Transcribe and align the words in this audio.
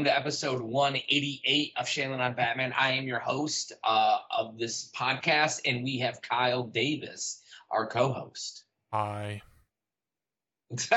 Welcome 0.00 0.14
to 0.14 0.18
episode 0.18 0.62
188 0.62 1.74
of 1.76 1.86
Shannon 1.86 2.22
on 2.22 2.32
Batman. 2.32 2.72
I 2.72 2.92
am 2.92 3.06
your 3.06 3.18
host 3.18 3.74
uh, 3.84 4.16
of 4.34 4.56
this 4.56 4.90
podcast, 4.96 5.60
and 5.66 5.84
we 5.84 5.98
have 5.98 6.22
Kyle 6.22 6.62
Davis, 6.62 7.42
our 7.70 7.86
co-host. 7.86 8.64
Hi. 8.94 9.42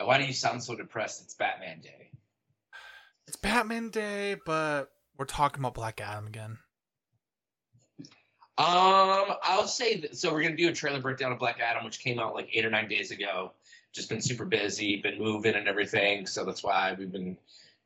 Why 0.00 0.16
do 0.16 0.24
you 0.24 0.32
sound 0.32 0.64
so 0.64 0.74
depressed? 0.74 1.20
It's 1.24 1.34
Batman 1.34 1.82
Day. 1.82 2.08
It's 3.28 3.36
Batman 3.36 3.90
Day, 3.90 4.36
but 4.46 4.90
we're 5.18 5.26
talking 5.26 5.60
about 5.60 5.74
Black 5.74 6.00
Adam 6.00 6.26
again. 6.26 6.56
Um, 8.56 9.36
I'll 9.42 9.66
say 9.66 10.00
that. 10.00 10.16
So 10.16 10.32
we're 10.32 10.42
gonna 10.42 10.56
do 10.56 10.70
a 10.70 10.72
trailer 10.72 11.02
breakdown 11.02 11.32
of 11.32 11.38
Black 11.38 11.60
Adam, 11.60 11.84
which 11.84 12.00
came 12.00 12.18
out 12.18 12.32
like 12.32 12.48
eight 12.54 12.64
or 12.64 12.70
nine 12.70 12.88
days 12.88 13.10
ago. 13.10 13.52
Just 13.92 14.08
been 14.08 14.22
super 14.22 14.46
busy, 14.46 15.02
been 15.02 15.18
moving 15.18 15.54
and 15.54 15.68
everything, 15.68 16.24
so 16.24 16.46
that's 16.46 16.64
why 16.64 16.96
we've 16.98 17.12
been 17.12 17.36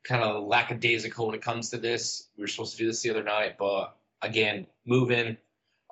kind 0.07 0.23
of 0.23 0.45
lackadaisical 0.45 1.27
when 1.27 1.35
it 1.35 1.41
comes 1.41 1.69
to 1.69 1.77
this. 1.77 2.29
We 2.37 2.43
were 2.43 2.47
supposed 2.47 2.73
to 2.73 2.77
do 2.77 2.87
this 2.87 3.01
the 3.01 3.09
other 3.09 3.23
night, 3.23 3.57
but 3.59 3.95
again, 4.21 4.65
moving, 4.85 5.37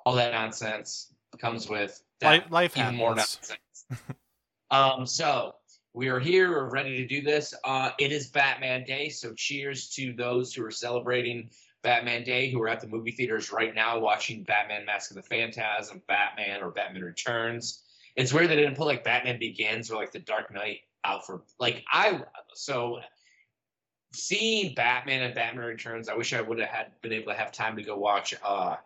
all 0.04 0.14
that 0.14 0.32
nonsense 0.32 1.12
comes 1.38 1.68
with 1.68 2.02
that 2.20 2.28
Life, 2.28 2.50
life 2.50 2.76
even 2.78 2.94
more 2.96 3.14
nonsense. 3.14 3.58
um, 4.70 5.06
so 5.06 5.54
we 5.92 6.08
are 6.08 6.18
here. 6.18 6.50
We're 6.50 6.70
ready 6.70 6.96
to 6.96 7.06
do 7.06 7.20
this. 7.20 7.54
Uh, 7.64 7.90
it 7.98 8.10
is 8.10 8.28
Batman 8.28 8.84
Day, 8.84 9.10
so 9.10 9.34
cheers 9.34 9.90
to 9.90 10.14
those 10.14 10.54
who 10.54 10.64
are 10.64 10.70
celebrating 10.70 11.50
Batman 11.82 12.24
Day, 12.24 12.50
who 12.50 12.60
are 12.62 12.68
at 12.68 12.80
the 12.80 12.88
movie 12.88 13.10
theaters 13.10 13.52
right 13.52 13.74
now 13.74 13.98
watching 13.98 14.44
Batman: 14.44 14.86
Mask 14.86 15.10
of 15.10 15.16
the 15.16 15.22
Phantasm, 15.22 16.02
Batman, 16.08 16.62
or 16.62 16.70
Batman 16.70 17.02
Returns. 17.02 17.82
It's 18.16 18.32
weird 18.32 18.48
they 18.48 18.56
didn't 18.56 18.76
put 18.76 18.86
like 18.86 19.04
Batman 19.04 19.38
Begins 19.38 19.90
or 19.90 19.96
like 19.96 20.10
The 20.10 20.20
Dark 20.20 20.52
Knight 20.52 20.80
out 21.04 21.26
for 21.26 21.42
like 21.60 21.84
I. 21.92 22.22
So 22.54 23.00
seeing 24.12 24.74
Batman 24.74 25.22
and 25.22 25.34
Batman 25.34 25.64
Returns, 25.64 26.08
I 26.08 26.14
wish 26.14 26.32
I 26.32 26.40
would 26.40 26.58
have 26.58 26.68
had 26.68 27.00
been 27.02 27.12
able 27.12 27.32
to 27.32 27.38
have 27.38 27.52
time 27.52 27.76
to 27.76 27.82
go 27.82 27.96
watch 27.96 28.34
uh 28.42 28.76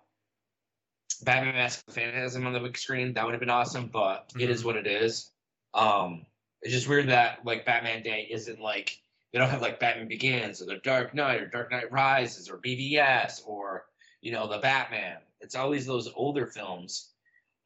Batman 1.22 1.54
Mask 1.54 1.84
of 1.86 1.94
Phantasm 1.94 2.46
on 2.46 2.52
the 2.52 2.60
big 2.60 2.78
screen. 2.78 3.14
That 3.14 3.24
would 3.24 3.34
have 3.34 3.40
been 3.40 3.50
awesome, 3.50 3.88
but 3.88 4.32
it 4.38 4.48
is 4.48 4.64
what 4.64 4.76
it 4.76 4.86
is. 4.86 5.30
Um, 5.74 6.26
it's 6.62 6.72
just 6.72 6.88
weird 6.88 7.08
that 7.08 7.44
like 7.44 7.64
Batman 7.64 8.02
Day 8.02 8.26
isn't 8.30 8.60
like 8.60 8.98
they 9.32 9.38
don't 9.38 9.50
have 9.50 9.62
like 9.62 9.80
Batman 9.80 10.08
Begins 10.08 10.60
or 10.60 10.66
The 10.66 10.78
Dark 10.82 11.14
Knight 11.14 11.40
or 11.40 11.46
Dark 11.46 11.70
Knight 11.70 11.92
Rises 11.92 12.48
or 12.48 12.58
BVS 12.58 13.42
or 13.46 13.84
you 14.20 14.32
know 14.32 14.48
the 14.48 14.58
Batman. 14.58 15.18
It's 15.40 15.54
always 15.54 15.86
those 15.86 16.10
older 16.14 16.46
films, 16.46 17.10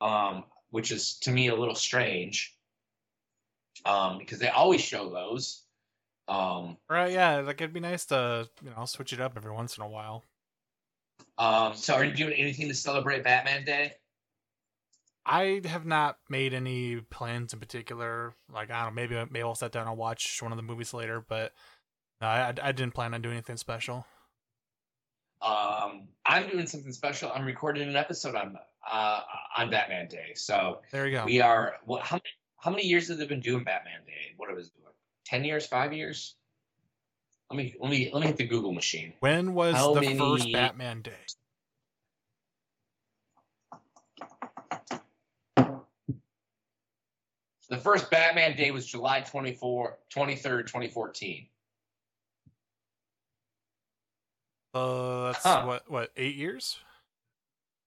um, 0.00 0.44
which 0.70 0.90
is 0.90 1.18
to 1.20 1.30
me 1.30 1.48
a 1.48 1.56
little 1.56 1.74
strange. 1.74 2.56
Um, 3.84 4.18
because 4.18 4.38
they 4.38 4.48
always 4.48 4.80
show 4.80 5.10
those. 5.10 5.63
Um, 6.28 6.76
Right, 6.88 7.12
yeah, 7.12 7.36
like 7.40 7.60
it'd 7.60 7.72
be 7.74 7.80
nice 7.80 8.06
to, 8.06 8.48
you 8.62 8.70
know, 8.76 8.84
switch 8.86 9.12
it 9.12 9.20
up 9.20 9.34
every 9.36 9.52
once 9.52 9.76
in 9.76 9.82
a 9.84 9.88
while. 9.88 10.24
um, 11.38 11.74
so 11.74 11.94
are 11.94 12.04
you 12.04 12.14
doing 12.14 12.32
anything 12.34 12.68
to 12.68 12.74
celebrate 12.74 13.24
Batman 13.24 13.64
Day? 13.64 13.92
I 15.26 15.62
have 15.64 15.86
not 15.86 16.18
made 16.28 16.52
any 16.52 16.96
plans 17.00 17.52
in 17.54 17.60
particular. 17.60 18.34
Like, 18.52 18.70
I 18.70 18.84
don't 18.84 18.94
know, 18.94 19.00
maybe, 19.02 19.14
maybe 19.30 19.42
I'll 19.42 19.54
sit 19.54 19.72
down 19.72 19.88
and 19.88 19.96
watch 19.96 20.42
one 20.42 20.52
of 20.52 20.56
the 20.56 20.62
movies 20.62 20.92
later, 20.92 21.24
but 21.26 21.52
no, 22.20 22.26
I, 22.26 22.48
I 22.62 22.72
didn't 22.72 22.92
plan 22.94 23.14
on 23.14 23.22
doing 23.22 23.34
anything 23.34 23.56
special. 23.56 24.06
Um, 25.42 26.08
I'm 26.24 26.48
doing 26.48 26.66
something 26.66 26.92
special. 26.92 27.30
I'm 27.34 27.44
recording 27.44 27.86
an 27.88 27.96
episode 27.96 28.34
on 28.34 28.56
uh 28.90 29.20
on 29.58 29.70
Batman 29.70 30.08
Day. 30.08 30.32
So 30.34 30.80
There 30.90 31.06
you 31.06 31.16
go. 31.18 31.24
we 31.26 31.40
are. 31.40 31.74
What? 31.84 32.02
How 32.02 32.16
many? 32.16 32.24
How 32.58 32.70
many 32.70 32.86
years 32.86 33.08
have 33.08 33.18
they 33.18 33.26
been 33.26 33.40
doing 33.40 33.62
Batman 33.64 34.00
Day? 34.06 34.32
What 34.38 34.48
it 34.48 34.56
was 34.56 34.70
doing? 35.30 35.40
Ten 35.40 35.44
years? 35.44 35.66
Five 35.66 35.92
years? 35.92 36.34
Let 37.50 37.56
me 37.58 37.74
let 37.78 37.90
me 37.90 38.10
let 38.12 38.20
me 38.20 38.26
hit 38.26 38.36
the 38.36 38.46
Google 38.46 38.72
machine. 38.72 39.12
When 39.20 39.54
was 39.54 39.74
How 39.74 39.94
the 39.94 40.00
many- 40.00 40.18
first 40.18 40.50
Batman 40.52 41.02
Day? 41.02 41.12
The 47.70 47.78
first 47.78 48.10
Batman 48.10 48.56
Day 48.56 48.70
was 48.70 48.86
July 48.86 49.20
24, 49.20 49.98
23rd, 50.14 50.66
2014. 50.66 51.48
Uh, 54.74 55.32
that's 55.32 55.42
Huh. 55.44 55.64
what, 55.64 55.90
what, 55.90 56.12
eight 56.16 56.34
years? 56.34 56.78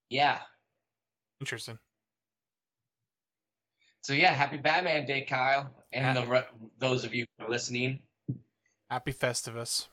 Yeah. 0.08 0.40
Interesting. 1.40 1.78
So 4.08 4.14
yeah, 4.14 4.32
happy 4.32 4.56
Batman 4.56 5.04
Day, 5.04 5.20
Kyle, 5.20 5.70
and 5.92 6.16
the, 6.16 6.26
re- 6.26 6.46
those 6.78 7.04
of 7.04 7.14
you 7.14 7.26
who 7.36 7.44
are 7.44 7.50
listening. 7.50 7.98
Happy 8.88 9.12
Festivus. 9.12 9.88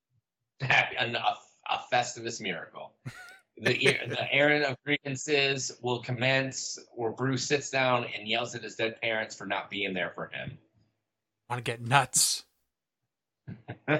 happy 0.60 0.94
a, 0.94 1.34
a 1.68 1.80
Festivus 1.92 2.40
miracle. 2.40 2.92
The 3.58 3.72
the 3.72 4.30
airing 4.30 4.64
of 4.64 4.76
grievances 4.84 5.72
will 5.80 6.02
commence 6.02 6.78
where 6.94 7.10
Bruce 7.10 7.46
sits 7.46 7.70
down 7.70 8.04
and 8.04 8.28
yells 8.28 8.54
at 8.54 8.62
his 8.62 8.74
dead 8.74 9.00
parents 9.00 9.34
for 9.34 9.46
not 9.46 9.70
being 9.70 9.94
there 9.94 10.10
for 10.10 10.26
him. 10.26 10.58
Want 11.48 11.64
to 11.64 11.72
get 11.72 11.80
nuts? 11.80 12.44
All 13.88 13.96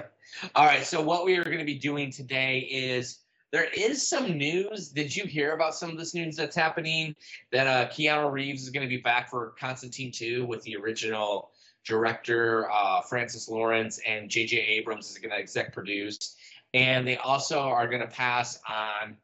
right, 0.55 0.85
so 0.85 1.01
what 1.01 1.25
we 1.25 1.39
are 1.39 1.45
going 1.45 1.57
to 1.57 1.65
be 1.65 1.79
doing 1.79 2.11
today 2.11 2.59
is 2.71 3.21
there 3.53 3.69
is 3.77 4.07
some 4.07 4.37
news. 4.37 4.89
Did 4.89 5.15
you 5.15 5.25
hear 5.25 5.53
about 5.53 5.75
some 5.75 5.91
of 5.91 5.97
this 5.97 6.15
news 6.15 6.37
that's 6.37 6.57
happening? 6.57 7.15
That 7.53 7.67
uh, 7.67 7.89
Keanu 7.89 8.31
Reeves 8.31 8.63
is 8.63 8.71
going 8.71 8.87
to 8.87 8.89
be 8.89 9.01
back 9.01 9.31
for 9.31 9.55
Constantine 9.59 10.13
2 10.13 10.45
with 10.47 10.63
the 10.63 10.77
original 10.77 11.51
director, 11.87 12.69
uh, 12.71 13.03
Francis 13.03 13.49
Lawrence, 13.49 14.01
and 14.07 14.29
J.J. 14.29 14.57
Abrams 14.57 15.11
is 15.11 15.19
going 15.19 15.31
to 15.31 15.37
exec 15.37 15.73
produce. 15.73 16.37
And 16.75 17.07
they 17.07 17.17
also 17.17 17.61
are 17.61 17.87
going 17.87 18.03
to 18.03 18.09
pass 18.09 18.59
on 18.69 19.17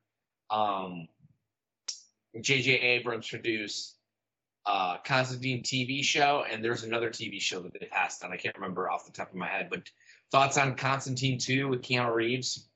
um, 0.50 1.08
J.J. 2.40 2.70
Abrams 2.72 3.28
produce 3.28 3.96
uh, 4.64 4.98
Constantine 5.04 5.62
TV 5.62 6.04
show, 6.04 6.44
and 6.50 6.64
there's 6.64 6.84
another 6.84 7.10
TV 7.10 7.40
show 7.40 7.60
that 7.60 7.72
they 7.78 7.86
passed 7.86 8.24
on. 8.24 8.32
I 8.32 8.36
can't 8.36 8.54
remember 8.54 8.88
off 8.88 9.04
the 9.04 9.12
top 9.12 9.30
of 9.30 9.34
my 9.34 9.48
head, 9.48 9.68
but 9.68 9.90
thoughts 10.30 10.56
on 10.56 10.76
Constantine 10.76 11.38
2 11.38 11.68
with 11.68 11.82
Keanu 11.82 12.14
Reeves? 12.14 12.68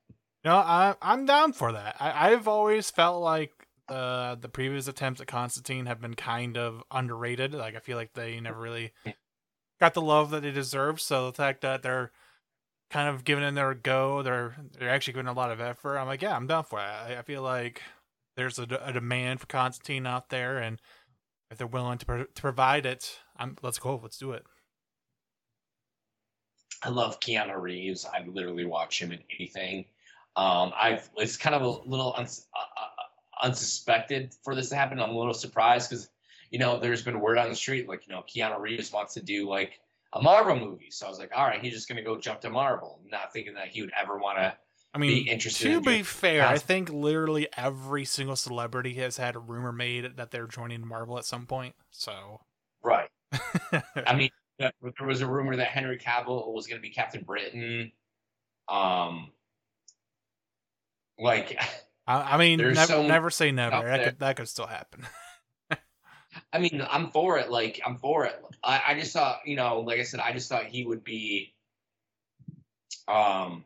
No, 0.47 0.59
I, 0.59 0.95
I'm 1.03 1.27
down 1.27 1.53
for 1.55 1.73
that. 1.73 1.97
I, 1.99 2.31
I've 2.31 2.47
always 2.47 2.89
felt 2.89 3.21
like 3.21 3.67
uh, 3.89 4.37
the 4.37 4.49
previous 4.49 4.87
attempts 4.87 5.21
at 5.21 5.27
Constantine 5.27 5.87
have 5.87 6.01
been 6.01 6.15
kind 6.15 6.57
of 6.57 6.85
underrated. 6.89 7.53
Like 7.53 7.75
I 7.75 7.81
feel 7.81 7.97
like 7.97 8.13
they 8.13 8.39
never 8.39 8.61
really 8.61 8.93
got 9.81 9.95
the 9.95 10.01
love 10.01 10.31
that 10.31 10.45
they 10.45 10.53
deserve. 10.53 11.01
So 11.01 11.27
the 11.27 11.37
fact 11.37 11.63
that 11.63 11.83
they're 11.83 12.13
kind 12.91 13.09
of 13.09 13.25
giving 13.25 13.43
it 13.43 13.57
their 13.57 13.75
go, 13.75 14.23
they're 14.23 14.55
they're 14.79 14.89
actually 14.89 15.15
giving 15.15 15.27
a 15.27 15.33
lot 15.33 15.51
of 15.51 15.61
effort. 15.61 15.99
I'm 15.99 16.07
like, 16.07 16.23
yeah, 16.23 16.37
I'm 16.37 16.47
down 16.47 16.63
for 16.63 16.79
it. 16.79 16.83
I, 16.83 17.17
I 17.19 17.23
feel 17.23 17.43
like 17.43 17.83
there's 18.37 18.61
a, 18.61 18.69
a 18.85 18.93
demand 18.93 19.41
for 19.41 19.47
Constantine 19.47 20.07
out 20.07 20.29
there, 20.29 20.59
and 20.59 20.81
if 21.51 21.59
they're 21.59 21.67
willing 21.67 21.99
to, 21.99 22.07
pro- 22.07 22.25
to 22.25 22.41
provide 22.41 22.87
it, 22.87 23.19
I'm 23.37 23.57
let's 23.63 23.81
go, 23.81 23.99
let's 24.01 24.19
do 24.19 24.31
it. 24.31 24.47
I 26.85 26.91
love 26.91 27.19
Keanu 27.19 27.61
Reeves. 27.61 28.05
I 28.07 28.25
literally 28.25 28.65
watch 28.65 29.03
him 29.03 29.11
in 29.11 29.19
anything. 29.37 29.87
Um, 30.37 30.73
I've 30.79 31.09
it's 31.17 31.37
kind 31.37 31.55
of 31.55 31.63
a 31.63 31.69
little 31.89 32.15
uns, 32.17 32.47
uh, 32.55 32.59
uh, 32.59 33.47
unsuspected 33.47 34.35
for 34.45 34.55
this 34.55 34.69
to 34.69 34.77
happen. 34.77 35.01
I'm 35.01 35.11
a 35.11 35.19
little 35.19 35.35
surprised 35.35 35.91
because 35.91 36.09
you 36.51 36.59
know 36.59 36.79
there's 36.79 37.03
been 37.03 37.21
word 37.21 37.39
on 37.39 37.49
the 37.49 37.57
street 37.57 37.89
like 37.89 38.07
you 38.07 38.15
know 38.15 38.23
Keanu 38.23 38.61
Reeves 38.61 38.93
wants 38.93 39.15
to 39.15 39.23
do 39.23 39.49
like 39.49 39.81
a 40.13 40.23
Marvel 40.23 40.57
movie. 40.57 40.91
So 40.91 41.07
I 41.07 41.09
was 41.09 41.19
like, 41.19 41.31
all 41.35 41.47
right, 41.47 41.61
he's 41.61 41.73
just 41.73 41.89
gonna 41.89 42.03
go 42.03 42.19
jump 42.19 42.41
to 42.43 42.51
Marvel, 42.51 43.01
not 43.11 43.33
thinking 43.33 43.55
that 43.55 43.69
he 43.69 43.81
would 43.81 43.93
ever 44.01 44.19
want 44.19 44.39
to. 44.39 44.55
I 44.95 44.99
mean, 44.99 45.25
Be 45.25 45.31
interested 45.31 45.69
to 45.69 45.77
in 45.77 45.83
be 45.83 46.03
fair, 46.03 46.47
I 46.47 46.57
think 46.57 46.89
literally 46.91 47.49
every 47.55 48.07
single 48.07 48.37
celebrity 48.37 48.95
has 48.95 49.19
had 49.19 49.37
a 49.37 49.39
rumor 49.39 49.73
made 49.73 50.17
that 50.17 50.31
they're 50.31 50.47
joining 50.47 50.87
Marvel 50.87 51.19
at 51.19 51.27
some 51.27 51.45
point. 51.45 51.75
So, 51.91 52.41
Right. 52.83 53.09
I 54.07 54.15
mean, 54.15 54.31
there 54.59 54.73
was 55.07 55.21
a 55.21 55.27
rumor 55.27 55.57
that 55.57 55.69
Henry 55.69 55.99
Cavill 55.99 56.53
was 56.53 56.67
going 56.67 56.79
to 56.79 56.83
be 56.83 56.91
Captain 56.91 57.25
Britain. 57.25 57.93
Um, 58.69 59.33
like, 61.19 61.59
I, 62.07 62.35
I 62.35 62.37
mean, 62.37 62.59
There's 62.59 62.77
nev- 62.77 62.89
so 62.89 63.07
never 63.07 63.31
say 63.31 63.51
never. 63.53 63.85
That 63.85 64.05
could 64.05 64.19
that 64.21 64.37
could 64.37 64.49
still 64.49 64.67
happen. 64.67 65.07
I 66.53 66.59
mean, 66.59 66.87
I'm 66.89 67.11
for 67.11 67.39
it. 67.39 67.51
Like, 67.51 67.81
I'm 67.85 67.97
for 67.97 68.27
it. 68.27 68.43
I, 68.63 68.83
I 68.89 68.99
just 68.99 69.13
thought, 69.13 69.41
you 69.47 69.57
know, 69.57 69.81
like 69.81 70.01
I 70.01 70.03
said, 70.03 70.21
I 70.21 70.33
just 70.33 70.49
thought 70.49 70.67
he 70.67 70.85
would 70.85 71.03
be, 71.03 71.55
um, 73.09 73.65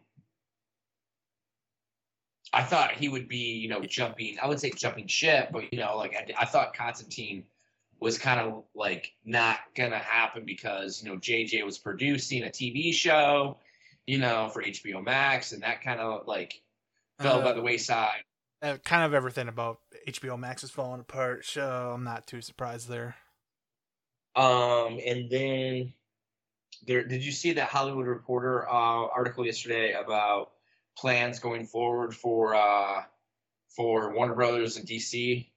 I 2.53 2.63
thought 2.63 2.93
he 2.93 3.09
would 3.09 3.29
be, 3.29 3.55
you 3.59 3.69
know, 3.69 3.81
jumping. 3.83 4.39
I 4.43 4.47
would 4.47 4.61
say 4.61 4.71
jumping 4.71 5.07
ship, 5.07 5.51
but 5.53 5.73
you 5.73 5.79
know, 5.79 5.97
like 5.97 6.15
I, 6.15 6.43
I 6.43 6.45
thought 6.47 6.75
Constantine 6.75 7.45
was 8.01 8.19
kind 8.19 8.41
of 8.41 8.65
like 8.75 9.13
not 9.25 9.59
gonna 9.77 9.99
happen 9.99 10.45
because 10.45 11.03
you 11.03 11.11
know 11.11 11.19
JJ 11.19 11.65
was 11.65 11.79
producing 11.79 12.45
a 12.45 12.49
TV 12.49 12.93
show, 12.93 13.59
you 14.07 14.19
know, 14.19 14.49
for 14.49 14.63
HBO 14.63 15.05
Max, 15.05 15.53
and 15.53 15.63
that 15.63 15.83
kind 15.83 16.01
of 16.01 16.27
like 16.27 16.61
fell 17.21 17.41
Uh, 17.41 17.45
by 17.45 17.53
the 17.53 17.63
wayside. 17.63 18.25
Uh, 18.63 18.77
kind 18.85 19.05
of 19.05 19.15
everything 19.15 19.49
about 19.49 19.81
HBO 20.07 20.39
Max 20.39 20.63
is 20.63 20.71
falling 20.71 21.01
apart, 21.01 21.45
so 21.47 21.93
I'm 21.95 22.05
not 22.05 22.27
too 22.27 22.43
surprised 22.43 22.89
there. 22.89 23.17
Um, 24.37 25.01
and 25.05 25.31
then 25.31 25.95
there, 26.87 27.05
did 27.05 27.25
you 27.25 27.33
see 27.33 27.53
that 27.53 27.69
Hollywood 27.69 28.07
Reporter 28.07 28.69
uh, 28.69 28.73
article 28.73 29.47
yesterday 29.47 29.93
about 29.93 30.53
plans 30.97 31.39
going 31.39 31.67
forward 31.67 32.15
for 32.15 32.55
uh, 32.55 33.03
for 33.75 34.15
Warner 34.15 34.35
Brothers 34.35 34.77
and 34.77 34.87
DC? 34.87 35.49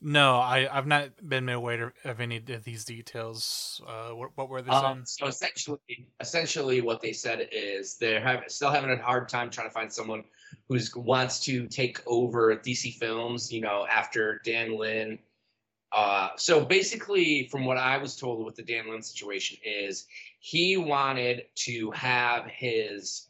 No, 0.00 0.36
I 0.36 0.68
I've 0.70 0.86
not 0.86 1.10
been 1.28 1.44
made 1.44 1.54
aware 1.54 1.92
of 2.04 2.20
any 2.20 2.36
of 2.36 2.64
these 2.64 2.84
details. 2.84 3.80
Uh, 3.86 4.10
what, 4.10 4.30
what 4.36 4.48
were 4.48 4.62
they 4.62 4.70
saying? 4.70 4.84
Um, 4.84 5.02
so 5.04 5.26
essentially, 5.26 6.08
essentially, 6.20 6.80
what 6.80 7.00
they 7.00 7.12
said 7.12 7.48
is 7.50 7.96
they're 7.96 8.20
have, 8.20 8.44
still 8.46 8.70
having 8.70 8.90
a 8.90 9.02
hard 9.02 9.28
time 9.28 9.50
trying 9.50 9.68
to 9.68 9.74
find 9.74 9.92
someone 9.92 10.22
who 10.68 10.78
wants 10.94 11.40
to 11.46 11.66
take 11.66 12.00
over 12.06 12.54
DC 12.56 12.94
Films. 12.94 13.52
You 13.52 13.60
know, 13.60 13.86
after 13.90 14.40
Dan 14.44 14.78
Lin. 14.78 15.18
Uh, 15.90 16.28
so 16.36 16.64
basically, 16.64 17.48
from 17.50 17.64
what 17.64 17.78
I 17.78 17.96
was 17.96 18.14
told 18.14 18.44
with 18.44 18.54
the 18.54 18.62
Dan 18.62 18.90
Lin 18.90 19.02
situation, 19.02 19.56
is 19.64 20.06
he 20.38 20.76
wanted 20.76 21.46
to 21.56 21.90
have 21.92 22.44
his 22.46 23.28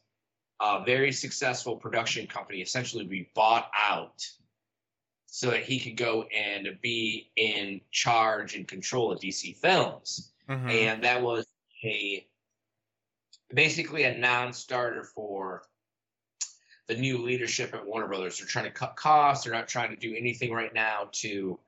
uh, 0.60 0.82
very 0.84 1.12
successful 1.12 1.76
production 1.76 2.26
company 2.26 2.60
essentially 2.60 3.04
be 3.04 3.30
bought 3.34 3.70
out 3.74 4.28
so 5.30 5.50
that 5.50 5.62
he 5.62 5.78
could 5.78 5.96
go 5.96 6.22
and 6.34 6.66
be 6.80 7.30
in 7.36 7.80
charge 7.90 8.54
and 8.56 8.66
control 8.66 9.12
of 9.12 9.20
DC 9.20 9.52
Films 9.56 10.32
Mhm. 10.48 10.70
and 10.70 11.04
that 11.04 11.20
was 11.22 11.46
a 11.84 12.26
basically 13.54 14.04
a 14.04 14.16
non-starter 14.16 15.04
for 15.04 15.62
the 16.86 16.94
new 16.96 17.18
leadership 17.18 17.74
at 17.74 17.84
Warner 17.84 18.06
Brothers. 18.08 18.38
They're 18.38 18.46
trying 18.48 18.64
to 18.64 18.70
cut 18.70 18.96
costs. 18.96 19.44
They're 19.44 19.52
not 19.52 19.68
trying 19.68 19.90
to 19.90 19.96
do 19.96 20.14
anything 20.16 20.50
right 20.52 20.72
now 20.72 21.10
to 21.12 21.60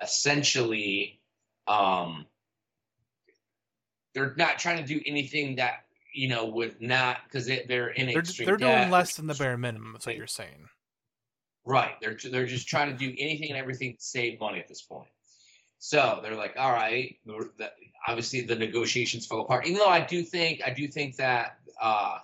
essentially. 0.00 1.20
Um, 1.66 2.26
they're 4.14 4.34
not 4.36 4.58
trying 4.58 4.78
to 4.78 4.84
do 4.84 5.00
anything 5.04 5.56
that 5.56 5.84
you 6.14 6.28
know 6.28 6.46
would 6.46 6.80
not 6.80 7.18
because 7.24 7.46
they, 7.46 7.64
they're 7.68 7.88
in 7.88 8.06
they're 8.06 8.20
extreme 8.20 8.46
they're 8.46 8.56
doing 8.56 8.70
debt. 8.70 8.90
less 8.90 9.16
than 9.16 9.26
the 9.26 9.34
bare 9.34 9.58
minimum. 9.58 9.92
That's 9.92 10.06
what 10.06 10.16
you're 10.16 10.26
saying. 10.28 10.68
Right. 11.68 12.00
They're 12.00 12.16
they're 12.30 12.46
just 12.46 12.66
trying 12.66 12.90
to 12.90 12.96
do 12.96 13.14
anything 13.18 13.50
and 13.50 13.58
everything 13.58 13.92
to 13.92 14.00
save 14.00 14.40
money 14.40 14.58
at 14.58 14.68
this 14.68 14.80
point. 14.80 15.10
So 15.78 16.20
they're 16.22 16.34
like, 16.34 16.54
all 16.56 16.72
right. 16.72 17.16
Obviously, 18.06 18.40
the 18.40 18.54
negotiations 18.54 19.26
fell 19.26 19.42
apart. 19.42 19.66
Even 19.66 19.78
though 19.78 19.90
I 19.90 20.00
do 20.00 20.22
think 20.22 20.62
I 20.64 20.70
do 20.70 20.88
think 20.88 21.16
that 21.16 21.58
uh, 21.78 22.20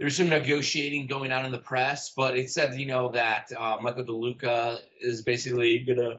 there's 0.00 0.16
some 0.16 0.28
negotiating 0.28 1.06
going 1.06 1.30
on 1.30 1.46
in 1.46 1.52
the 1.52 1.58
press, 1.58 2.10
but 2.16 2.36
it 2.36 2.50
said 2.50 2.74
you 2.74 2.86
know 2.86 3.08
that 3.12 3.52
uh, 3.56 3.76
Michael 3.80 4.04
DeLuca 4.04 4.80
is 5.00 5.22
basically 5.22 5.78
gonna 5.78 6.18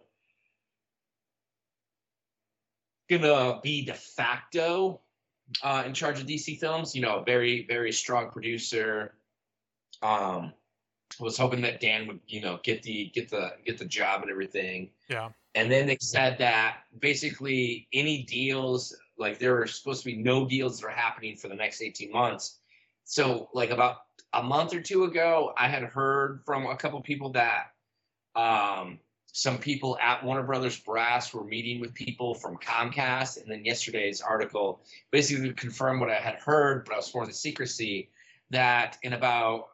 gonna 3.09 3.59
be 3.61 3.83
de 3.83 3.93
facto 3.93 5.01
uh, 5.63 5.83
in 5.85 5.93
charge 5.93 6.21
of 6.21 6.27
DC 6.27 6.61
Films. 6.61 6.95
You 6.95 7.01
know, 7.01 7.23
very 7.25 7.65
very 7.67 7.91
strong 7.91 8.29
producer. 8.29 9.15
Um, 10.01 10.53
was 11.19 11.37
hoping 11.37 11.61
that 11.61 11.79
Dan 11.79 12.07
would, 12.07 12.19
you 12.27 12.41
know, 12.41 12.59
get 12.63 12.83
the 12.83 13.11
get 13.13 13.29
the 13.29 13.53
get 13.65 13.77
the 13.77 13.85
job 13.85 14.21
and 14.21 14.31
everything. 14.31 14.89
Yeah. 15.09 15.29
And 15.55 15.71
then 15.71 15.87
they 15.87 15.97
said 15.99 16.37
that 16.39 16.77
basically 16.99 17.87
any 17.91 18.23
deals, 18.23 18.95
like 19.17 19.39
there 19.39 19.59
are 19.61 19.67
supposed 19.67 20.03
to 20.03 20.05
be 20.05 20.17
no 20.17 20.47
deals 20.47 20.79
that 20.79 20.87
are 20.87 20.91
happening 20.91 21.35
for 21.35 21.47
the 21.47 21.55
next 21.55 21.81
18 21.81 22.11
months. 22.11 22.59
So 23.05 23.49
like 23.53 23.71
about 23.71 23.97
a 24.33 24.43
month 24.43 24.73
or 24.73 24.81
two 24.81 25.05
ago, 25.05 25.53
I 25.57 25.67
had 25.67 25.83
heard 25.83 26.41
from 26.45 26.67
a 26.67 26.75
couple 26.75 27.01
people 27.01 27.31
that 27.31 27.71
um, 28.35 28.99
some 29.31 29.57
people 29.57 29.97
at 30.01 30.23
Warner 30.23 30.43
Brothers 30.43 30.79
Brass 30.79 31.33
were 31.33 31.43
meeting 31.43 31.81
with 31.81 31.93
people 31.93 32.35
from 32.35 32.57
Comcast. 32.57 33.41
And 33.41 33.49
then 33.49 33.65
yesterday's 33.65 34.21
article 34.21 34.81
basically 35.11 35.51
confirmed 35.53 35.99
what 35.99 36.09
I 36.09 36.15
had 36.15 36.35
heard, 36.35 36.85
but 36.85 36.93
I 36.93 36.97
was 36.97 37.07
sworn 37.07 37.27
to 37.27 37.33
secrecy 37.33 38.09
that 38.51 38.97
in 39.03 39.13
about 39.13 39.69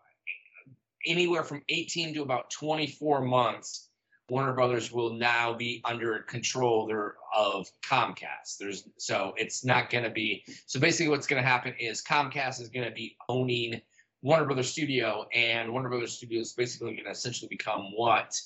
anywhere 1.06 1.44
from 1.44 1.62
18 1.70 2.14
to 2.16 2.22
about 2.22 2.50
24 2.52 3.22
months, 3.22 3.90
Warner 4.30 4.54
Brothers 4.54 4.92
will 4.92 5.14
now 5.14 5.54
be 5.54 5.82
under 5.86 6.20
control 6.20 6.92
of 7.36 7.68
Comcast. 7.84 8.58
There's 8.60 8.90
so 8.98 9.34
it's 9.38 9.64
not 9.64 9.90
going 9.90 10.04
to 10.04 10.10
be 10.10 10.44
so 10.66 10.80
basically 10.80 11.10
what's 11.10 11.28
going 11.28 11.42
to 11.42 11.48
happen 11.48 11.76
is 11.80 12.02
Comcast 12.02 12.60
is 12.60 12.70
going 12.70 12.88
to 12.88 12.94
be 12.94 13.16
owning 13.30 13.82
Warner 14.24 14.46
Brothers 14.46 14.72
Studio, 14.72 15.28
and 15.36 15.72
Warner 15.72 15.90
Brothers 15.90 16.14
Studio 16.14 16.42
is 16.42 16.54
basically 16.54 16.94
going 16.94 17.06
to 17.06 17.12
essentially 17.12 17.48
become 17.48 17.92
what 17.96 18.40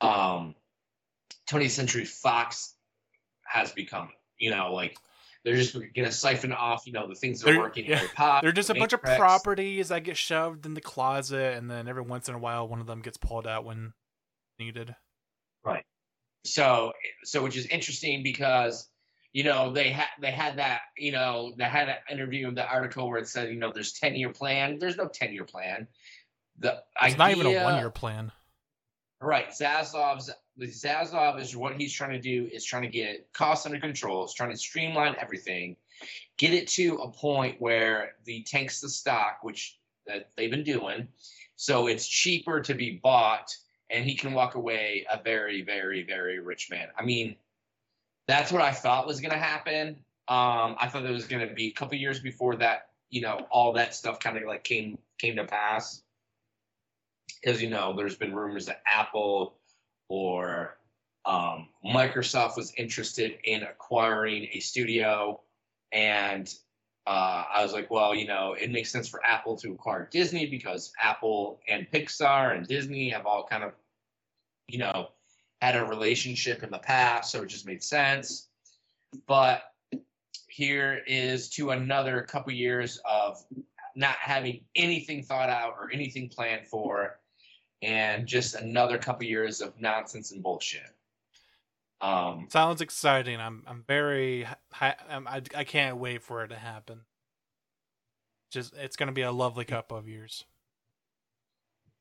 um 0.00 0.54
20th 1.50 1.70
Century 1.70 2.06
Fox 2.06 2.76
has 3.42 3.72
become. 3.72 4.08
You 4.38 4.50
know, 4.50 4.72
like 4.72 4.96
they're 5.44 5.56
just 5.56 5.74
going 5.74 5.92
to 5.94 6.10
siphon 6.12 6.52
off, 6.52 6.86
you 6.86 6.92
know, 6.92 7.06
the 7.06 7.14
things 7.14 7.40
that 7.40 7.46
They're- 7.46 7.56
are 7.56 7.60
working. 7.64 7.84
yeah, 7.86 8.02
Potter, 8.14 8.46
They're 8.46 8.52
just 8.52 8.70
a 8.70 8.74
bunch 8.74 8.92
of 8.94 9.02
properties 9.02 9.88
that 9.88 10.04
get 10.04 10.16
shoved 10.16 10.64
in 10.66 10.74
the 10.74 10.80
closet, 10.80 11.56
and 11.56 11.70
then 11.70 11.86
every 11.86 12.02
once 12.02 12.28
in 12.28 12.34
a 12.34 12.38
while, 12.38 12.66
one 12.66 12.80
of 12.80 12.86
them 12.86 13.02
gets 13.02 13.16
pulled 13.18 13.46
out 13.46 13.64
when 13.64 13.92
needed. 14.58 14.94
Right. 15.64 15.84
So 16.44 16.92
so 17.24 17.42
which 17.42 17.56
is 17.56 17.66
interesting 17.66 18.22
because 18.22 18.88
you 19.32 19.44
know 19.44 19.72
they 19.72 19.90
had 19.90 20.08
they 20.20 20.30
had 20.30 20.58
that 20.58 20.82
you 20.96 21.10
know 21.10 21.54
they 21.58 21.64
had 21.64 21.88
an 21.88 21.96
interview 22.10 22.48
in 22.48 22.54
the 22.54 22.66
article 22.66 23.08
where 23.08 23.18
it 23.18 23.26
said 23.28 23.48
you 23.48 23.56
know 23.58 23.72
there's 23.72 23.94
10 23.94 24.14
year 24.14 24.30
plan 24.30 24.78
there's 24.78 24.96
no 24.96 25.08
10 25.08 25.32
year 25.32 25.44
plan 25.44 25.88
the 26.58 26.82
It's 27.02 27.16
not 27.16 27.30
even 27.32 27.46
a 27.46 27.64
one 27.64 27.78
year 27.78 27.90
plan. 27.90 28.30
Right 29.24 29.48
Zaslav's 29.48 30.30
Zaslav 30.60 31.40
is 31.40 31.56
what 31.56 31.74
he's 31.80 31.92
trying 31.92 32.12
to 32.12 32.20
do 32.20 32.48
is 32.52 32.64
trying 32.64 32.82
to 32.82 32.88
get 32.88 33.32
costs 33.32 33.66
under 33.66 33.80
control 33.80 34.24
is 34.24 34.34
trying 34.34 34.50
to 34.50 34.56
streamline 34.56 35.16
everything 35.18 35.76
get 36.38 36.52
it 36.52 36.68
to 36.68 36.96
a 36.96 37.10
point 37.10 37.60
where 37.60 38.12
the 38.24 38.42
tanks 38.42 38.80
the 38.80 38.88
stock 38.88 39.38
which 39.42 39.78
that 40.06 40.30
they've 40.36 40.50
been 40.50 40.64
doing 40.64 41.08
so 41.56 41.86
it's 41.86 42.06
cheaper 42.06 42.60
to 42.60 42.74
be 42.74 43.00
bought 43.02 43.54
and 43.90 44.04
he 44.04 44.14
can 44.14 44.32
walk 44.32 44.54
away 44.54 45.06
a 45.10 45.22
very 45.22 45.62
very 45.62 46.02
very 46.02 46.38
rich 46.40 46.70
man. 46.70 46.88
I 46.98 47.04
mean 47.04 47.36
that's 48.26 48.50
what 48.52 48.62
i 48.62 48.72
thought 48.72 49.06
was 49.06 49.20
going 49.20 49.32
to 49.32 49.38
happen. 49.38 49.96
Um 50.28 50.76
i 50.80 50.88
thought 50.88 51.04
it 51.04 51.10
was 51.10 51.26
going 51.26 51.46
to 51.46 51.54
be 51.54 51.68
a 51.68 51.72
couple 51.72 51.96
years 51.96 52.20
before 52.20 52.56
that 52.56 52.90
you 53.10 53.20
know 53.20 53.46
all 53.50 53.72
that 53.72 53.94
stuff 53.94 54.20
kind 54.20 54.36
of 54.36 54.44
like 54.44 54.64
came 54.64 54.98
came 55.18 55.36
to 55.36 55.44
pass 55.44 56.03
because 57.44 57.60
you 57.60 57.68
know 57.68 57.94
there's 57.96 58.16
been 58.16 58.34
rumors 58.34 58.66
that 58.66 58.82
apple 58.86 59.56
or 60.08 60.76
um, 61.26 61.68
microsoft 61.84 62.56
was 62.56 62.72
interested 62.76 63.38
in 63.44 63.62
acquiring 63.62 64.48
a 64.52 64.60
studio 64.60 65.40
and 65.92 66.54
uh, 67.06 67.44
I 67.54 67.62
was 67.62 67.72
like, 67.72 67.90
well, 67.90 68.14
you 68.14 68.26
know, 68.26 68.56
it 68.58 68.70
makes 68.70 68.90
sense 68.90 69.08
for 69.08 69.24
Apple 69.24 69.56
to 69.58 69.72
acquire 69.72 70.08
Disney 70.10 70.46
because 70.46 70.90
Apple 71.00 71.60
and 71.68 71.86
Pixar 71.90 72.56
and 72.56 72.66
Disney 72.66 73.10
have 73.10 73.26
all 73.26 73.46
kind 73.46 73.62
of, 73.62 73.72
you 74.68 74.78
know, 74.78 75.08
had 75.60 75.76
a 75.76 75.84
relationship 75.84 76.62
in 76.62 76.70
the 76.70 76.78
past, 76.78 77.30
so 77.30 77.42
it 77.42 77.48
just 77.48 77.66
made 77.66 77.82
sense. 77.82 78.48
But 79.26 79.64
here 80.48 81.02
is 81.06 81.50
to 81.50 81.70
another 81.70 82.22
couple 82.22 82.52
years 82.52 82.98
of 83.04 83.36
not 83.94 84.16
having 84.16 84.62
anything 84.74 85.22
thought 85.22 85.50
out 85.50 85.74
or 85.78 85.90
anything 85.92 86.30
planned 86.30 86.66
for, 86.66 87.18
and 87.82 88.26
just 88.26 88.54
another 88.54 88.98
couple 88.98 89.26
years 89.26 89.60
of 89.60 89.80
nonsense 89.80 90.32
and 90.32 90.42
bullshit. 90.42 90.82
Um, 92.00 92.48
Sounds 92.50 92.80
exciting. 92.80 93.40
I'm 93.40 93.62
I'm 93.66 93.84
very 93.86 94.46
I'm, 94.80 95.26
I 95.26 95.42
I 95.54 95.64
can't 95.64 95.96
wait 95.96 96.22
for 96.22 96.44
it 96.44 96.48
to 96.48 96.56
happen. 96.56 97.00
Just 98.50 98.74
it's 98.76 98.96
gonna 98.96 99.12
be 99.12 99.22
a 99.22 99.32
lovely 99.32 99.64
couple 99.64 99.96
of 99.96 100.08
years. 100.08 100.44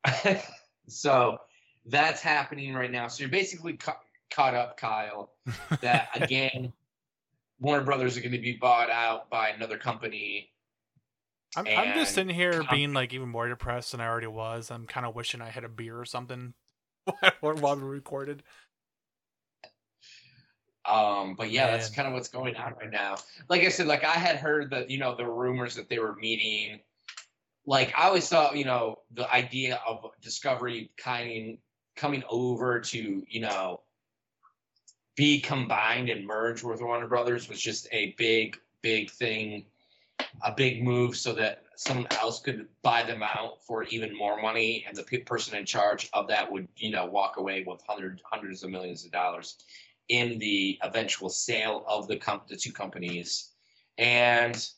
so 0.88 1.38
that's 1.86 2.22
happening 2.22 2.74
right 2.74 2.92
now. 2.92 3.08
So 3.08 3.22
you're 3.24 3.30
basically 3.30 3.74
ca- 3.74 4.00
caught 4.32 4.56
up, 4.56 4.77
Kyle. 4.77 5.32
That 5.82 6.10
again, 6.15 6.74
Warner 7.60 7.84
Brothers 7.84 8.18
are 8.18 8.22
going 8.22 8.34
to 8.34 8.39
be 8.39 8.53
bought 8.53 8.89
out 8.89 9.30
by 9.30 9.50
another 9.50 9.77
company. 9.77 10.50
I'm 11.55 11.67
I'm 11.67 11.93
just 11.93 11.98
And 11.98 12.07
sitting 12.07 12.36
here 12.36 12.63
being 12.69 12.93
like 12.93 13.13
even 13.13 13.29
more 13.29 13.48
depressed 13.48 13.91
than 13.91 14.01
I 14.01 14.07
already 14.07 14.27
was. 14.27 14.72
I'm 14.72 14.88
kind 14.88 15.05
of 15.05 15.15
wishing 15.15 15.41
I 15.41 15.50
had 15.50 15.63
a 15.63 15.69
beer 15.69 16.00
or 16.00 16.05
something 16.05 16.53
while 17.41 17.75
we 17.75 17.83
recorded. 17.83 18.43
Um, 20.86 21.36
but 21.36 21.50
yeah, 21.50 21.72
that's 21.72 21.89
kind 21.89 22.07
of 22.07 22.13
what's 22.13 22.27
going 22.27 22.55
on 22.57 22.74
right 22.74 22.91
now. 22.91 23.15
Like 23.50 23.62
I 23.62 23.69
said, 23.69 23.88
like 23.88 24.03
I 24.03 24.13
had 24.13 24.38
heard 24.38 24.72
that 24.72 24.89
you 24.89 24.98
know 24.98 25.15
the 25.15 25.25
rumors 25.25 25.75
that 25.75 25.89
they 25.89 26.00
were 26.00 26.15
meeting 26.15 26.79
like 27.65 27.93
I 27.98 28.07
always 28.07 28.27
thought, 28.27 28.57
you 28.57 28.65
know, 28.65 29.00
the 29.13 29.31
idea 29.33 29.79
of 29.88 30.05
Discovery 30.22 30.91
kind 30.98 31.57
coming 31.95 32.24
over 32.29 32.79
to, 32.79 33.24
you 33.27 33.39
know, 33.39 33.81
be 35.15 35.39
combined 35.39 36.10
and 36.10 36.25
merge 36.25 36.63
with 36.63 36.81
Warner 36.81 37.07
Brothers 37.07 37.48
was 37.48 37.62
just 37.62 37.88
a 37.91 38.15
big, 38.17 38.57
big 38.81 39.12
thing, 39.12 39.65
a 40.43 40.51
big 40.55 40.84
move, 40.84 41.15
so 41.15 41.34
that 41.34 41.63
someone 41.75 42.08
else 42.12 42.39
could 42.39 42.67
buy 42.82 43.03
them 43.03 43.24
out 43.24 43.63
for 43.65 43.84
even 43.86 44.15
more 44.15 44.41
money, 44.41 44.86
and 44.88 44.96
the 44.96 45.03
pe- 45.03 45.20
person 45.20 45.58
in 45.58 45.65
charge 45.65 46.10
of 46.13 46.27
that 46.27 46.51
would, 46.51 46.67
you 46.77 46.91
know, 46.91 47.05
walk 47.05 47.38
away 47.38 47.63
with 47.65 47.82
hundreds, 47.88 48.22
hundreds 48.25 48.63
of 48.63 48.70
millions 48.70 49.05
of 49.05 49.12
dollars 49.12 49.58
in 50.10 50.38
the 50.39 50.77
eventual 50.84 51.29
sale 51.29 51.84
of 51.88 52.08
the 52.08 52.17
com- 52.17 52.41
the 52.48 52.58
two 52.58 52.72
companies, 52.72 53.51
and 53.98 54.70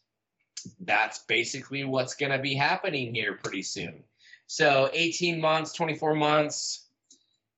that's 0.82 1.20
basically 1.20 1.84
what's 1.84 2.16
going 2.16 2.32
to 2.32 2.40
be 2.40 2.56
happening 2.56 3.14
here 3.14 3.40
pretty 3.44 3.62
soon. 3.62 4.04
So 4.48 4.90
18 4.94 5.42
months, 5.42 5.74
24 5.74 6.16
months, 6.16 6.88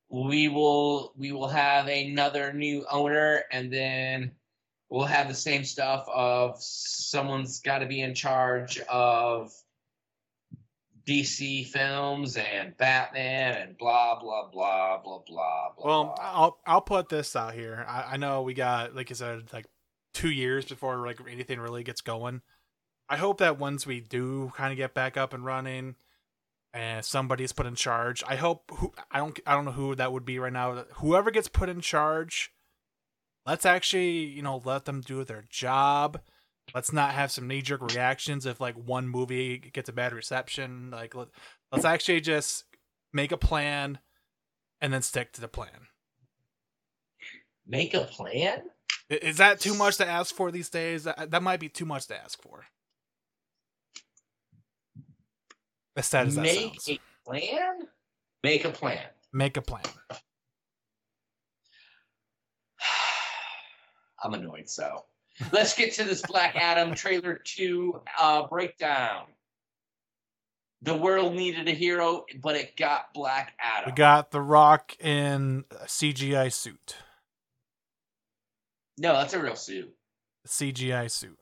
we 0.10 0.48
will 0.48 1.14
we 1.18 1.32
will 1.32 1.50
have 1.50 1.88
another 1.88 2.54
new 2.54 2.86
owner 2.90 3.44
and 3.52 3.72
then 3.72 4.32
we'll 4.90 5.06
have 5.06 5.28
the 5.28 5.34
same 5.34 5.64
stuff 5.64 6.08
of 6.14 6.56
someone's 6.60 7.60
got 7.60 7.80
to 7.80 7.86
be 7.86 8.02
in 8.02 8.14
charge 8.14 8.80
of 8.90 9.52
DC 11.08 11.68
films 11.68 12.36
and 12.36 12.76
Batman 12.78 13.56
and 13.56 13.78
blah 13.78 14.20
blah 14.20 14.50
blah 14.52 15.02
blah 15.02 15.20
blah 15.26 15.70
blah. 15.78 15.86
Well. 15.86 16.16
I'll 16.20 16.60
I'll 16.66 16.82
put 16.82 17.10
this 17.10 17.36
out 17.36 17.54
here. 17.54 17.86
I, 17.88 18.14
I 18.14 18.18
know 18.18 18.42
we 18.42 18.54
got 18.54 18.94
like 18.94 19.10
I 19.10 19.14
said, 19.14 19.54
like 19.54 19.68
two 20.14 20.30
years 20.30 20.66
before 20.66 21.06
like 21.06 21.20
anything 21.30 21.60
really 21.60 21.84
gets 21.84 22.02
going. 22.02 22.42
I 23.10 23.16
hope 23.16 23.38
that 23.38 23.58
once 23.58 23.88
we 23.88 24.02
do 24.02 24.52
kind 24.56 24.74
of 24.74 24.78
get 24.78 24.94
back 24.94 25.16
up 25.16 25.34
and 25.34 25.46
running, 25.46 25.96
and 26.74 27.06
somebody's 27.06 27.54
put 27.54 27.66
in 27.66 27.76
charge, 27.76 28.22
I 28.28 28.36
hope 28.36 28.70
who 28.76 28.92
I 29.10 29.20
don't 29.20 29.40
I 29.46 29.54
don't 29.54 29.66
know 29.66 29.72
who 29.72 29.96
that 29.96 30.12
would 30.12 30.26
be 30.26 30.40
right 30.40 30.52
now. 30.52 30.84
Whoever 30.96 31.32
gets 31.32 31.48
put 31.48 31.70
in 31.70 31.80
charge, 31.80 32.52
let's 33.48 33.66
actually 33.66 34.26
you 34.26 34.42
know 34.44 34.62
let 34.64 34.86
them 34.86 35.02
do 35.02 35.24
their 35.24 35.46
job. 35.50 36.22
Let's 36.76 36.92
not 36.92 37.12
have 37.12 37.32
some 37.32 37.48
knee 37.48 37.62
jerk 37.62 37.82
reactions 37.82 38.46
if 38.46 38.60
like 38.60 38.76
one 38.76 39.08
movie 39.08 39.58
gets 39.58 39.90
a 39.90 39.94
bad 39.94 40.14
reception. 40.14 40.92
Like 40.92 41.16
let, 41.16 41.30
let's 41.72 41.86
actually 41.86 42.22
just 42.22 42.66
make 43.14 43.32
a 43.32 43.38
plan 43.38 44.00
and 44.82 44.94
then 44.94 45.02
stick 45.02 45.32
to 45.34 45.42
the 45.42 45.48
plan. 45.48 45.88
make 47.66 47.94
a 47.94 48.02
plan. 48.02 48.64
Is 49.10 49.38
that 49.38 49.62
too 49.62 49.74
much 49.74 49.98
to 49.98 50.06
ask 50.08 50.36
for 50.36 50.52
these 50.52 50.70
days? 50.70 51.06
That, 51.06 51.32
that 51.32 51.42
might 51.42 51.62
be 51.62 51.70
too 51.70 51.86
much 51.86 52.08
to 52.08 52.22
ask 52.22 52.42
for. 52.42 52.66
As 55.96 56.08
sad 56.08 56.28
as 56.28 56.36
that 56.36 56.42
Make 56.42 56.82
sounds. 56.82 56.90
a 56.90 57.00
plan. 57.26 57.88
Make 58.44 58.66
a 58.66 58.70
plan. 58.70 59.00
Make 59.34 59.58
a 59.58 59.62
plan. 59.62 59.84
I'm 64.24 64.34
annoyed. 64.34 64.70
So 64.70 65.06
let's 65.52 65.76
get 65.76 65.94
to 65.96 66.04
this 66.04 66.22
Black 66.22 66.56
Adam 66.56 66.96
trailer 66.96 67.40
two 67.44 68.02
uh, 68.20 68.48
breakdown. 68.48 69.26
The 70.84 70.96
world 70.96 71.34
needed 71.34 71.68
a 71.68 71.72
hero, 71.72 72.26
but 72.42 72.56
it 72.56 72.78
got 72.78 73.14
Black 73.14 73.54
Adam. 73.60 73.92
We 73.92 73.96
got 73.96 74.32
The 74.32 74.42
Rock 74.42 74.96
in 75.00 75.66
a 75.72 75.86
CGI 75.86 76.54
suit. 76.54 76.96
no, 79.00 79.14
that's 79.14 79.34
a 79.34 79.42
real 79.42 79.56
suit. 79.56 79.94
CGI 80.48 81.10
suit. 81.10 81.38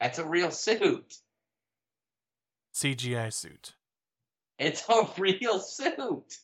That's 0.00 0.18
a 0.18 0.26
real 0.26 0.50
suit. 0.50 1.14
CGI 2.74 3.32
suit. 3.32 3.74
It's 4.58 4.84
a 4.88 5.08
real 5.18 5.58
suit. 5.60 6.38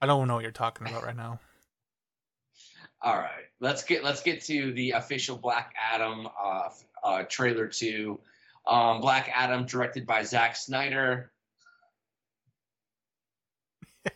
I 0.00 0.06
don't 0.06 0.28
know 0.28 0.34
what 0.34 0.42
you're 0.42 0.52
talking 0.52 0.86
about 0.86 1.04
right 1.04 1.16
now. 1.16 1.40
All 3.02 3.16
right, 3.16 3.44
let's 3.60 3.84
get 3.84 4.02
let's 4.02 4.22
get 4.22 4.42
to 4.44 4.72
the 4.72 4.92
official 4.92 5.36
Black 5.36 5.74
Adam 5.92 6.28
uh, 6.42 6.68
uh, 7.04 7.22
trailer 7.24 7.66
two. 7.66 8.18
Um, 8.66 9.00
Black 9.00 9.30
Adam, 9.32 9.66
directed 9.66 10.06
by 10.06 10.24
Zack 10.24 10.56
Snyder. 10.56 11.30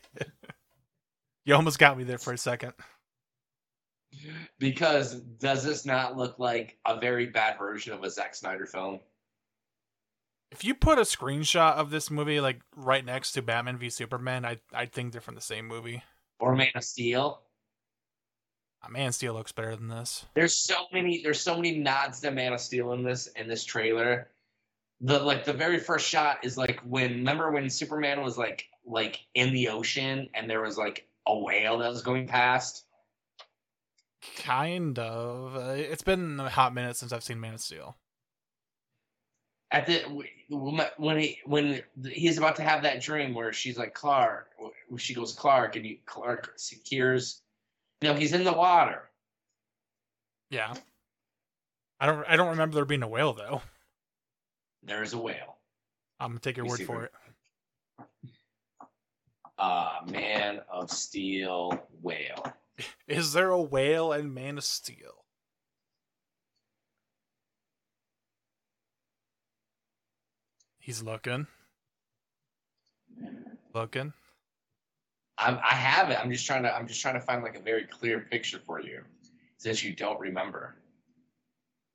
You 1.45 1.55
almost 1.55 1.79
got 1.79 1.99
me 1.99 2.05
there 2.05 2.19
for 2.19 2.33
a 2.33 2.39
second. 2.39 2.73
Because 4.59 5.15
does 5.15 5.65
this 5.65 5.85
not 5.85 6.17
look 6.17 6.39
like 6.39 6.79
a 6.87 7.01
very 7.01 7.27
bad 7.27 7.59
version 7.59 7.93
of 7.93 8.05
a 8.05 8.11
Zack 8.11 8.35
Snyder 8.35 8.67
film? 8.67 9.01
If 10.53 10.65
you 10.65 10.75
put 10.75 10.99
a 10.99 11.03
screenshot 11.03 11.75
of 11.75 11.91
this 11.91 12.11
movie 12.11 12.41
like 12.41 12.61
right 12.77 13.05
next 13.05 13.33
to 13.33 13.43
Batman 13.43 13.79
v 13.79 13.89
Superman, 13.89 14.45
I 14.45 14.59
I 14.73 14.87
think 14.87 15.13
they're 15.13 15.21
from 15.21 15.35
the 15.35 15.41
same 15.41 15.67
movie. 15.67 16.03
Or 16.39 16.55
Man 16.55 16.69
of 16.75 16.85
Steel? 16.85 17.41
Man 18.91 19.09
of 19.09 19.15
Steel 19.15 19.35
looks 19.35 19.53
better 19.53 19.77
than 19.77 19.89
this. 19.89 20.27
There's 20.35 20.57
so 20.57 20.87
many 20.93 21.23
there's 21.23 21.41
so 21.41 21.57
many 21.57 21.79
nods 21.79 22.21
to 22.21 22.31
Man 22.31 22.53
of 22.53 22.61
Steel 22.61 22.93
in 22.93 23.03
this 23.03 23.29
in 23.29 23.49
this 23.49 23.65
trailer. 23.65 24.29
The 25.01 25.19
like 25.19 25.45
the 25.45 25.53
very 25.53 25.79
first 25.79 26.07
shot 26.07 26.45
is 26.45 26.57
like 26.57 26.81
when 26.81 27.11
remember 27.11 27.51
when 27.51 27.71
Superman 27.71 28.23
was 28.23 28.37
like 28.37 28.67
like 28.85 29.21
in 29.35 29.53
the 29.53 29.69
ocean 29.69 30.29
and 30.35 30.51
there 30.51 30.61
was 30.61 30.77
like 30.77 31.07
a 31.27 31.39
whale 31.39 31.79
that 31.79 31.89
was 31.89 32.03
going 32.03 32.27
past. 32.27 32.85
Kind 34.37 34.99
of. 34.99 35.57
Uh, 35.57 35.75
it's 35.75 36.03
been 36.03 36.39
a 36.39 36.49
hot 36.49 36.75
minute 36.75 36.97
since 36.97 37.13
I've 37.13 37.25
seen 37.25 37.41
Man 37.41 37.55
of 37.55 37.61
Steel. 37.61 37.97
At 39.71 39.87
the 39.87 40.01
when 40.99 41.19
he 41.19 41.39
when 41.47 41.83
he's 42.05 42.37
about 42.37 42.57
to 42.57 42.63
have 42.63 42.83
that 42.83 43.01
dream 43.01 43.33
where 43.33 43.53
she's 43.53 43.79
like 43.79 43.95
Clark, 43.95 44.51
where 44.59 44.99
she 44.99 45.15
goes 45.15 45.33
Clark 45.33 45.77
and 45.77 45.85
he 45.85 46.03
Clark 46.05 46.53
secures. 46.57 47.42
You 48.03 48.09
know 48.09 48.15
he's 48.15 48.33
in 48.33 48.43
the 48.43 48.53
water. 48.53 49.09
Yeah. 50.51 50.75
I 52.01 52.07
don't 52.07 52.25
I 52.29 52.35
don't 52.35 52.51
remember 52.51 52.75
there 52.75 52.85
being 52.85 53.05
a 53.05 53.09
whale 53.09 53.33
though. 53.33 53.63
There's 54.83 55.13
a 55.13 55.19
whale. 55.19 55.59
I'm 56.19 56.31
gonna 56.31 56.41
take 56.41 56.57
your 56.57 56.67
You 56.67 56.73
word 56.73 56.83
for 56.83 57.05
it. 57.05 57.13
Uh, 59.57 60.01
Man 60.11 60.61
of 60.69 60.91
Steel 60.91 61.81
whale. 62.03 62.53
Is 63.07 63.33
there 63.33 63.51
a 63.51 63.63
whale 63.63 64.11
and 64.11 64.35
Man 64.35 64.59
of 64.59 64.65
Steel? 64.65 65.25
He's 70.81 71.05
looking. 71.05 71.47
Looking. 73.73 74.15
I'm, 75.43 75.59
I 75.59 75.75
have 75.75 76.11
it. 76.11 76.19
I'm 76.21 76.31
just 76.31 76.47
trying 76.47 76.63
to. 76.63 76.75
I'm 76.75 76.87
just 76.87 77.01
trying 77.01 77.15
to 77.15 77.21
find 77.21 77.43
like 77.43 77.57
a 77.57 77.61
very 77.61 77.85
clear 77.85 78.21
picture 78.21 78.61
for 78.65 78.81
you, 78.81 79.03
since 79.59 79.83
you 79.83 79.95
don't 79.95 80.19
remember. 80.21 80.77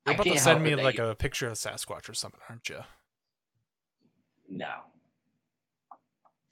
You're 0.06 0.12
I 0.12 0.14
about 0.14 0.24
to 0.24 0.30
can't 0.30 0.40
send 0.42 0.62
me 0.62 0.74
like 0.74 0.98
you- 0.98 1.04
a 1.04 1.14
picture 1.14 1.46
of 1.48 1.54
Sasquatch 1.54 2.08
or 2.08 2.14
something, 2.14 2.40
aren't 2.48 2.68
you? 2.68 2.80
No. 4.48 4.72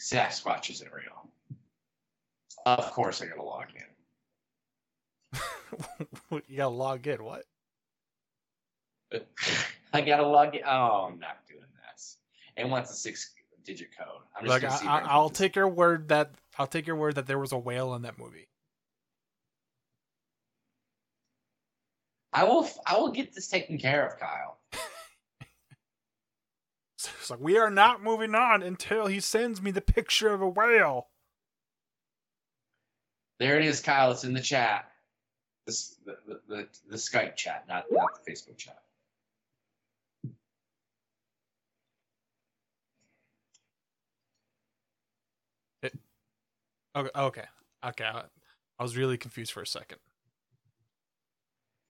Sasquatch 0.01 0.71
isn't 0.71 0.93
real. 0.93 1.31
Of 2.67 2.91
course, 2.93 3.23
I 3.23 3.27
gotta 3.27 3.43
log 3.43 3.67
in. 3.75 3.83
you 6.49 6.57
gotta 6.57 6.69
log 6.75 7.07
in. 7.07 7.23
What? 7.25 7.45
I 9.93 10.01
gotta 10.01 10.27
log 10.27 10.55
in. 10.55 10.63
Oh, 10.67 11.09
I'm 11.11 11.19
not 11.19 11.39
doing 11.49 11.61
this. 11.93 12.19
It 12.57 12.69
wants 12.69 12.91
a 12.91 12.95
six-digit 12.95 13.89
code. 13.97 14.23
I'm 14.37 14.45
just 14.45 14.51
Like 14.53 14.63
gonna 14.63 14.75
I, 14.75 14.77
see. 14.79 14.85
if 14.85 14.91
I 14.91 14.97
I, 14.97 15.01
can 15.01 15.09
I'll 15.11 15.31
take 15.31 15.57
your 15.57 15.69
word 15.69 16.09
that 16.09 16.33
I'll 16.59 16.67
take 16.67 16.87
your 16.87 16.97
word 16.97 17.15
that 17.17 17.27
there 17.27 17.39
was 17.39 17.53
a 17.53 17.59
whale 17.59 17.95
in 17.95 18.03
that 18.03 18.19
movie. 18.19 18.49
I 22.33 22.45
will. 22.45 22.69
I 22.87 22.97
will 22.99 23.13
get 23.13 23.35
this 23.35 23.49
taken 23.49 23.79
care 23.79 24.07
of, 24.07 24.19
Kyle. 24.19 24.59
So 26.99 27.11
It's 27.21 27.31
like 27.31 27.41
we 27.41 27.59
are 27.59 27.71
not 27.71 28.03
moving 28.03 28.35
on 28.35 28.63
until 28.63 29.07
he 29.07 29.21
sends 29.21 29.61
me 29.61 29.71
the 29.71 29.83
picture 29.83 30.33
of 30.33 30.41
a 30.41 30.49
whale. 30.49 31.09
There 33.39 33.59
it 33.59 33.67
is, 33.67 33.81
Kyle. 33.81 34.11
It's 34.13 34.25
in 34.25 34.33
the 34.33 34.41
chat. 34.41 34.91
This 35.67 35.97
the 36.07 36.17
the, 36.27 36.41
the, 36.49 36.69
the 36.89 36.97
Skype 36.97 37.37
chat, 37.37 37.65
not 37.69 37.85
not 37.91 38.25
the 38.25 38.33
Facebook 38.33 38.57
chat. 38.57 38.79
Okay, 46.97 47.11
okay, 47.15 47.45
okay. 47.87 48.05
I, 48.05 48.23
I 48.79 48.83
was 48.83 48.97
really 48.97 49.19
confused 49.19 49.53
for 49.53 49.63
a 49.63 49.67
second. 49.67 49.99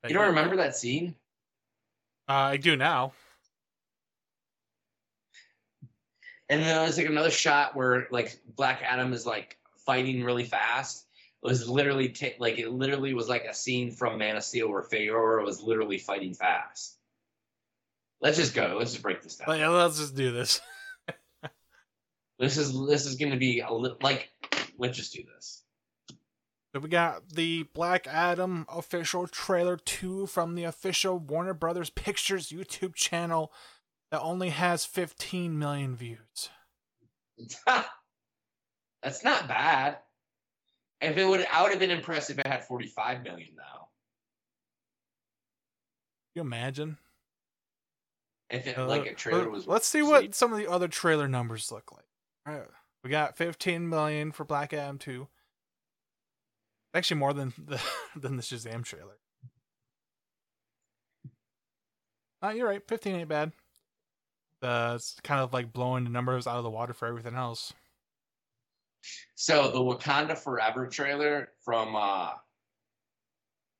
You 0.08 0.14
don't 0.14 0.26
remember 0.26 0.56
that 0.56 0.76
scene? 0.76 1.14
Uh, 2.28 2.32
I 2.32 2.56
do 2.56 2.76
now. 2.76 3.12
And 6.48 6.60
then 6.60 6.82
there's 6.82 6.96
like 6.96 7.06
another 7.06 7.30
shot 7.30 7.74
where 7.74 8.06
like 8.10 8.38
Black 8.54 8.82
Adam 8.84 9.12
is 9.12 9.26
like 9.26 9.58
fighting 9.84 10.22
really 10.22 10.44
fast. 10.44 11.06
It 11.42 11.48
was 11.48 11.68
literally 11.68 12.08
ta- 12.08 12.36
like 12.38 12.58
it 12.58 12.70
literally 12.70 13.14
was 13.14 13.28
like 13.28 13.44
a 13.44 13.54
scene 13.54 13.90
from 13.90 14.18
Man 14.18 14.36
of 14.36 14.44
Steel 14.44 14.68
where 14.70 14.82
Faora 14.82 15.44
was 15.44 15.60
literally 15.60 15.98
fighting 15.98 16.34
fast. 16.34 16.98
Let's 18.20 18.36
just 18.36 18.54
go. 18.54 18.76
Let's 18.78 18.92
just 18.92 19.02
break 19.02 19.22
this 19.22 19.36
down. 19.36 19.48
Like, 19.48 19.60
let's 19.68 19.98
just 19.98 20.14
do 20.16 20.32
this. 20.32 20.60
This 22.38 22.58
is 22.58 22.78
this 22.86 23.06
is 23.06 23.16
going 23.16 23.32
to 23.32 23.38
be 23.38 23.60
a 23.60 23.72
little 23.72 23.96
like. 24.02 24.30
Let's 24.78 24.96
just 24.96 25.12
do 25.12 25.22
this. 25.34 25.62
So 26.74 26.80
we 26.80 26.88
got 26.90 27.30
the 27.30 27.62
Black 27.74 28.06
Adam 28.06 28.66
official 28.68 29.26
trailer 29.26 29.76
2 29.76 30.26
from 30.26 30.54
the 30.54 30.64
official 30.64 31.18
Warner 31.18 31.54
Brothers 31.54 31.88
Pictures 31.90 32.50
YouTube 32.50 32.94
channel 32.94 33.52
that 34.10 34.20
only 34.20 34.50
has 34.50 34.84
15 34.84 35.58
million 35.58 35.96
views. 35.96 36.50
That's 39.02 39.24
not 39.24 39.48
bad. 39.48 39.98
If 41.00 41.16
it 41.16 41.24
would, 41.26 41.46
I 41.52 41.62
would 41.62 41.70
have 41.70 41.80
been 41.80 41.90
impressed 41.90 42.30
if 42.30 42.38
it 42.38 42.46
had 42.46 42.64
45 42.64 43.22
million 43.22 43.50
though. 43.56 43.88
You 46.34 46.42
imagine? 46.42 46.98
If 48.50 48.66
it, 48.66 48.78
Uh, 48.78 48.86
like 48.86 49.06
a 49.06 49.14
trailer 49.14 49.42
let- 49.42 49.50
was. 49.50 49.66
Let's 49.66 49.86
see 49.86 50.02
what 50.02 50.34
some 50.34 50.52
of 50.52 50.58
the 50.58 50.70
other 50.70 50.88
trailer 50.88 51.26
numbers 51.28 51.72
look 51.72 51.90
like. 51.92 52.04
All 52.46 52.54
right. 52.54 52.68
We 53.06 53.10
got 53.10 53.36
15 53.36 53.88
million 53.88 54.32
for 54.32 54.44
Black 54.44 54.72
Adam 54.72 54.98
2. 54.98 55.28
Actually 56.92 57.20
more 57.20 57.32
than 57.32 57.52
the 57.56 57.80
than 58.16 58.34
the 58.36 58.42
Shazam 58.42 58.82
trailer. 58.82 59.18
Uh, 62.42 62.48
you're 62.48 62.66
right. 62.66 62.82
15 62.88 63.14
ain't 63.14 63.28
bad. 63.28 63.52
Uh, 64.60 64.94
it's 64.96 65.20
kind 65.22 65.40
of 65.40 65.52
like 65.52 65.72
blowing 65.72 66.02
the 66.02 66.10
numbers 66.10 66.48
out 66.48 66.56
of 66.56 66.64
the 66.64 66.70
water 66.70 66.92
for 66.92 67.06
everything 67.06 67.36
else. 67.36 67.72
So 69.36 69.70
the 69.70 69.78
Wakanda 69.78 70.36
Forever 70.36 70.88
trailer 70.88 71.50
from 71.64 71.94
uh 71.94 72.30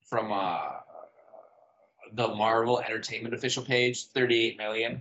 from 0.09 0.31
uh 0.31 0.69
the 2.13 2.29
Marvel 2.29 2.79
Entertainment 2.79 3.35
official 3.35 3.65
page, 3.65 4.05
38 4.05 4.57
million. 4.57 5.01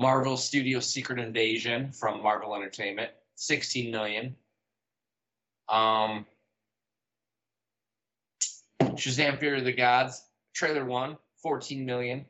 Marvel 0.00 0.36
Studio 0.36 0.80
Secret 0.80 1.20
Invasion 1.20 1.92
from 1.92 2.20
Marvel 2.20 2.56
Entertainment, 2.56 3.12
16 3.40 3.90
million. 3.90 4.36
Um 5.66 6.26
Shazam 8.82 9.38
Fear 9.40 9.56
of 9.56 9.64
the 9.64 9.72
Gods, 9.72 10.22
trailer 10.52 10.84
one, 10.84 11.16
14 11.42 11.86
million. 11.86 12.26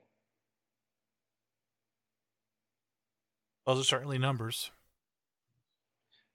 Those 3.67 3.81
are 3.81 3.85
certainly 3.85 4.19
numbers. 4.19 4.71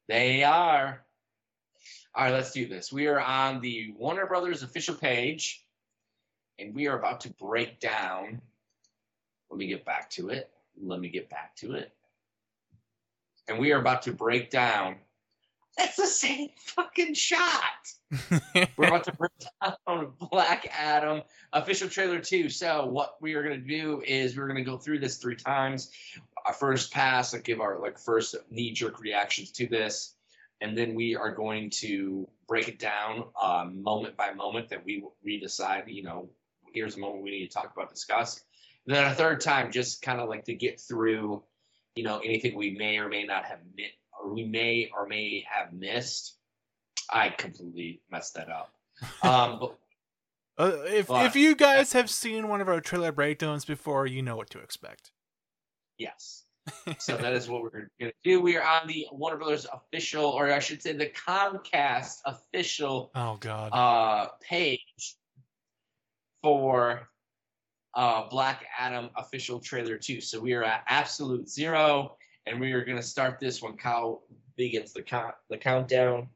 They 0.10 0.44
are. 0.44 1.06
All 2.14 2.26
right, 2.26 2.34
let's 2.34 2.52
do 2.52 2.68
this. 2.68 2.92
We 2.92 3.08
are 3.08 3.20
on 3.20 3.62
the 3.62 3.94
Warner 3.98 4.26
Brothers 4.26 4.62
official 4.62 4.96
page, 4.96 5.66
and 6.60 6.76
we 6.76 6.88
are 6.88 7.00
about 7.00 7.22
to 7.22 7.30
break 7.30 7.80
down. 7.80 8.42
Let 9.50 9.58
me 9.58 9.68
get 9.68 9.86
back 9.86 10.10
to 10.12 10.30
it. 10.30 10.50
Let 10.82 11.00
me 11.00 11.10
get 11.10 11.30
back 11.30 11.56
to 11.58 11.74
it. 11.74 11.94
And 13.48 13.60
we 13.60 13.72
are 13.72 13.80
about 13.80 14.04
to 14.04 14.14
break 14.14 14.50
down. 14.50 14.96
That's 15.78 15.98
the 15.98 16.08
same 16.08 16.50
fucking 16.58 17.16
shot. 17.16 17.42
We're 18.78 18.88
about 18.88 19.04
to 19.06 19.14
break 19.14 19.32
down 19.62 20.14
Black 20.32 20.68
Adam 20.72 21.22
official 21.52 21.90
trailer 21.90 22.20
two. 22.20 22.50
So 22.50 22.86
what 22.86 23.16
we 23.22 23.34
are 23.34 23.44
going 23.44 23.62
to 23.62 23.68
do 23.68 24.02
is 24.06 24.38
we're 24.38 24.48
going 24.48 24.64
to 24.64 24.70
go 24.70 24.78
through 24.78 25.00
this 25.00 25.18
three 25.18 25.36
times. 25.36 25.92
Our 26.46 26.54
first 26.54 26.94
pass, 26.94 27.34
like 27.34 27.44
give 27.44 27.60
our 27.60 27.80
like 27.80 27.98
first 27.98 28.36
knee 28.50 28.72
jerk 28.72 29.00
reactions 29.00 29.52
to 29.54 29.68
this, 29.68 30.14
and 30.62 30.78
then 30.78 30.94
we 30.94 31.16
are 31.16 31.34
going 31.34 31.72
to 31.72 32.28
break 32.48 32.68
it 32.68 32.80
down 32.80 33.26
um, 33.42 33.82
moment 33.82 34.16
by 34.16 34.34
moment 34.34 34.70
that 34.70 34.86
we 34.86 35.04
we 35.24 35.40
decide. 35.40 35.86
You 35.88 36.04
know, 36.04 36.30
here's 36.74 36.98
a 36.98 37.00
moment 37.00 37.24
we 37.24 37.32
need 37.32 37.48
to 37.48 37.54
talk 37.54 37.74
about, 37.76 37.90
discuss. 37.90 38.44
And 38.86 38.96
then 38.96 39.12
a 39.12 39.16
third 39.16 39.42
time, 39.42 39.72
just 39.72 40.04
kind 40.04 40.20
of 40.20 40.30
like 40.30 40.46
to 40.46 40.54
get 40.54 40.80
through, 40.80 41.42
you 41.96 42.04
know, 42.04 42.20
anything 42.20 42.56
we 42.56 42.72
may 42.72 42.98
or 42.98 43.08
may 43.08 43.24
not 43.24 43.46
have 43.46 43.60
mi- 43.76 43.92
or 44.20 44.34
we 44.34 44.44
may 44.44 44.90
or 44.94 45.08
may 45.08 45.46
have 45.50 45.74
missed. 45.74 46.38
I 47.10 47.30
completely 47.30 48.02
messed 48.12 48.36
that 48.36 48.50
up. 48.50 48.72
Um, 49.24 49.60
but 49.60 49.78
Uh, 50.58 50.84
if 50.88 51.08
But- 51.08 51.26
if 51.26 51.36
you 51.36 51.56
guys 51.56 51.94
have 51.94 52.10
seen 52.10 52.48
one 52.48 52.62
of 52.62 52.70
our 52.70 52.80
trailer 52.82 53.12
breakdowns 53.12 53.66
before, 53.66 54.08
you 54.08 54.22
know 54.22 54.36
what 54.38 54.50
to 54.52 54.60
expect. 54.60 55.12
Yes. 55.98 56.44
so 56.98 57.16
that 57.18 57.34
is 57.34 57.48
what 57.48 57.62
we're 57.62 57.70
going 57.70 57.90
to 58.00 58.12
do. 58.24 58.42
We 58.42 58.58
are 58.58 58.64
on 58.66 58.88
the 58.88 59.06
Warner 59.12 59.38
Brothers 59.38 59.68
official, 59.72 60.26
or 60.26 60.52
I 60.52 60.60
should 60.60 60.82
say, 60.82 60.94
the 60.94 61.08
Comcast 61.10 62.20
official 62.26 63.12
Oh 63.16 63.38
God. 63.40 63.70
uh, 63.74 64.30
page 64.42 65.16
for 66.42 67.08
uh, 67.96 68.28
Black 68.30 68.66
Adam 68.78 69.10
official 69.16 69.60
trailer 69.60 69.98
two. 69.98 70.22
So 70.22 70.40
we 70.40 70.54
are 70.54 70.64
at 70.64 70.84
absolute 70.88 71.50
zero, 71.50 72.18
and 72.46 72.60
we 72.60 72.72
are 72.74 72.84
going 72.84 72.98
to 72.98 73.04
start 73.04 73.40
this 73.40 73.62
when 73.62 73.78
Kyle 73.78 74.24
begins 74.58 74.94
the 74.94 75.02
count 75.02 75.36
the 75.50 75.58
countdown. 75.58 76.30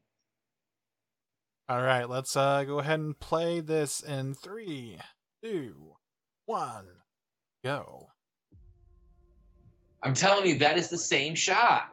All 1.67 1.81
right, 1.81 2.09
let's 2.09 2.35
uh 2.35 2.63
go 2.63 2.79
ahead 2.79 2.99
and 2.99 3.19
play 3.19 3.59
this 3.59 4.01
in 4.01 4.33
three, 4.33 4.97
two, 5.43 5.95
one, 6.45 6.87
go. 7.63 8.07
I'm 10.01 10.13
telling 10.13 10.47
you, 10.47 10.57
that 10.59 10.77
is 10.77 10.89
the 10.89 10.97
same 10.97 11.35
shot. 11.35 11.91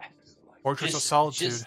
Fortress 0.63 0.95
of 0.95 1.03
Solitude. 1.03 1.51
just- 1.51 1.67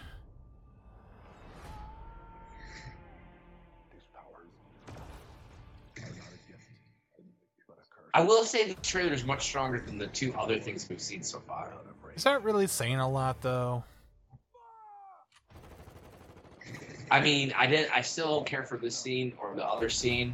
I 8.14 8.22
will 8.22 8.44
say 8.44 8.68
the 8.68 8.74
trailer 8.82 9.14
is 9.14 9.24
much 9.24 9.44
stronger 9.44 9.80
than 9.80 9.98
the 9.98 10.08
two 10.08 10.34
other 10.34 10.60
things 10.60 10.88
we've 10.90 11.02
seen 11.02 11.24
so 11.24 11.40
far. 11.40 11.72
Is 12.16 12.24
that 12.24 12.44
really 12.44 12.68
saying 12.68 13.00
a 13.00 13.10
lot 13.10 13.42
though? 13.42 13.84
I 17.12 17.22
mean, 17.22 17.54
I 17.58 17.68
didn't. 17.68 17.96
I 17.96 18.02
still 18.02 18.28
don't 18.28 18.46
care 18.46 18.64
for 18.64 18.78
this 18.78 18.98
scene 18.98 19.34
or 19.42 19.56
the 19.56 19.66
other 19.66 19.90
scene. 19.90 20.34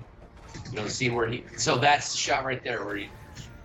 You 0.71 0.77
know, 0.77 0.83
the 0.83 0.89
scene 0.89 1.13
where 1.13 1.27
he. 1.27 1.43
So 1.57 1.77
that's 1.77 2.11
the 2.11 2.17
shot 2.17 2.43
right 2.43 2.63
there 2.63 2.83
where 2.85 2.97
he, 2.97 3.09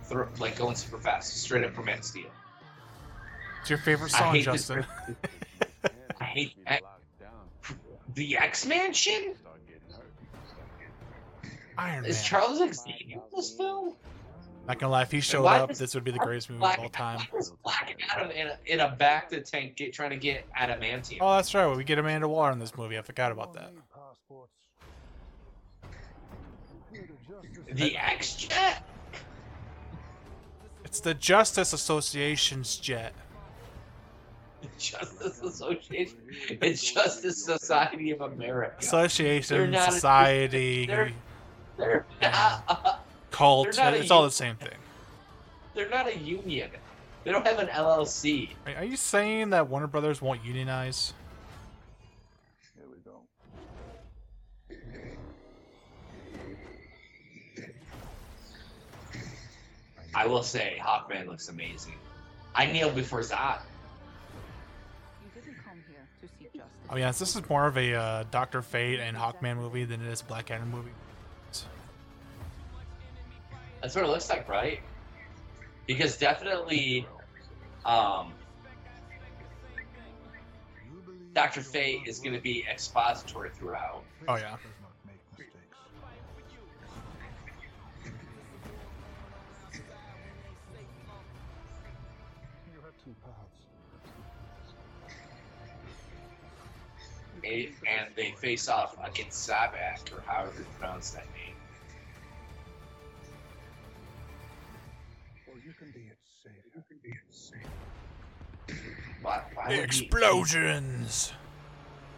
throw, 0.03 0.27
like 0.39 0.57
going 0.57 0.75
super 0.75 0.97
fast, 0.97 1.41
straight 1.41 1.63
up 1.63 1.73
from 1.73 1.85
Man 1.85 1.99
of 1.99 2.05
Steel. 2.05 2.29
It's 3.61 3.69
your 3.69 3.79
favorite 3.79 4.13
I 4.15 4.19
song, 4.19 4.35
hate 4.35 4.45
this 4.45 4.67
Justin. 4.67 4.85
I 6.21 6.23
hate 6.23 6.53
I, 6.67 6.79
the 8.15 8.37
X 8.37 8.65
Man 8.65 8.93
shit. 8.93 9.37
Iron 11.81 12.01
Man. 12.03 12.09
Is 12.09 12.23
Charles 12.23 12.57
Xavier 12.59 13.15
in 13.17 13.21
this 13.35 13.55
film? 13.55 13.95
Not 14.67 14.77
gonna 14.79 14.91
lie, 14.91 15.01
if 15.01 15.11
he 15.11 15.19
showed 15.21 15.43
Why 15.43 15.59
up, 15.59 15.69
does- 15.69 15.79
this 15.79 15.95
would 15.95 16.03
be 16.03 16.11
the 16.11 16.19
greatest 16.19 16.49
movie 16.49 16.59
Black, 16.59 16.77
of 16.77 16.83
all 16.83 16.89
time. 16.89 17.19
Black 17.63 17.97
Adam 18.09 18.29
in 18.31 18.47
a, 18.47 18.57
in 18.67 18.79
a 18.81 18.95
back 18.95 19.29
to 19.29 19.41
tank 19.41 19.75
get, 19.75 19.91
trying 19.93 20.11
to 20.11 20.17
get 20.17 20.45
adamantium? 20.53 21.17
Oh, 21.21 21.35
that's 21.35 21.53
right. 21.55 21.75
We 21.75 21.83
get 21.83 21.97
Amanda 21.97 22.27
Waller 22.27 22.51
in 22.51 22.59
this 22.59 22.77
movie. 22.77 22.97
I 22.97 23.01
forgot 23.01 23.31
about 23.31 23.53
that. 23.53 23.71
The 27.73 27.97
X 27.97 28.35
Jet? 28.35 28.83
It's 30.85 30.99
the 30.99 31.13
Justice 31.13 31.73
Association's 31.73 32.75
jet. 32.75 33.13
Justice 34.77 35.41
Association. 35.41 36.17
It's 36.49 36.91
Justice 36.91 37.43
Society 37.45 38.11
of 38.11 38.21
America. 38.21 38.75
They're 38.79 38.87
Association, 39.05 39.71
not 39.71 39.89
a- 39.89 39.91
society, 39.93 40.85
they're- 40.85 41.13
They're 41.77 42.05
not, 42.21 43.03
cult. 43.31 43.71
they're 43.75 43.85
not 43.85 43.93
a 43.93 43.99
It's 44.01 44.11
all 44.11 44.23
the 44.23 44.31
same 44.31 44.55
thing. 44.55 44.77
they're 45.73 45.89
not 45.89 46.07
a 46.07 46.17
union. 46.17 46.69
They 47.23 47.31
don't 47.31 47.45
have 47.45 47.59
an 47.59 47.67
LLC. 47.67 48.49
Are- 48.67 48.75
Are 48.77 48.83
you 48.85 48.97
saying 48.97 49.51
that 49.51 49.67
Warner 49.69 49.87
Brothers 49.87 50.21
won't 50.21 50.43
unionize? 50.43 51.13
Here 52.75 52.85
we 52.89 52.97
go. 53.03 53.21
I 60.13 60.25
will 60.27 60.43
say, 60.43 60.77
Hawkman 60.83 61.27
looks 61.27 61.47
amazing. 61.49 61.93
I 62.53 62.65
kneel 62.65 62.89
before 62.91 63.21
Zod. 63.21 63.59
You 65.23 65.41
didn't 65.41 65.57
come 65.63 65.77
here 65.87 66.05
to 66.21 66.27
seek 66.37 66.51
justice. 66.53 66.69
Oh 66.89 66.97
yes, 66.97 67.17
this 67.17 67.35
is 67.35 67.49
more 67.49 67.65
of 67.65 67.77
a 67.77 67.93
uh, 67.93 68.23
Doctor 68.29 68.61
Fate 68.61 68.99
and 68.99 69.15
Hawkman 69.15 69.55
movie 69.55 69.85
than 69.85 70.01
it 70.05 70.11
is 70.11 70.21
a 70.21 70.25
Black 70.25 70.51
Adam 70.51 70.69
movie. 70.69 70.91
That's 73.81 73.95
what 73.95 74.03
it 74.03 74.07
looks 74.09 74.29
like, 74.29 74.47
right? 74.47 74.79
Because 75.87 76.17
definitely, 76.17 77.05
um, 77.85 78.33
Dr. 81.33 81.61
Fate 81.61 82.01
is 82.05 82.19
going 82.19 82.33
to 82.35 82.41
be 82.41 82.63
expository 82.71 83.49
throughout. 83.57 84.03
Oh 84.27 84.35
yeah. 84.35 84.55
You 92.67 92.79
have 92.85 92.93
two 93.03 93.15
paths. 93.25 93.61
A- 97.43 97.71
and 97.89 98.15
they 98.15 98.31
face 98.39 98.69
off 98.69 98.95
against 99.03 99.47
Sabbac, 99.49 100.13
or 100.13 100.21
however 100.27 100.53
you 100.59 100.65
pronounce 100.77 101.11
that 101.11 101.25
name. 101.33 101.40
Why, 109.63 109.67
would 109.77 109.93
he- 109.93 110.05
Explosions. 110.05 111.33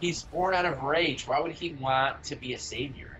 he's 0.00 0.22
born 0.22 0.54
out 0.54 0.64
of 0.64 0.82
rage. 0.82 1.26
Why 1.26 1.40
would 1.40 1.52
he 1.52 1.74
want 1.74 2.24
to 2.24 2.36
be 2.36 2.54
a 2.54 2.58
savior? 2.58 3.18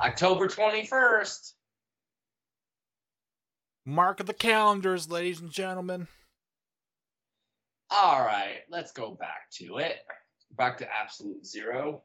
October 0.00 0.48
21st. 0.48 1.52
Mark 3.84 4.20
of 4.20 4.26
the 4.26 4.34
calendars, 4.34 5.10
ladies 5.10 5.40
and 5.40 5.50
gentlemen. 5.50 6.08
All 7.90 8.20
right, 8.20 8.62
let's 8.68 8.92
go 8.92 9.12
back 9.12 9.50
to 9.52 9.78
it. 9.78 9.98
Back 10.56 10.78
to 10.78 10.88
absolute 10.92 11.46
zero. 11.46 12.02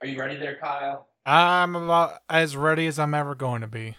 Are 0.00 0.06
you 0.06 0.18
ready 0.18 0.36
there, 0.36 0.56
Kyle? 0.60 1.08
I'm 1.26 1.76
about 1.76 2.20
as 2.28 2.56
ready 2.56 2.86
as 2.86 2.98
I'm 2.98 3.14
ever 3.14 3.34
going 3.34 3.60
to 3.60 3.66
be. 3.66 3.96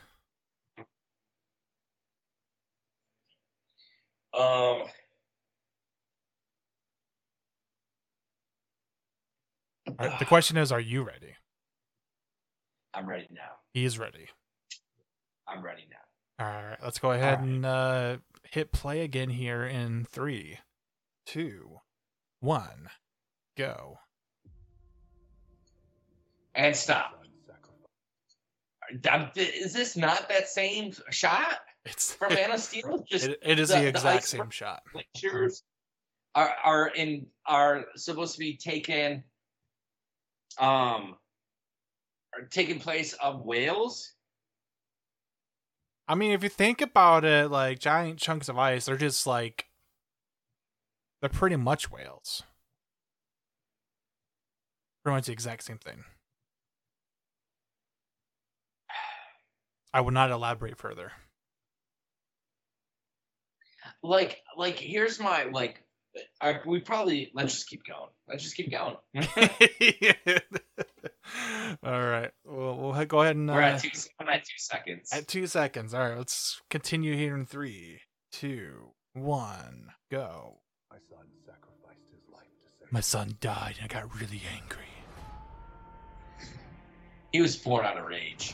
Um. 4.34 4.84
Right, 10.00 10.18
the 10.20 10.26
question 10.26 10.58
is, 10.58 10.72
are 10.72 10.80
you 10.80 11.04
ready? 11.04 11.36
I'm 12.94 13.08
ready 13.08 13.28
now. 13.32 13.58
He's 13.74 14.00
ready. 14.00 14.30
I'm 15.48 15.64
ready 15.64 15.84
now. 15.90 16.46
All 16.46 16.52
right, 16.52 16.78
let's 16.84 16.98
go 16.98 17.12
ahead 17.12 17.40
right. 17.40 17.48
and 17.48 17.66
uh, 17.66 18.18
hit 18.50 18.72
play 18.72 19.02
again 19.02 19.30
here 19.30 19.64
in 19.64 20.06
three, 20.06 20.58
two, 21.26 21.82
one, 22.40 22.90
go. 23.58 24.00
And 26.56 26.76
stop. 26.76 27.24
Is 29.36 29.74
this 29.74 29.96
not 29.96 30.28
that 30.30 30.50
same 30.50 30.92
shot 31.12 31.60
It's 31.86 32.14
from 32.14 32.34
Man 32.36 32.52
of 32.52 32.60
Steel? 32.60 33.06
Just 33.10 33.28
it, 33.28 33.40
it 33.42 33.60
is 33.60 33.70
the- 33.70 33.76
the, 33.76 33.82
the 33.82 33.88
exact 33.88 34.18
ice- 34.24 34.30
same 34.30 34.50
shot. 34.50 34.84
pictures 34.96 35.64
are 36.36 36.54
are 36.64 36.88
in 36.90 37.28
are 37.46 37.86
supposed 37.96 38.34
to 38.34 38.40
be 38.40 38.58
taken 38.58 39.24
um 40.60 41.16
are 42.34 42.46
taking 42.50 42.80
place 42.80 43.14
of 43.14 43.42
whales 43.46 44.14
I 46.08 46.16
mean, 46.16 46.32
if 46.32 46.44
you 46.44 46.50
think 46.50 46.82
about 46.82 47.24
it, 47.24 47.50
like 47.50 47.80
giant 47.80 48.20
chunks 48.20 48.50
of 48.50 48.58
ice, 48.58 48.86
they're 48.86 48.98
just 48.98 49.26
like 49.26 49.68
they're 51.22 51.30
pretty 51.30 51.56
much 51.56 51.90
whales. 51.90 52.44
Pretty 55.06 55.16
much 55.16 55.26
the 55.28 55.32
exact 55.32 55.64
same 55.64 55.78
thing. 55.78 56.04
I 59.94 60.02
would 60.02 60.14
not 60.14 60.32
elaborate 60.32 60.78
further. 60.78 61.12
like 64.04 64.42
like 64.58 64.78
here's 64.80 65.20
my 65.20 65.44
like 65.52 65.84
I, 66.42 66.60
we 66.66 66.80
probably 66.80 67.32
let's 67.34 67.54
just 67.54 67.70
keep 67.70 67.84
going 67.86 68.10
let's 68.28 68.44
just 68.44 68.56
keep 68.56 68.72
going 68.72 68.96
All 71.84 72.02
right, 72.02 72.32
we'll, 72.44 72.76
we'll 72.78 73.06
go 73.06 73.22
ahead 73.22 73.38
and 73.38 73.50
uh, 73.50 73.54
we're 73.54 73.62
at 73.62 73.82
two 73.82 73.90
I'm 74.20 74.28
at 74.28 74.44
two 74.44 74.58
seconds 74.58 75.10
at 75.14 75.28
two 75.28 75.48
seconds. 75.48 75.94
All 75.94 76.02
right, 76.02 76.18
let's 76.18 76.62
continue 76.70 77.16
here 77.16 77.36
in 77.36 77.46
three, 77.46 78.02
two, 78.32 78.92
one, 79.14 79.88
go. 80.10 80.60
My 80.92 80.98
son 81.10 81.26
sacrificed 81.46 82.10
his 82.12 82.28
life 82.34 82.44
to 82.44 82.70
save 82.80 82.92
My 82.92 83.00
son 83.00 83.36
died, 83.40 83.76
and 83.82 83.90
I 83.90 83.94
got 84.02 84.14
really 84.20 84.42
angry. 84.54 84.84
he 87.32 87.40
was 87.42 87.56
born 87.56 87.86
out 87.86 87.98
of 87.98 88.06
rage 88.06 88.54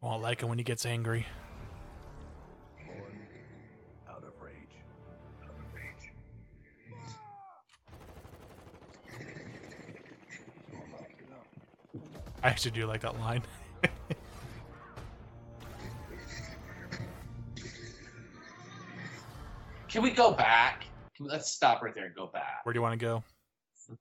Well, 0.00 0.12
I 0.12 0.16
like 0.16 0.42
it 0.42 0.46
when 0.46 0.58
he 0.58 0.64
gets 0.64 0.86
angry. 0.86 1.26
out 4.08 4.22
of 4.22 4.32
rage. 4.40 4.54
Out 5.42 5.50
of 5.50 5.74
rage. 5.74 6.12
I 12.42 12.48
actually 12.48 12.70
do 12.72 12.86
like 12.86 13.00
that 13.00 13.18
line. 13.18 13.42
can 19.88 20.02
we 20.02 20.10
go 20.10 20.30
back 20.30 20.84
let's 21.20 21.50
stop 21.50 21.80
right 21.82 21.94
there 21.94 22.04
and 22.04 22.14
go 22.14 22.26
back 22.26 22.60
Where 22.64 22.72
do 22.74 22.76
you 22.78 22.82
want 22.82 22.92
to 22.92 23.04
go? 23.04 23.24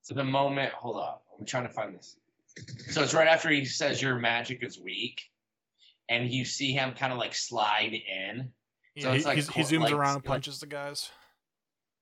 to 0.08 0.14
the 0.14 0.24
moment 0.24 0.74
hold 0.74 0.98
up 0.98 1.24
i'm 1.40 1.46
trying 1.46 1.66
to 1.66 1.74
find 1.74 1.96
this 1.96 2.18
so 2.90 3.02
it's 3.04 3.14
right 3.14 3.28
after 3.28 3.50
he 3.50 3.66
says 3.66 4.02
your 4.02 4.16
magic 4.18 4.64
is 4.64 4.80
weak 4.80 5.22
and 6.10 6.30
you 6.32 6.46
see 6.46 6.72
him 6.72 6.94
kind 6.94 7.12
of 7.12 7.20
like 7.20 7.34
slide 7.36 7.94
in 7.94 8.52
So 9.00 9.12
he, 9.12 9.18
it's 9.18 9.26
like 9.26 9.36
he's- 9.36 9.50
he 9.50 9.62
zooms 9.62 9.82
like- 9.82 9.94
around 9.94 10.16
and 10.18 10.24
like- 10.26 10.26
punches 10.26 10.60
the 10.60 10.68
guys. 10.68 11.10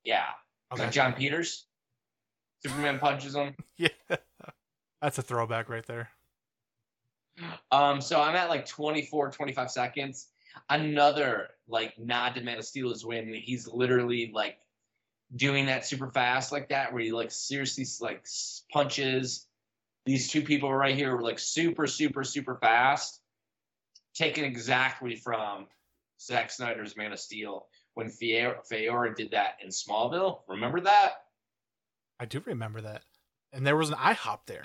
yeah 0.03 0.25
Okay. 0.71 0.83
like 0.83 0.91
Jon 0.91 1.13
Peters 1.13 1.65
superman 2.63 2.99
punches 2.99 3.35
him 3.35 3.55
Yeah. 3.77 3.89
That's 5.01 5.17
a 5.17 5.21
throwback 5.21 5.69
right 5.69 5.85
there. 5.85 6.09
um 7.71 7.99
so 7.99 8.21
i'm 8.21 8.35
at 8.35 8.47
like 8.49 8.65
24 8.67 9.31
25 9.31 9.71
seconds 9.71 10.27
another 10.69 11.47
like 11.67 11.97
nod 11.97 12.35
to 12.35 12.41
man 12.41 12.59
of 12.59 12.63
steel 12.65 12.91
is 12.91 13.03
when 13.03 13.33
he's 13.33 13.67
literally 13.67 14.29
like 14.33 14.57
doing 15.35 15.65
that 15.65 15.83
super 15.85 16.11
fast 16.11 16.51
like 16.51 16.69
that 16.69 16.93
where 16.93 17.01
he 17.01 17.11
like 17.11 17.31
seriously 17.31 17.85
like 18.01 18.23
punches 18.71 19.47
these 20.05 20.29
two 20.29 20.41
people 20.41 20.73
right 20.73 20.95
here 20.95 21.15
were 21.15 21.23
like 21.23 21.39
super 21.39 21.87
super 21.87 22.23
super 22.23 22.57
fast 22.61 23.21
taken 24.13 24.43
exactly 24.43 25.15
from 25.15 25.67
Zack 26.21 26.51
Snyder's 26.51 26.95
Man 26.95 27.11
of 27.11 27.19
Steel 27.19 27.67
when 27.95 28.07
Faora, 28.07 28.57
Faora 28.71 29.15
did 29.15 29.31
that 29.31 29.57
in 29.63 29.69
Smallville. 29.69 30.39
Remember 30.47 30.79
that? 30.81 31.13
I 32.19 32.25
do 32.25 32.41
remember 32.45 32.81
that. 32.81 33.03
And 33.51 33.65
there 33.65 33.75
was 33.75 33.89
an 33.89 33.95
IHOP 33.95 34.39
there. 34.45 34.63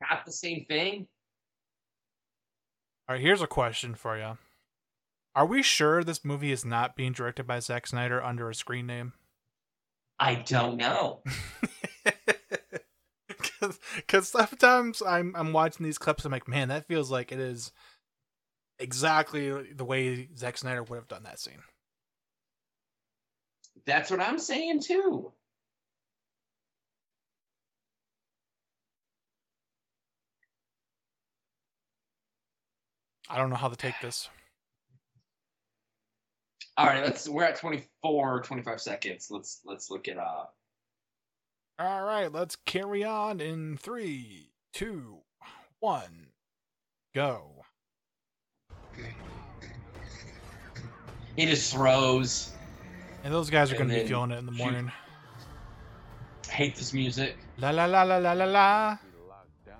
Not 0.00 0.24
the 0.26 0.32
same 0.32 0.64
thing. 0.68 1.06
All 3.08 3.14
right, 3.14 3.22
here's 3.22 3.42
a 3.42 3.46
question 3.46 3.94
for 3.94 4.18
you. 4.18 4.36
Are 5.34 5.46
we 5.46 5.62
sure 5.62 6.02
this 6.02 6.24
movie 6.24 6.52
is 6.52 6.64
not 6.64 6.96
being 6.96 7.12
directed 7.12 7.46
by 7.46 7.60
Zack 7.60 7.86
Snyder 7.86 8.22
under 8.22 8.50
a 8.50 8.54
screen 8.54 8.86
name? 8.86 9.12
I 10.18 10.36
don't 10.36 10.76
know. 10.76 11.22
Because 13.96 14.28
sometimes 14.28 15.02
I'm 15.02 15.34
I'm 15.36 15.52
watching 15.52 15.84
these 15.84 15.98
clips, 15.98 16.24
I'm 16.24 16.32
like, 16.32 16.48
man, 16.48 16.68
that 16.68 16.86
feels 16.88 17.10
like 17.10 17.32
it 17.32 17.40
is 17.40 17.72
exactly 18.78 19.72
the 19.72 19.84
way 19.84 20.28
Zack 20.36 20.58
Snyder 20.58 20.82
would 20.82 20.96
have 20.96 21.08
done 21.08 21.24
that 21.24 21.40
scene. 21.40 21.62
That's 23.86 24.10
what 24.10 24.20
I'm 24.20 24.38
saying 24.38 24.80
too. 24.82 25.32
I 33.28 33.38
don't 33.38 33.50
know 33.50 33.56
how 33.56 33.68
to 33.68 33.76
take 33.76 34.00
this. 34.00 34.28
All 36.76 36.86
right, 36.86 37.02
let's 37.04 37.28
we're 37.28 37.44
at 37.44 37.56
24 37.56 38.42
25 38.42 38.80
seconds. 38.80 39.28
Let's 39.30 39.60
let's 39.64 39.90
look 39.90 40.08
at 40.08 40.18
up. 40.18 40.54
All 41.78 42.04
right, 42.04 42.32
let's 42.32 42.56
carry 42.64 43.04
on 43.04 43.40
in 43.40 43.76
three, 43.76 44.50
two, 44.72 45.18
one, 45.80 46.28
go. 47.14 47.64
He 51.36 51.44
just 51.44 51.74
throws. 51.74 52.52
And 53.24 53.34
those 53.34 53.50
guys 53.50 53.70
are 53.70 53.76
going 53.76 53.90
to 53.90 53.94
be 53.94 54.06
feeling 54.06 54.30
it 54.30 54.38
in 54.38 54.46
the 54.46 54.52
morning. 54.52 54.90
Hate 56.48 56.76
this 56.76 56.94
music. 56.94 57.36
La 57.58 57.70
la 57.70 57.84
la 57.84 58.04
la 58.04 58.16
la 58.16 58.32
la 58.32 58.44
la. 58.46 58.94
Be 58.94 59.28
locked 59.28 59.66
down 59.66 59.76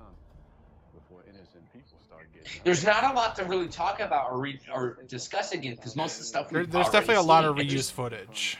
before 0.92 1.24
innocent 1.26 1.64
people 1.72 1.98
start 2.04 2.26
getting 2.34 2.60
There's 2.62 2.84
not 2.84 3.04
a 3.10 3.14
lot 3.14 3.36
to 3.36 3.44
really 3.44 3.68
talk 3.68 4.00
about 4.00 4.30
or 4.30 4.38
re- 4.38 4.60
or 4.70 4.98
discuss 5.08 5.52
again 5.52 5.76
because 5.76 5.96
most 5.96 6.14
of 6.14 6.18
the 6.18 6.24
stuff 6.26 6.50
There, 6.50 6.66
there's 6.66 6.90
definitely 6.90 7.14
a 7.14 7.22
lot 7.22 7.46
of 7.46 7.56
reused 7.56 7.68
just- 7.70 7.92
footage. 7.94 8.58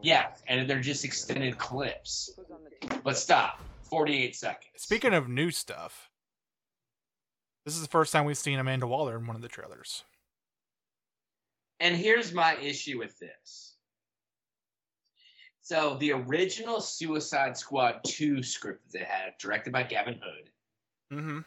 Yeah, 0.00 0.28
and 0.46 0.70
they're 0.70 0.80
just 0.80 1.04
extended 1.04 1.58
clips. 1.58 2.30
But 3.04 3.16
stop. 3.16 3.60
48 3.84 4.36
seconds. 4.36 4.72
Speaking 4.76 5.14
of 5.14 5.28
new 5.28 5.50
stuff, 5.50 6.10
this 7.64 7.74
is 7.74 7.80
the 7.82 7.88
first 7.88 8.12
time 8.12 8.26
we've 8.26 8.36
seen 8.36 8.58
Amanda 8.58 8.86
Waller 8.86 9.16
in 9.16 9.26
one 9.26 9.34
of 9.36 9.40
the 9.42 9.48
trailers. 9.48 10.04
And 11.80 11.96
here's 11.96 12.32
my 12.34 12.56
issue 12.56 12.98
with 12.98 13.18
this. 13.18 13.76
So 15.62 15.96
the 16.00 16.12
original 16.12 16.80
Suicide 16.80 17.56
Squad 17.56 18.00
2 18.04 18.42
script 18.42 18.90
that 18.92 18.98
they 18.98 19.04
had, 19.04 19.34
directed 19.38 19.72
by 19.72 19.82
Gavin 19.84 20.14
Hood, 20.22 20.50
Mm-hmm. 21.10 21.38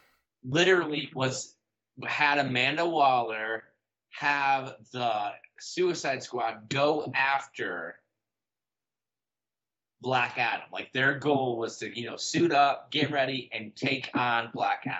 literally 0.44 1.12
was 1.14 1.56
had 2.04 2.40
Amanda 2.40 2.84
Waller 2.84 3.64
have 4.10 4.74
the 4.92 5.32
Suicide 5.60 6.24
Squad 6.24 6.68
go 6.70 7.12
after 7.14 7.98
Black 10.02 10.38
Adam. 10.38 10.66
Like 10.72 10.92
their 10.94 11.18
goal 11.18 11.58
was 11.58 11.78
to, 11.78 12.00
you 12.00 12.10
know, 12.10 12.18
suit 12.18 12.52
up, 12.52 12.92
get 12.92 13.12
ready, 13.12 13.50
and 13.54 13.76
take 13.76 14.10
on 14.16 14.50
Black 14.54 14.84
Adam. 14.86 14.98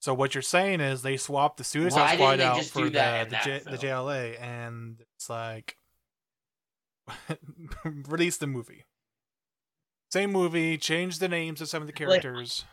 So 0.00 0.14
what 0.14 0.34
you're 0.34 0.42
saying 0.42 0.80
is 0.80 1.02
they 1.02 1.16
swapped 1.16 1.56
the 1.56 1.64
Suicide 1.64 2.00
Why 2.00 2.14
Squad 2.14 2.40
out 2.40 2.64
for 2.64 2.84
the 2.84 3.26
the, 3.28 3.38
J, 3.44 3.60
the? 3.64 3.76
JLA, 3.76 4.40
and 4.40 5.02
it's 5.16 5.28
like 5.28 5.76
release 7.84 8.36
the 8.36 8.46
movie. 8.46 8.84
Same 10.10 10.32
movie, 10.32 10.78
change 10.78 11.18
the 11.18 11.28
names 11.28 11.60
of 11.60 11.68
some 11.68 11.82
of 11.82 11.86
the 11.86 11.92
characters. 11.92 12.64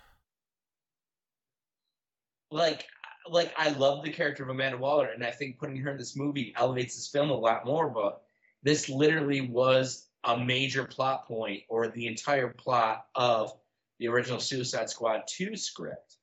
Like 2.52 2.86
like 3.28 3.54
I 3.58 3.70
love 3.70 4.04
the 4.04 4.12
character 4.12 4.44
of 4.44 4.50
Amanda 4.50 4.78
Waller, 4.78 5.08
and 5.08 5.26
I 5.26 5.32
think 5.32 5.58
putting 5.58 5.78
her 5.78 5.92
in 5.92 5.98
this 5.98 6.16
movie 6.16 6.54
elevates 6.56 6.96
this 6.96 7.08
film 7.08 7.32
a 7.32 7.36
lot 7.36 7.66
more, 7.66 7.90
but 7.90 8.22
this 8.62 8.88
literally 8.88 9.42
was 9.42 10.08
a 10.26 10.38
major 10.38 10.86
plot 10.86 11.28
point 11.28 11.64
or 11.70 11.88
the 11.88 12.08
entire 12.08 12.50
plot 12.50 13.06
of 13.16 13.54
the 14.00 14.08
original 14.08 14.40
Suicide 14.40 14.90
Squad 14.90 15.24
2 15.28 15.56
script. 15.56 16.18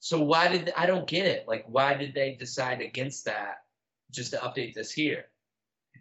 So 0.00 0.20
why 0.20 0.48
did 0.48 0.72
I 0.76 0.86
don't 0.86 1.06
get 1.06 1.26
it? 1.26 1.46
Like 1.48 1.64
why 1.68 1.94
did 1.94 2.14
they 2.14 2.34
decide 2.34 2.80
against 2.80 3.24
that 3.24 3.62
just 4.10 4.32
to 4.32 4.38
update 4.38 4.74
this 4.74 4.92
here? 4.92 5.26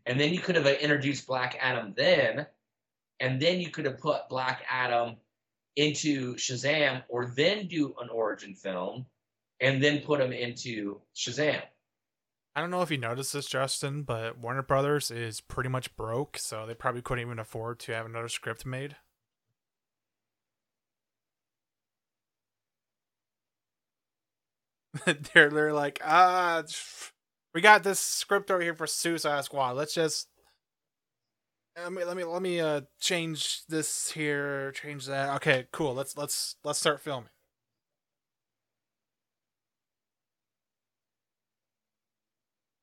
And 0.05 0.19
then 0.19 0.33
you 0.33 0.39
could 0.39 0.55
have 0.55 0.67
introduced 0.67 1.25
Black 1.25 1.57
Adam 1.59 1.93
then, 1.95 2.45
and 3.19 3.41
then 3.41 3.59
you 3.59 3.69
could 3.69 3.85
have 3.85 3.97
put 3.97 4.29
Black 4.29 4.63
Adam 4.69 5.15
into 5.75 6.35
Shazam 6.35 7.03
or 7.09 7.25
then 7.35 7.67
do 7.67 7.95
an 8.01 8.09
origin 8.09 8.53
film 8.53 9.05
and 9.61 9.83
then 9.83 10.01
put 10.01 10.21
him 10.21 10.31
into 10.33 11.01
Shazam. 11.15 11.61
I 12.55 12.61
don't 12.61 12.71
know 12.71 12.81
if 12.81 12.89
you 12.91 12.97
noticed 12.97 13.33
this, 13.33 13.47
Justin, 13.47 14.03
but 14.03 14.37
Warner 14.37 14.61
Brothers 14.61 15.11
is 15.11 15.41
pretty 15.41 15.69
much 15.69 15.93
broke, 15.97 16.37
so 16.37 16.65
they 16.65 16.73
probably 16.73 17.01
couldn't 17.01 17.25
even 17.25 17.37
afford 17.39 17.79
to 17.81 17.93
have 17.93 18.05
another 18.05 18.29
script 18.29 18.65
made. 18.65 18.95
they're 25.33 25.49
they're 25.49 25.73
like, 25.73 25.99
ah, 26.03 26.63
we 27.53 27.61
got 27.61 27.83
this 27.83 27.99
script 27.99 28.49
over 28.49 28.61
here 28.61 28.73
for 28.75 28.87
Suicide 28.87 29.43
Squad. 29.43 29.71
Let's 29.71 29.93
just 29.93 30.27
let 31.77 31.91
me 31.91 32.05
let 32.05 32.15
me 32.15 32.23
let 32.23 32.41
me 32.41 32.61
uh 32.61 32.81
change 33.01 33.65
this 33.67 34.11
here, 34.11 34.71
change 34.71 35.05
that. 35.07 35.35
Okay, 35.37 35.67
cool. 35.73 35.93
Let's 35.93 36.15
let's 36.17 36.55
let's 36.63 36.79
start 36.79 37.01
filming. 37.01 37.29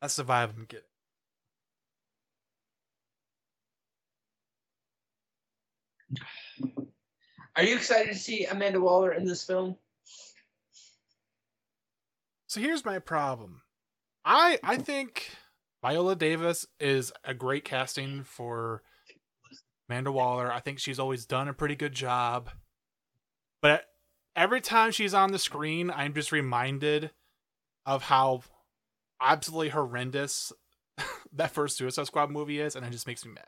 That's 0.02 0.16
the 0.16 0.24
vibe 0.24 0.50
I'm 0.56 0.66
getting. 0.68 0.84
Are 7.54 7.62
you 7.62 7.76
excited 7.76 8.12
to 8.12 8.18
see 8.18 8.44
Amanda 8.46 8.80
Waller 8.80 9.12
in 9.12 9.24
this 9.24 9.44
film? 9.44 9.76
So 12.48 12.60
here's 12.60 12.84
my 12.84 12.98
problem. 12.98 13.62
I 14.24 14.58
I 14.64 14.76
think 14.76 15.30
Viola 15.82 16.16
Davis 16.16 16.66
is 16.80 17.12
a 17.24 17.32
great 17.32 17.64
casting 17.64 18.24
for 18.24 18.82
Amanda 19.88 20.10
Waller. 20.10 20.52
I 20.52 20.58
think 20.58 20.80
she's 20.80 20.98
always 20.98 21.26
done 21.26 21.46
a 21.46 21.54
pretty 21.54 21.76
good 21.76 21.94
job. 21.94 22.50
But 23.60 23.84
every 24.34 24.60
time 24.60 24.90
she's 24.90 25.14
on 25.14 25.30
the 25.30 25.38
screen, 25.38 25.92
I'm 25.92 26.12
just 26.12 26.32
reminded 26.32 27.12
of 27.86 28.02
how 28.02 28.42
absolutely 29.22 29.70
horrendous 29.70 30.52
that 31.32 31.50
first 31.50 31.76
Suicide 31.76 32.06
Squad 32.06 32.30
movie 32.30 32.60
is, 32.60 32.76
and 32.76 32.84
it 32.84 32.90
just 32.90 33.06
makes 33.06 33.24
me 33.24 33.32
mad. 33.32 33.46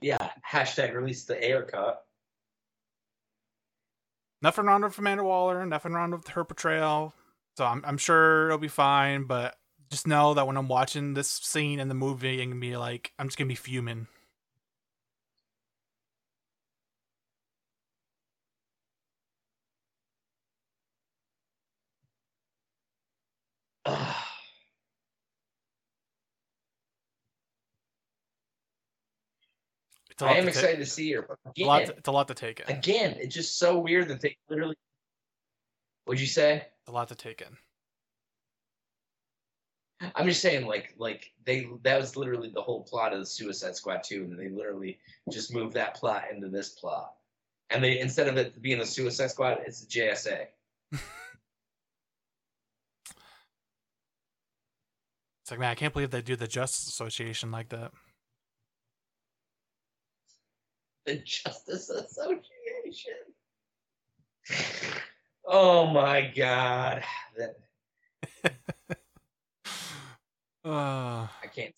Yeah. 0.00 0.30
Hashtag 0.48 0.94
release 0.94 1.24
the 1.24 1.42
Ayer 1.44 1.62
cut. 1.62 2.04
Nothing 4.42 4.66
wrong 4.66 4.82
with 4.82 4.98
Amanda 4.98 5.24
Waller, 5.24 5.64
nothing 5.64 5.92
wrong 5.92 6.10
with 6.10 6.28
her 6.28 6.44
portrayal. 6.44 7.14
So 7.56 7.64
I'm 7.64 7.82
I'm 7.86 7.98
sure 7.98 8.46
it'll 8.46 8.58
be 8.58 8.68
fine, 8.68 9.24
but 9.24 9.56
just 9.90 10.06
know 10.06 10.34
that 10.34 10.46
when 10.46 10.56
I'm 10.56 10.68
watching 10.68 11.14
this 11.14 11.30
scene 11.30 11.80
in 11.80 11.88
the 11.88 11.94
movie, 11.94 12.42
I'm 12.42 12.50
gonna 12.50 12.60
be 12.60 12.76
like, 12.76 13.12
I'm 13.18 13.28
just 13.28 13.38
gonna 13.38 13.48
be 13.48 13.54
fuming. 13.54 14.08
I 30.20 30.34
am 30.34 30.48
excited 30.48 30.78
to 30.78 30.86
see 30.86 31.12
her. 31.12 31.26
It's 31.46 31.60
a 31.60 31.64
lot 31.64 31.82
again, 31.82 31.88
to- 31.88 31.98
it's 31.98 32.08
a 32.08 32.12
lot 32.12 32.28
to 32.28 32.34
take 32.34 32.60
in. 32.60 32.76
again, 32.76 33.16
it's 33.18 33.34
just 33.34 33.58
so 33.58 33.78
weird 33.78 34.08
that 34.08 34.20
they 34.20 34.36
literally. 34.48 34.76
What'd 36.04 36.20
you 36.20 36.26
say? 36.26 36.56
It's 36.80 36.88
a 36.88 36.92
lot 36.92 37.08
to 37.08 37.14
take 37.14 37.40
in. 37.40 37.56
I'm 40.14 40.26
just 40.26 40.42
saying, 40.42 40.66
like, 40.66 40.94
like 40.98 41.32
they 41.44 41.66
that 41.82 41.98
was 41.98 42.16
literally 42.16 42.50
the 42.50 42.60
whole 42.62 42.82
plot 42.82 43.12
of 43.12 43.20
the 43.20 43.26
Suicide 43.26 43.74
Squad 43.74 44.02
2, 44.04 44.22
and 44.24 44.38
they 44.38 44.50
literally 44.50 44.98
just 45.30 45.54
moved 45.54 45.74
that 45.74 45.94
plot 45.94 46.24
into 46.32 46.48
this 46.48 46.70
plot. 46.70 47.14
And 47.70 47.82
they 47.82 47.98
instead 47.98 48.28
of 48.28 48.36
it 48.36 48.60
being 48.60 48.78
the 48.78 48.86
Suicide 48.86 49.30
Squad, 49.30 49.58
it's 49.66 49.84
the 49.84 50.00
JSA. 50.00 50.46
It's 55.42 55.50
like, 55.50 55.60
man, 55.60 55.70
I 55.70 55.74
can't 55.74 55.92
believe 55.92 56.10
they 56.10 56.22
do 56.22 56.36
the 56.36 56.46
Justice 56.46 56.88
Association 56.88 57.50
like 57.50 57.68
that. 57.68 57.92
The 61.06 61.16
Justice 61.16 61.90
Association. 61.90 63.12
Oh 65.46 65.86
my 65.86 66.32
god. 66.34 67.02
That 67.36 67.56
Uh, 70.64 71.26
I 71.42 71.46
can't 71.54 71.74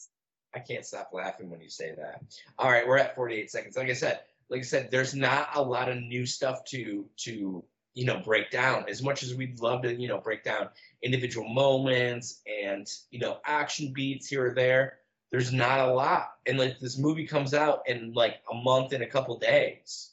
I 0.54 0.60
can't 0.60 0.86
stop 0.86 1.10
laughing 1.12 1.50
when 1.50 1.60
you 1.60 1.68
say 1.68 1.94
that. 1.96 2.22
All 2.58 2.70
right, 2.70 2.86
we're 2.86 2.98
at 2.98 3.14
48 3.14 3.50
seconds. 3.50 3.76
Like 3.76 3.90
I 3.90 3.94
said, 3.94 4.20
like 4.48 4.60
I 4.60 4.64
said, 4.64 4.90
there's 4.90 5.14
not 5.14 5.50
a 5.54 5.62
lot 5.62 5.88
of 5.88 5.98
new 5.98 6.24
stuff 6.24 6.64
to 6.66 7.06
to 7.18 7.64
you 7.94 8.04
know 8.04 8.20
break 8.20 8.50
down. 8.50 8.84
As 8.88 9.02
much 9.02 9.22
as 9.22 9.34
we'd 9.34 9.60
love 9.60 9.82
to, 9.82 9.94
you 9.94 10.08
know, 10.08 10.18
break 10.18 10.44
down 10.44 10.68
individual 11.02 11.48
moments 11.48 12.40
and 12.46 12.86
you 13.10 13.18
know 13.18 13.38
action 13.44 13.92
beats 13.92 14.28
here 14.28 14.46
or 14.46 14.54
there, 14.54 14.98
there's 15.30 15.52
not 15.52 15.80
a 15.80 15.92
lot. 15.92 16.28
And 16.46 16.58
like 16.58 16.78
this 16.78 16.98
movie 16.98 17.26
comes 17.26 17.54
out 17.54 17.80
in 17.86 18.12
like 18.12 18.36
a 18.50 18.54
month 18.54 18.92
and 18.92 19.02
a 19.02 19.08
couple 19.08 19.38
days. 19.38 20.10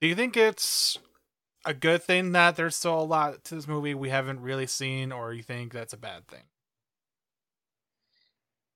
do 0.00 0.08
you 0.08 0.14
think 0.14 0.36
it's 0.36 0.98
a 1.64 1.74
good 1.74 2.02
thing 2.02 2.32
that 2.32 2.56
there's 2.56 2.76
still 2.76 3.00
a 3.00 3.02
lot 3.02 3.44
to 3.44 3.54
this 3.54 3.66
movie 3.68 3.94
we 3.94 4.10
haven't 4.10 4.40
really 4.40 4.66
seen, 4.66 5.12
or 5.12 5.32
you 5.32 5.42
think 5.42 5.72
that's 5.72 5.94
a 5.94 5.98
bad 5.98 6.26
thing? 6.28 6.42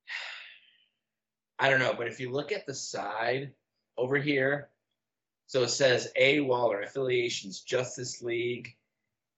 I 1.59 1.69
don't 1.69 1.79
know, 1.79 1.93
but 1.93 2.07
if 2.07 2.19
you 2.19 2.31
look 2.31 2.51
at 2.51 2.65
the 2.65 2.73
side 2.73 3.51
over 3.97 4.17
here, 4.17 4.69
so 5.45 5.63
it 5.63 5.69
says 5.69 6.11
A 6.15 6.39
Waller 6.41 6.81
affiliations, 6.81 7.61
Justice 7.61 8.21
League, 8.21 8.75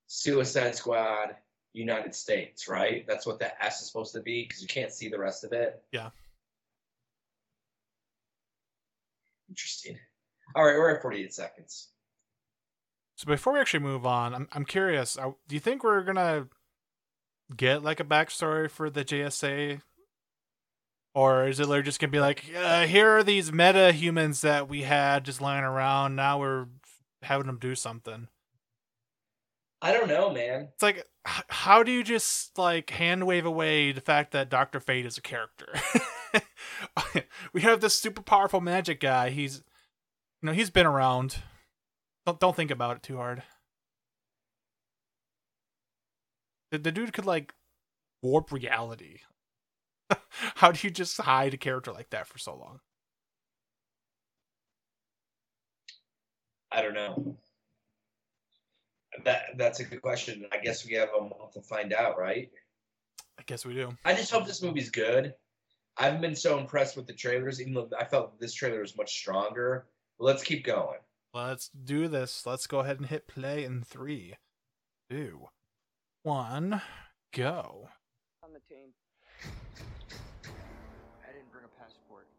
Suicide 0.08 0.76
Squad, 0.76 1.36
United 1.74 2.14
States, 2.14 2.68
right? 2.68 3.06
That's 3.08 3.26
what 3.26 3.40
that 3.40 3.58
S 3.62 3.82
is 3.82 3.88
supposed 3.88 4.14
to 4.14 4.22
be 4.22 4.44
because 4.44 4.62
you 4.62 4.68
can't 4.68 4.92
see 4.92 5.08
the 5.10 5.20
rest 5.20 5.44
of 5.44 5.54
it. 5.54 5.82
Yeah. 5.92 6.10
Interesting. 9.50 9.98
All 10.56 10.66
right, 10.66 10.78
we're 10.78 10.96
at 10.96 11.02
48 11.02 11.34
seconds. 11.34 11.90
So 13.18 13.28
before 13.28 13.54
we 13.54 13.60
actually 13.60 13.82
move 13.82 14.06
on, 14.06 14.34
I'm 14.34 14.48
I'm 14.52 14.66
curious. 14.66 15.18
uh, 15.18 15.32
Do 15.48 15.56
you 15.56 15.60
think 15.60 15.84
we're 15.84 16.04
gonna 16.04 16.48
get 17.56 17.84
like 17.84 18.00
a 18.00 18.04
backstory 18.06 18.70
for 18.70 18.90
the 18.90 19.06
JSA, 19.06 19.82
or 21.14 21.48
is 21.48 21.60
it 21.60 21.64
literally 21.68 21.84
just 21.84 22.00
gonna 22.00 22.12
be 22.12 22.20
like, 22.20 22.46
uh, 22.56 22.86
here 22.88 23.10
are 23.18 23.24
these 23.24 23.52
meta 23.52 23.92
humans 23.92 24.42
that 24.42 24.68
we 24.68 24.82
had 24.82 25.24
just 25.26 25.40
lying 25.42 25.64
around. 25.64 26.16
Now 26.16 26.40
we're 26.40 26.66
having 27.22 27.48
them 27.48 27.60
do 27.60 27.76
something. 27.76 28.28
I 29.82 29.94
don't 29.94 30.08
know, 30.08 30.32
man. 30.32 30.70
It's 30.74 30.84
like, 30.84 31.08
how 31.26 31.82
do 31.82 31.92
you 31.92 32.04
just 32.04 32.58
like 32.58 32.92
hand 32.92 33.26
wave 33.26 33.46
away 33.46 33.92
the 33.92 34.02
fact 34.02 34.32
that 34.32 34.50
Doctor 34.50 34.80
Fate 34.80 35.06
is 35.06 35.18
a 35.18 35.22
character? 35.22 35.68
we 37.54 37.62
have 37.62 37.82
this 37.82 37.96
super 37.96 38.22
powerful 38.22 38.62
magic 38.62 39.00
guy. 39.00 39.32
He's, 39.32 39.64
you 40.42 40.48
know, 40.48 40.54
he's 40.54 40.70
been 40.70 40.86
around. 40.86 41.38
Don't 42.26 42.40
don't 42.40 42.56
think 42.56 42.70
about 42.70 42.98
it 42.98 43.04
too 43.04 43.18
hard. 43.18 43.42
The, 46.70 46.78
the 46.78 46.92
dude 46.92 47.14
could 47.14 47.26
like 47.26 47.54
warp 48.22 48.52
reality. 48.52 49.20
how 50.30 50.72
do 50.72 50.86
you 50.86 50.92
just 50.92 51.18
hide 51.18 51.56
a 51.56 51.58
character 51.58 51.92
like 51.92 52.12
that 52.12 52.28
for 52.28 52.38
so 52.38 52.56
long? 52.56 52.82
I 56.72 56.82
don't 56.82 56.94
know. 56.94 57.38
That 59.26 59.58
that's 59.58 59.80
a 59.80 59.84
good 59.84 60.02
question. 60.02 60.46
I 60.52 60.58
guess 60.58 60.86
we 60.86 60.94
have 60.94 61.10
a 61.18 61.22
month 61.22 61.54
to 61.54 61.62
find 61.62 61.94
out, 61.94 62.18
right? 62.18 62.50
I 63.38 63.44
guess 63.46 63.66
we 63.66 63.74
do. 63.74 63.96
I 64.06 64.14
just 64.14 64.32
hope 64.32 64.46
this 64.46 64.62
movie's 64.62 64.90
good. 64.90 65.34
I 65.98 66.06
haven't 66.06 66.22
been 66.22 66.36
so 66.36 66.58
impressed 66.58 66.96
with 66.96 67.08
the 67.08 67.14
trailers, 67.14 67.60
even 67.60 67.74
though 67.74 67.90
I 68.00 68.06
felt 68.06 68.40
this 68.40 68.54
trailer 68.54 68.82
was 68.82 68.96
much 68.96 69.12
stronger. 69.14 69.88
But 70.18 70.26
let's 70.26 70.44
keep 70.44 70.64
going. 70.64 71.00
Let's 71.34 71.70
do 71.70 72.08
this. 72.08 72.46
Let's 72.46 72.68
go 72.68 72.80
ahead 72.80 73.00
and 73.00 73.08
hit 73.08 73.28
play 73.28 73.64
in 73.64 73.84
three, 73.84 74.36
two, 75.10 75.48
one, 76.24 76.82
go. 77.34 77.90
on 78.44 78.54
the 78.54 78.60
team. 78.70 78.94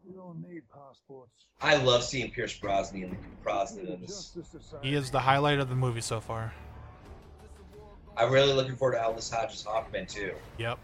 You 0.05 0.13
don't 0.15 0.41
need 0.41 0.61
passports. 0.69 1.45
I 1.61 1.77
love 1.77 2.03
seeing 2.03 2.29
Pierce 2.31 2.57
Brosnan 2.57 3.17
Brosnan 3.43 3.87
in 3.87 4.01
this. 4.01 4.31
Justice 4.35 4.73
He 4.81 4.93
is 4.95 5.11
the 5.11 5.19
highlight 5.19 5.59
of 5.59 5.69
the 5.69 5.75
movie 5.75 6.01
so 6.01 6.19
far. 6.19 6.53
I'm 8.17 8.31
really 8.31 8.53
looking 8.53 8.75
forward 8.75 8.95
to 8.95 9.03
Aldis 9.03 9.29
Hodges 9.31 9.63
Hawkman 9.63 10.07
too. 10.07 10.33
Yep. 10.59 10.77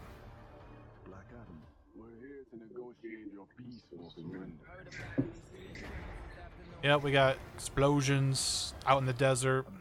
Black 1.05 1.19
Adam. 1.31 1.61
We're 1.95 2.05
here 2.19 2.45
to 2.51 2.57
negotiate 2.57 3.31
your 3.33 3.45
peaceful 3.57 4.11
surrender. 4.15 4.55
Yep, 6.83 7.03
we 7.03 7.11
got 7.11 7.37
explosions 7.55 8.73
out 8.85 8.99
in 8.99 9.05
the 9.05 9.13
desert. 9.13 9.65
I'm. 9.67 9.75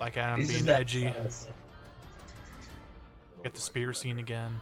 Like 0.00 0.16
Adam 0.16 0.40
This 0.40 0.50
being 0.52 0.64
that- 0.64 0.80
edgy. 0.80 1.12
Get 3.42 3.52
the 3.54 3.60
spear 3.60 3.92
scene 3.92 4.18
again. 4.18 4.60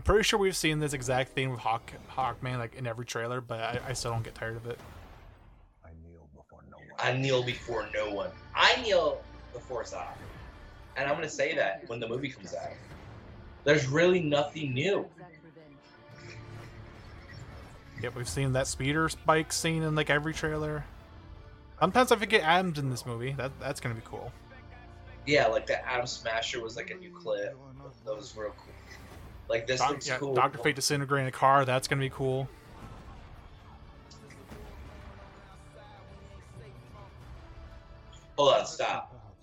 I'm 0.00 0.04
pretty 0.04 0.24
sure 0.24 0.38
we've 0.38 0.56
seen 0.56 0.78
this 0.78 0.94
exact 0.94 1.32
thing 1.32 1.50
with 1.50 1.60
Hawk 1.60 1.92
Hawkman 2.10 2.56
like 2.56 2.74
in 2.74 2.86
every 2.86 3.04
trailer, 3.04 3.42
but 3.42 3.60
I, 3.60 3.80
I 3.88 3.92
still 3.92 4.12
don't 4.12 4.22
get 4.22 4.34
tired 4.34 4.56
of 4.56 4.64
it. 4.64 4.78
I 5.84 5.90
kneel 6.02 6.26
before 6.34 6.60
no 6.70 6.78
one. 6.78 6.86
I 6.98 7.12
kneel 7.12 7.42
before 7.42 7.86
no 7.92 8.10
one. 8.14 8.30
I 8.54 8.80
kneel 8.80 9.20
before 9.52 9.82
Zod. 9.82 10.06
And 10.96 11.06
I'm 11.06 11.16
gonna 11.16 11.28
say 11.28 11.54
that 11.54 11.86
when 11.86 12.00
the 12.00 12.08
movie 12.08 12.30
comes 12.30 12.54
out. 12.54 12.70
There's 13.64 13.88
really 13.88 14.20
nothing 14.20 14.72
new. 14.72 15.04
Yep, 18.00 18.14
we've 18.14 18.26
seen 18.26 18.54
that 18.54 18.68
speeder 18.68 19.06
spike 19.10 19.52
scene 19.52 19.82
in 19.82 19.94
like 19.94 20.08
every 20.08 20.32
trailer. 20.32 20.82
Sometimes 21.78 22.10
I 22.10 22.16
forget 22.16 22.40
Adam's 22.40 22.78
in 22.78 22.88
this 22.88 23.04
movie. 23.04 23.32
That 23.32 23.52
that's 23.60 23.80
gonna 23.80 23.96
be 23.96 24.02
cool. 24.06 24.32
Yeah, 25.26 25.48
like 25.48 25.66
the 25.66 25.86
Atom 25.86 26.06
Smasher 26.06 26.62
was 26.62 26.74
like 26.74 26.88
a 26.88 26.94
new 26.94 27.10
clip. 27.10 27.54
That 28.06 28.16
was 28.16 28.34
real 28.34 28.54
cool. 28.56 28.72
Like 29.50 29.66
this 29.66 29.80
Doc- 29.80 29.90
looks 29.90 30.06
yeah, 30.06 30.16
cool. 30.16 30.32
Doctor 30.32 30.58
Fate 30.58 30.76
disintegrating 30.76 31.26
a 31.26 31.32
car. 31.32 31.64
That's 31.64 31.88
gonna 31.88 32.00
be 32.00 32.08
cool. 32.08 32.48
Hold 38.38 38.54
on, 38.54 38.64
stop. 38.64 39.36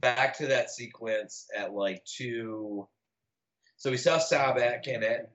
Back 0.00 0.36
to 0.36 0.46
that 0.48 0.70
sequence 0.70 1.48
at 1.56 1.72
like 1.72 2.04
two. 2.04 2.86
So 3.78 3.90
we 3.90 3.96
saw 3.96 4.18
Sabbac 4.18 4.86
in 4.86 5.02
it. 5.02 5.30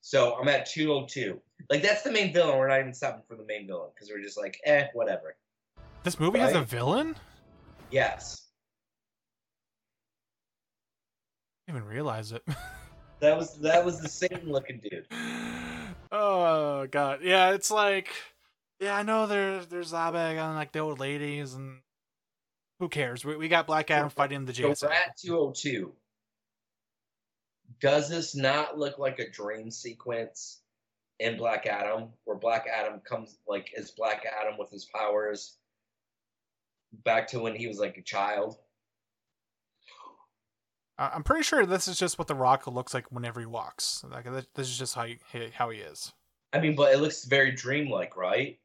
So 0.00 0.36
I'm 0.40 0.48
at 0.48 0.66
202. 0.66 1.40
Like 1.68 1.82
that's 1.82 2.02
the 2.02 2.12
main 2.12 2.32
villain. 2.32 2.58
We're 2.58 2.68
not 2.68 2.78
even 2.78 2.94
stopping 2.94 3.22
for 3.28 3.36
the 3.36 3.44
main 3.44 3.66
villain 3.66 3.90
because 3.94 4.08
we're 4.08 4.22
just 4.22 4.38
like, 4.38 4.60
eh, 4.64 4.86
whatever. 4.94 5.36
This 6.04 6.20
movie 6.20 6.38
has 6.38 6.54
a 6.54 6.62
villain. 6.62 7.16
Yes, 7.90 8.42
I 11.61 11.61
didn't 11.61 11.61
even 11.72 11.84
realize 11.86 12.32
it. 12.32 12.42
that 13.20 13.36
was 13.36 13.54
that 13.60 13.84
was 13.84 14.00
the 14.00 14.08
same 14.08 14.40
looking 14.44 14.80
dude. 14.80 15.06
oh 16.10 16.86
god, 16.90 17.20
yeah, 17.22 17.52
it's 17.52 17.70
like, 17.70 18.10
yeah, 18.80 18.96
I 18.96 19.02
know 19.02 19.26
there's 19.26 19.66
there's 19.66 19.92
Sabbac 19.92 20.42
on 20.42 20.54
like 20.54 20.72
the 20.72 20.80
old 20.80 21.00
ladies 21.00 21.54
and 21.54 21.80
who 22.82 22.88
cares? 22.88 23.24
We, 23.24 23.36
we 23.36 23.46
got 23.46 23.68
Black 23.68 23.92
Adam 23.92 24.10
fighting 24.10 24.44
the 24.44 24.52
So 24.52 24.64
JSA. 24.64 24.82
we're 24.82 24.92
at 24.92 25.16
202. 25.16 25.92
Does 27.80 28.08
this 28.08 28.34
not 28.34 28.76
look 28.76 28.98
like 28.98 29.20
a 29.20 29.30
dream 29.30 29.70
sequence 29.70 30.60
in 31.20 31.36
Black 31.36 31.66
Adam, 31.66 32.08
where 32.24 32.36
Black 32.36 32.66
Adam 32.66 33.00
comes 33.00 33.38
like 33.46 33.70
is 33.76 33.92
Black 33.92 34.24
Adam 34.26 34.58
with 34.58 34.70
his 34.70 34.84
powers 34.84 35.56
back 37.04 37.28
to 37.28 37.38
when 37.38 37.54
he 37.54 37.68
was 37.68 37.78
like 37.78 37.96
a 37.98 38.02
child? 38.02 38.56
I- 40.98 41.10
I'm 41.14 41.22
pretty 41.22 41.42
sure 41.42 41.64
this 41.66 41.88
is 41.88 41.98
just 41.98 42.18
what 42.18 42.28
the 42.28 42.34
Rock 42.34 42.66
looks 42.66 42.94
like 42.94 43.10
whenever 43.10 43.40
he 43.40 43.46
walks. 43.46 44.04
Like 44.08 44.26
this 44.54 44.68
is 44.68 44.78
just 44.78 44.94
how 44.94 45.04
he, 45.04 45.18
he- 45.32 45.50
how 45.50 45.70
he 45.70 45.78
is. 45.78 46.12
I 46.52 46.60
mean, 46.60 46.74
but 46.74 46.92
it 46.92 46.98
looks 46.98 47.24
very 47.24 47.52
dreamlike, 47.52 48.16
right? 48.16 48.58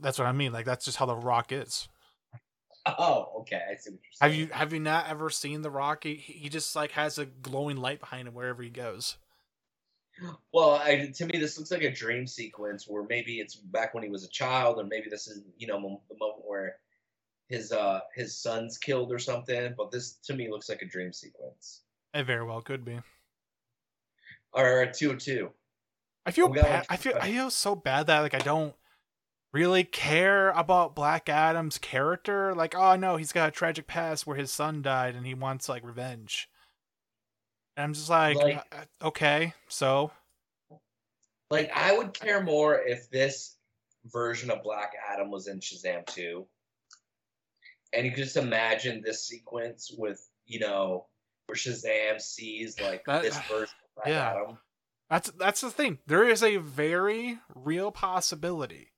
That's 0.00 0.18
what 0.18 0.28
I 0.28 0.32
mean. 0.32 0.52
Like 0.52 0.66
that's 0.66 0.84
just 0.84 0.98
how 0.98 1.06
the 1.06 1.16
Rock 1.16 1.52
is. 1.52 1.88
Oh, 2.84 3.32
okay. 3.40 3.60
I 3.70 3.76
see 3.76 3.90
what 3.90 4.00
you're. 4.02 4.28
Have 4.28 4.34
you 4.34 4.46
have 4.48 4.72
you 4.72 4.80
not 4.80 5.08
ever 5.08 5.30
seen 5.30 5.62
the 5.62 5.70
Rock? 5.70 6.04
He, 6.04 6.14
he 6.16 6.48
just 6.48 6.74
like 6.74 6.92
has 6.92 7.18
a 7.18 7.26
glowing 7.26 7.76
light 7.76 8.00
behind 8.00 8.28
him 8.28 8.34
wherever 8.34 8.62
he 8.62 8.70
goes. 8.70 9.18
Well, 10.52 10.72
I, 10.72 11.10
to 11.14 11.26
me, 11.26 11.38
this 11.38 11.58
looks 11.58 11.70
like 11.70 11.82
a 11.82 11.90
dream 11.90 12.26
sequence 12.26 12.86
where 12.86 13.04
maybe 13.08 13.40
it's 13.40 13.54
back 13.56 13.94
when 13.94 14.02
he 14.02 14.10
was 14.10 14.24
a 14.24 14.28
child, 14.28 14.78
or 14.78 14.84
maybe 14.84 15.08
this 15.08 15.26
is 15.26 15.42
you 15.56 15.66
know 15.66 15.76
the 15.76 16.16
moment 16.18 16.42
where 16.44 16.76
his 17.52 17.70
uh 17.70 18.00
his 18.14 18.36
son's 18.38 18.78
killed 18.78 19.12
or 19.12 19.18
something. 19.18 19.74
But 19.76 19.90
this 19.90 20.14
to 20.24 20.34
me 20.34 20.50
looks 20.50 20.68
like 20.68 20.82
a 20.82 20.86
dream 20.86 21.12
sequence. 21.12 21.82
It 22.14 22.24
very 22.24 22.44
well 22.44 22.62
could 22.62 22.84
be. 22.84 22.98
Or 24.52 24.80
a 24.82 24.92
two 24.92 25.16
two. 25.16 25.50
I 26.26 26.30
feel 26.30 26.48
bad. 26.48 26.64
one- 26.64 26.86
I 26.88 26.96
feel 26.96 27.16
I 27.20 27.30
feel 27.30 27.50
so 27.50 27.74
bad 27.74 28.06
that 28.06 28.20
like 28.20 28.34
I 28.34 28.38
don't 28.38 28.74
really 29.52 29.84
care 29.84 30.50
about 30.50 30.94
Black 30.94 31.28
Adam's 31.28 31.76
character. 31.78 32.54
Like, 32.54 32.74
oh 32.74 32.96
no, 32.96 33.16
he's 33.16 33.32
got 33.32 33.48
a 33.48 33.52
tragic 33.52 33.86
past 33.86 34.26
where 34.26 34.36
his 34.36 34.52
son 34.52 34.80
died 34.82 35.14
and 35.14 35.26
he 35.26 35.34
wants 35.34 35.68
like 35.68 35.84
revenge. 35.84 36.48
And 37.76 37.84
I'm 37.84 37.92
just 37.94 38.08
like, 38.10 38.36
Like- 38.36 38.74
uh, 39.02 39.06
okay, 39.08 39.54
so 39.68 40.10
Like 41.50 41.70
I 41.74 41.96
would 41.96 42.14
care 42.14 42.42
more 42.42 42.76
if 42.80 43.10
this 43.10 43.56
version 44.06 44.50
of 44.50 44.62
Black 44.62 44.92
Adam 45.10 45.30
was 45.30 45.48
in 45.48 45.60
Shazam 45.60 46.04
2. 46.06 46.46
And 47.92 48.06
you 48.06 48.14
just 48.14 48.36
imagine 48.36 49.02
this 49.02 49.26
sequence 49.26 49.90
with, 49.96 50.20
you 50.46 50.60
know, 50.60 51.06
where 51.46 51.56
Shazam 51.56 52.20
sees 52.20 52.80
like 52.80 53.04
That- 53.04 53.22
this 53.22 53.36
version 53.42 53.62
of 53.62 53.94
Black 53.96 54.08
yeah. 54.08 54.30
Adam. 54.30 54.58
that's 55.10 55.30
that's 55.32 55.60
the 55.60 55.70
thing. 55.70 55.98
There 56.06 56.26
is 56.26 56.42
a 56.42 56.56
very 56.56 57.38
real 57.54 57.92
possibility 57.92 58.92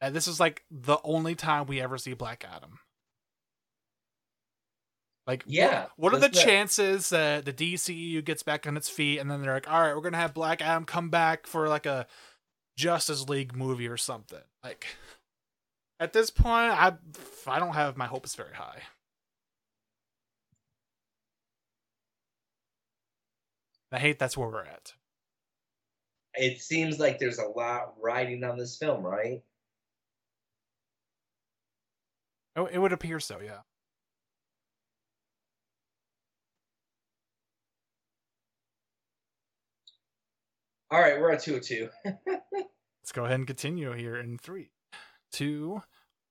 that 0.00 0.12
this 0.14 0.26
is 0.26 0.40
like 0.40 0.64
the 0.70 0.98
only 1.04 1.34
time 1.34 1.66
we 1.66 1.80
ever 1.80 1.98
see 1.98 2.14
Black 2.14 2.44
Adam. 2.50 2.80
Like, 5.26 5.44
Yeah, 5.46 5.86
what, 5.96 6.14
are 6.14 6.16
the 6.16 6.28
that's 6.28 6.40
it. 6.40 6.44
chances 6.46 7.10
that 7.10 7.44
the 7.44 7.52
DCU 7.52 8.24
gets 8.24 8.42
back 8.42 8.66
on 8.66 8.76
its 8.78 8.88
feet 8.88 9.18
and 9.18 9.30
then 9.30 9.42
they're 9.42 9.52
like, 9.52 9.70
all 9.70 9.80
right, 9.82 9.94
we're 9.94 10.00
gonna 10.00 10.16
have 10.16 10.32
Black 10.32 10.62
Adam 10.62 10.84
come 10.86 11.10
back 11.10 11.46
for 11.46 11.68
like 11.68 11.84
a 11.84 12.06
Justice 12.78 13.28
League 13.28 13.54
movie 13.54 13.88
or 13.88 13.98
something? 13.98 14.40
Like, 14.64 14.86
at 16.00 16.12
this 16.12 16.30
point, 16.30 16.72
I 16.72 16.94
I 17.46 17.58
don't 17.58 17.74
have 17.74 17.96
my 17.96 18.06
hopes 18.06 18.34
very 18.34 18.54
high. 18.54 18.82
I 23.90 23.98
hate 23.98 24.18
that's 24.18 24.36
where 24.36 24.48
we're 24.48 24.64
at. 24.64 24.92
It 26.34 26.60
seems 26.60 26.98
like 26.98 27.18
there's 27.18 27.38
a 27.38 27.46
lot 27.48 27.94
riding 28.00 28.44
on 28.44 28.58
this 28.58 28.76
film, 28.76 29.02
right? 29.02 29.42
Oh, 32.54 32.66
it 32.66 32.78
would 32.78 32.92
appear 32.92 33.18
so, 33.20 33.40
yeah. 33.40 33.60
All 40.90 41.00
right, 41.00 41.20
we're 41.20 41.32
at 41.32 41.42
202. 41.42 41.88
Let's 42.26 43.12
go 43.12 43.24
ahead 43.24 43.38
and 43.38 43.46
continue 43.46 43.92
here 43.92 44.16
in 44.16 44.38
three, 44.38 44.70
two, 45.32 45.82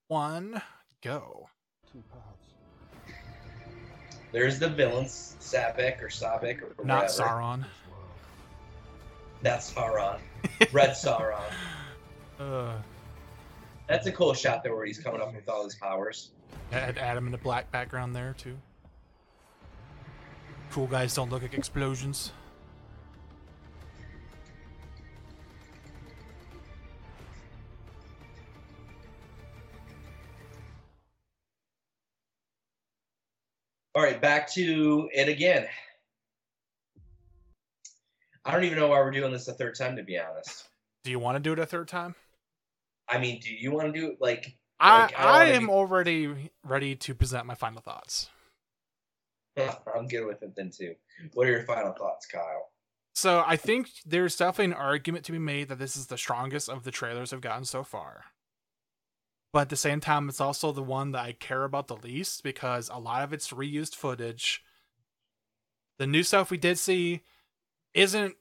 one, 0.07 0.61
go. 1.03 1.49
Two 1.91 2.03
paths. 2.11 3.13
There's 4.31 4.59
the 4.59 4.69
villains, 4.69 5.35
Sabek 5.39 6.01
or 6.01 6.07
Sabek 6.09 6.61
or 6.61 6.85
Not 6.85 7.03
whatever. 7.03 7.23
Sauron. 7.29 7.65
That's 9.41 9.73
Sauron. 9.73 10.19
Red 10.71 10.91
Sauron. 10.91 11.39
Uh, 12.39 12.73
That's 13.87 14.05
a 14.07 14.11
cool 14.11 14.33
shot 14.33 14.63
there 14.63 14.75
where 14.75 14.85
he's 14.85 14.99
coming 14.99 15.21
up 15.21 15.33
with 15.33 15.47
all 15.47 15.63
his 15.63 15.75
powers. 15.75 16.31
had 16.71 16.97
Adam 16.97 17.25
in 17.25 17.31
the 17.31 17.37
black 17.37 17.71
background 17.71 18.15
there 18.15 18.35
too. 18.37 18.57
Cool 20.71 20.87
guys 20.87 21.15
don't 21.15 21.29
look 21.31 21.41
like 21.41 21.53
explosions. 21.53 22.31
All 33.97 34.03
right, 34.03 34.21
back 34.21 34.47
to 34.51 35.09
it 35.11 35.27
again. 35.27 35.65
I 38.45 38.51
don't 38.51 38.63
even 38.63 38.77
know 38.77 38.89
why 38.89 38.99
we're 38.99 39.09
doing 39.09 39.31
this 39.31 39.47
a 39.47 39.53
third 39.53 39.73
time, 39.73 39.95
to 39.95 40.03
be 40.03 40.19
honest. 40.19 40.69
Do 41.03 41.09
you 41.09 41.17
want 41.17 41.35
to 41.35 41.39
do 41.39 41.51
it 41.53 41.57
a 41.57 41.65
third 41.65 41.87
time? 41.87 42.13
I 43.09 43.17
mean, 43.17 43.39
do 43.39 43.51
you 43.51 43.71
want 43.71 43.91
to 43.91 43.99
do 43.99 44.11
it 44.11 44.17
like? 44.21 44.55
I 44.79 45.01
Like, 45.01 45.19
I 45.19 45.23
I 45.23 45.45
am 45.45 45.65
be- 45.65 45.71
already 45.71 46.51
ready 46.63 46.95
to 46.95 47.15
present 47.15 47.47
my 47.47 47.55
final 47.55 47.81
thoughts. 47.81 48.29
I'm 49.57 50.07
good 50.07 50.27
with 50.27 50.43
it 50.43 50.55
then 50.55 50.69
too. 50.69 50.93
What 51.33 51.47
are 51.47 51.51
your 51.51 51.63
final 51.63 51.93
thoughts, 51.93 52.27
Kyle? 52.27 52.69
So 53.15 53.43
I 53.47 53.55
think 53.55 53.89
there's 54.05 54.35
definitely 54.35 54.75
an 54.75 54.79
argument 54.79 55.25
to 55.25 55.31
be 55.31 55.39
made 55.39 55.69
that 55.69 55.79
this 55.79 55.97
is 55.97 56.05
the 56.05 56.19
strongest 56.19 56.69
of 56.69 56.83
the 56.83 56.91
trailers 56.91 57.33
I've 57.33 57.41
gotten 57.41 57.65
so 57.65 57.83
far. 57.83 58.25
But 59.57 59.61
at 59.61 59.69
the 59.69 59.75
same 59.75 60.01
time, 60.01 60.29
it's 60.29 60.39
also 60.39 60.71
the 60.71 60.83
one 60.83 61.13
that 61.13 61.25
I 61.25 61.31
care 61.31 61.63
about 61.63 61.87
the 61.87 61.95
least 61.95 62.43
because 62.43 62.91
a 62.93 62.99
lot 62.99 63.23
of 63.23 63.33
it's 63.33 63.49
reused 63.49 63.95
footage. 63.95 64.61
The 65.97 66.05
new 66.05 66.21
stuff 66.21 66.51
we 66.51 66.57
did 66.57 66.77
see 66.77 67.23
isn't 67.95 68.35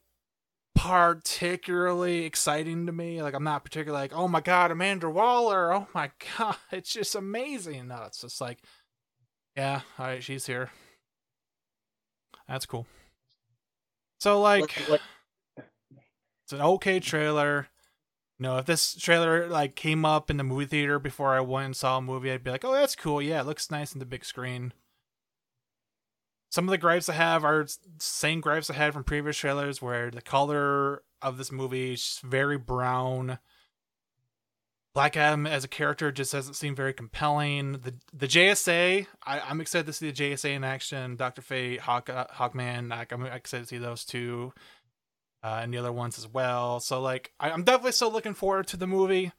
particularly 0.75 2.27
exciting 2.27 2.85
to 2.85 2.93
me. 2.93 3.23
Like 3.23 3.33
I'm 3.33 3.45
not 3.45 3.65
particularly 3.65 4.03
like, 4.03 4.13
oh 4.15 4.29
my 4.29 4.43
god, 4.43 4.71
Amanda 4.71 5.09
Waller, 5.09 5.73
oh 5.73 5.89
my 5.95 6.11
god, 6.37 6.57
it's 6.71 6.93
just 6.93 7.15
amazing. 7.15 7.89
No, 7.89 8.03
it's 8.07 8.21
just 8.21 8.39
like, 8.39 8.59
yeah, 9.57 9.81
all 9.99 10.09
right, 10.09 10.23
she's 10.23 10.45
here. 10.45 10.69
That's 12.47 12.67
cool. 12.67 12.87
So 14.21 14.43
like, 14.43 14.71
it's 16.45 16.53
an 16.53 16.61
okay 16.61 17.01
trailer. 17.01 17.69
You 18.39 18.45
know, 18.45 18.59
if 18.59 18.67
this 18.67 18.95
trailer 18.95 19.49
like 19.49 19.77
came 19.77 20.05
up 20.05 20.31
in 20.31 20.37
the 20.37 20.45
movie 20.45 20.67
theater 20.67 20.99
before 20.99 21.35
I 21.35 21.41
went 21.41 21.67
and 21.67 21.77
saw 21.77 21.99
a 21.99 22.03
movie, 22.03 22.31
I'd 22.31 22.45
be 22.45 22.51
like, 22.51 22.65
"Oh, 22.65 22.73
that's 22.73 22.97
cool. 22.97 23.23
Yeah, 23.23 23.41
it 23.41 23.47
looks 23.47 23.71
nice 23.71 23.93
in 23.93 23.99
the 23.99 24.05
big 24.07 24.25
screen." 24.25 24.73
Some 26.51 26.67
of 26.67 26.71
the 26.71 26.79
gripes 26.79 27.09
I 27.09 27.15
have 27.15 27.45
are 27.45 27.67
same 27.99 28.41
gripes 28.41 28.71
I 28.71 28.75
had 28.75 28.93
from 28.93 29.05
previous 29.05 29.37
trailers, 29.37 29.81
where 29.83 30.11
the 30.11 30.23
color 30.23 31.03
of 31.23 31.39
this 31.39 31.51
movie 31.51 31.95
is 31.95 32.21
very 32.23 32.59
brown. 32.59 33.39
Black 34.95 35.17
Adam 35.17 35.47
as 35.47 35.65
a 35.65 35.69
character 35.69 36.11
just 36.11 36.33
doesn't 36.33 36.55
seem 36.55 36.75
very 36.75 36.95
compelling. 36.95 37.73
The 37.73 37.95
the 38.13 38.29
JSA, 38.29 39.07
I, 39.27 39.41
I'm 39.41 39.61
excited 39.61 39.87
to 39.87 39.93
see 39.93 40.11
the 40.11 40.33
JSA 40.33 40.55
in 40.55 40.65
action. 40.65 41.17
Doctor 41.17 41.43
Fate, 41.43 41.81
Hawk, 41.81 42.09
uh, 42.11 42.27
Hawkman, 42.35 42.91
like, 42.91 43.13
I'm 43.13 43.27
excited 43.27 43.65
to 43.65 43.69
see 43.69 43.79
those 43.79 44.05
two 44.05 44.53
uh, 45.47 45.61
and 45.63 45.73
the 45.73 45.79
other 45.79 45.93
ones 45.93 46.19
as 46.19 46.27
well. 46.27 46.81
So 46.81 47.01
like, 47.01 47.33
I, 47.39 47.53
I'm 47.53 47.63
definitely 47.63 47.93
still 47.93 48.11
looking 48.11 48.35
forward 48.35 48.67
to 48.69 48.77
the 48.77 48.89
movie. 48.89 49.31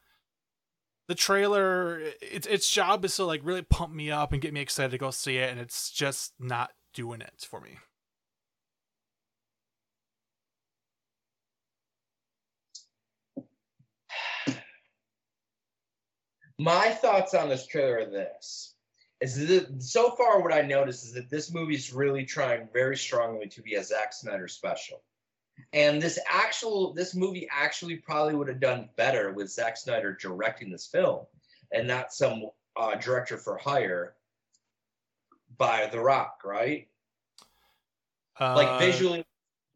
The 1.09 1.15
trailer, 1.15 1.99
its 2.21 2.47
its 2.47 2.69
job 2.69 3.03
is 3.03 3.13
to 3.17 3.25
like 3.25 3.41
really 3.43 3.61
pump 3.61 3.93
me 3.93 4.09
up 4.09 4.31
and 4.31 4.41
get 4.41 4.53
me 4.53 4.61
excited 4.61 4.91
to 4.91 4.97
go 4.97 5.11
see 5.11 5.35
it, 5.37 5.49
and 5.49 5.59
it's 5.59 5.91
just 5.91 6.33
not 6.39 6.71
doing 6.93 7.19
it 7.19 7.45
for 7.49 7.59
me. 7.59 7.77
My 16.57 16.89
thoughts 16.89 17.33
on 17.33 17.49
this 17.49 17.67
trailer 17.67 17.99
are 17.99 18.05
this. 18.05 18.75
Is 19.19 19.47
that 19.47 19.83
so 19.83 20.11
far 20.11 20.41
what 20.41 20.53
I 20.53 20.61
noticed 20.61 21.05
is 21.05 21.13
that 21.13 21.29
this 21.29 21.53
movie 21.53 21.75
is 21.75 21.91
really 21.91 22.23
trying 22.25 22.69
very 22.71 22.95
strongly 22.95 23.47
to 23.49 23.61
be 23.61 23.75
a 23.75 23.83
Zack 23.83 24.13
Snyder 24.13 24.47
special. 24.47 25.03
And 25.73 26.01
this 26.01 26.19
actual 26.29 26.93
this 26.93 27.15
movie 27.15 27.47
actually 27.51 27.97
probably 27.97 28.35
would 28.35 28.47
have 28.47 28.59
done 28.59 28.89
better 28.95 29.33
with 29.33 29.49
Zack 29.49 29.77
Snyder 29.77 30.17
directing 30.19 30.71
this 30.71 30.87
film 30.87 31.25
and 31.71 31.87
not 31.87 32.13
some 32.13 32.49
uh, 32.75 32.95
director 32.95 33.37
for 33.37 33.57
hire 33.57 34.15
by 35.57 35.87
The 35.91 35.99
Rock, 35.99 36.41
right? 36.45 36.87
Uh, 38.39 38.55
Like 38.55 38.79
visually 38.79 39.25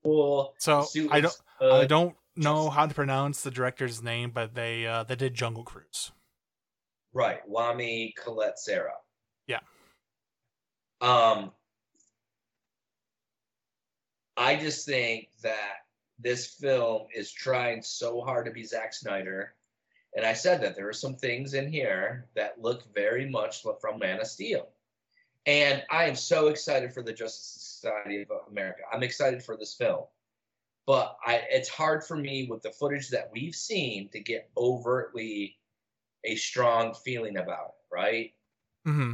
cool. 0.04 0.54
So 0.60 0.88
I 1.12 1.22
don't 1.22 1.38
I 1.60 1.86
don't 1.86 2.16
know 2.36 2.70
how 2.70 2.86
to 2.86 2.94
pronounce 2.94 3.42
the 3.42 3.52
director's 3.52 4.02
name, 4.02 4.32
but 4.32 4.56
they 4.56 4.86
uh, 4.86 5.04
they 5.04 5.16
did 5.16 5.34
Jungle 5.34 5.64
Cruise. 5.64 6.12
Right, 7.14 7.42
Jaume 7.50 8.16
Collet-Serra. 8.16 8.94
Yeah. 9.46 9.60
Um, 11.02 11.52
I 14.38 14.56
just 14.56 14.86
think 14.86 15.30
that 15.44 15.86
this 16.20 16.48
film 16.48 17.08
is 17.14 17.32
trying 17.32 17.82
so 17.82 18.22
hard 18.22 18.46
to 18.46 18.52
be 18.52 18.64
Zack 18.64 18.94
Snyder, 18.94 19.56
and 20.16 20.26
I 20.26 20.34
said 20.34 20.62
that 20.62 20.76
there 20.76 20.88
are 20.88 20.94
some 20.94 21.16
things 21.16 21.54
in 21.54 21.72
here 21.72 22.28
that 22.36 22.62
look 22.62 22.84
very 22.94 23.30
much 23.30 23.64
from 23.80 24.00
Man 24.00 24.20
of 24.20 24.28
Steel, 24.28 24.70
and 25.46 25.84
I 25.90 26.06
am 26.06 26.16
so 26.16 26.48
excited 26.48 26.94
for 26.94 27.02
the 27.02 27.14
Justice 27.14 27.80
Society 27.82 28.22
of 28.22 28.28
America. 28.50 28.82
I'm 28.92 29.04
excited 29.04 29.44
for 29.44 29.58
this 29.58 29.74
film, 29.74 30.06
but 30.86 31.18
I 31.26 31.42
it's 31.50 31.70
hard 31.70 32.04
for 32.04 32.16
me 32.16 32.48
with 32.50 32.62
the 32.62 32.72
footage 32.72 33.10
that 33.10 33.30
we've 33.32 33.56
seen 33.56 34.10
to 34.10 34.20
get 34.20 34.50
overtly 34.58 35.58
a 36.24 36.36
strong 36.36 36.94
feeling 36.94 37.38
about 37.38 37.70
it, 37.70 37.96
right? 37.96 38.34
hmm 38.86 39.14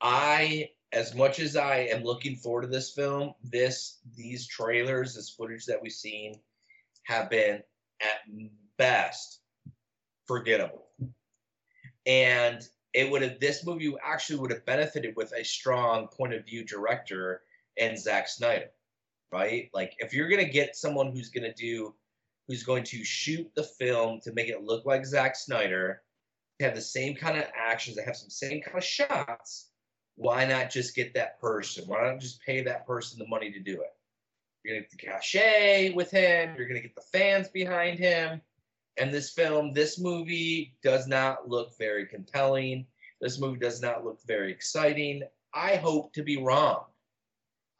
I, 0.00 0.70
as 0.92 1.14
much 1.14 1.40
as 1.40 1.56
I 1.56 1.78
am 1.78 2.04
looking 2.04 2.36
forward 2.36 2.62
to 2.62 2.68
this 2.68 2.92
film, 2.92 3.34
this 3.42 3.98
these 4.14 4.46
trailers, 4.46 5.14
this 5.14 5.30
footage 5.30 5.66
that 5.66 5.80
we've 5.82 5.92
seen, 5.92 6.34
have 7.04 7.30
been 7.30 7.62
at 8.00 8.20
best 8.78 9.40
forgettable. 10.26 10.86
And 12.06 12.66
it 12.92 13.10
would 13.10 13.22
have 13.22 13.40
this 13.40 13.66
movie 13.66 13.94
actually 14.04 14.38
would 14.38 14.52
have 14.52 14.64
benefited 14.64 15.14
with 15.16 15.32
a 15.32 15.44
strong 15.44 16.08
point 16.08 16.34
of 16.34 16.44
view 16.44 16.64
director 16.64 17.42
and 17.78 17.98
Zack 17.98 18.28
Snyder, 18.28 18.70
right? 19.32 19.68
Like 19.74 19.94
if 19.98 20.14
you're 20.14 20.28
gonna 20.28 20.48
get 20.48 20.76
someone 20.76 21.12
who's 21.12 21.30
gonna 21.30 21.54
do 21.54 21.94
who's 22.48 22.62
going 22.62 22.84
to 22.84 23.04
shoot 23.04 23.50
the 23.56 23.64
film 23.64 24.20
to 24.20 24.32
make 24.32 24.48
it 24.48 24.62
look 24.62 24.86
like 24.86 25.04
Zack 25.04 25.34
Snyder, 25.34 26.02
have 26.60 26.74
the 26.74 26.80
same 26.80 27.14
kind 27.14 27.36
of 27.36 27.44
actions, 27.56 27.96
they 27.96 28.04
have 28.04 28.16
some 28.16 28.30
same 28.30 28.62
kind 28.62 28.78
of 28.78 28.84
shots. 28.84 29.70
Why 30.16 30.46
not 30.46 30.70
just 30.70 30.96
get 30.96 31.14
that 31.14 31.40
person? 31.40 31.84
Why 31.86 32.10
not 32.10 32.20
just 32.20 32.42
pay 32.42 32.62
that 32.62 32.86
person 32.86 33.18
the 33.18 33.28
money 33.28 33.52
to 33.52 33.60
do 33.60 33.80
it? 33.82 33.94
You're 34.64 34.74
gonna 34.74 34.82
get 34.82 34.90
the 34.90 34.96
cachet 34.96 35.92
with 35.94 36.10
him. 36.10 36.54
You're 36.56 36.66
gonna 36.66 36.80
get 36.80 36.96
the 36.96 37.02
fans 37.12 37.48
behind 37.48 37.98
him. 37.98 38.40
And 38.96 39.12
this 39.12 39.30
film, 39.30 39.72
this 39.72 39.98
movie 40.00 40.74
does 40.82 41.06
not 41.06 41.48
look 41.48 41.76
very 41.78 42.06
compelling. 42.06 42.86
This 43.20 43.38
movie 43.38 43.58
does 43.58 43.82
not 43.82 44.04
look 44.04 44.18
very 44.26 44.50
exciting. 44.50 45.22
I 45.52 45.76
hope 45.76 46.12
to 46.14 46.22
be 46.22 46.42
wrong. 46.42 46.84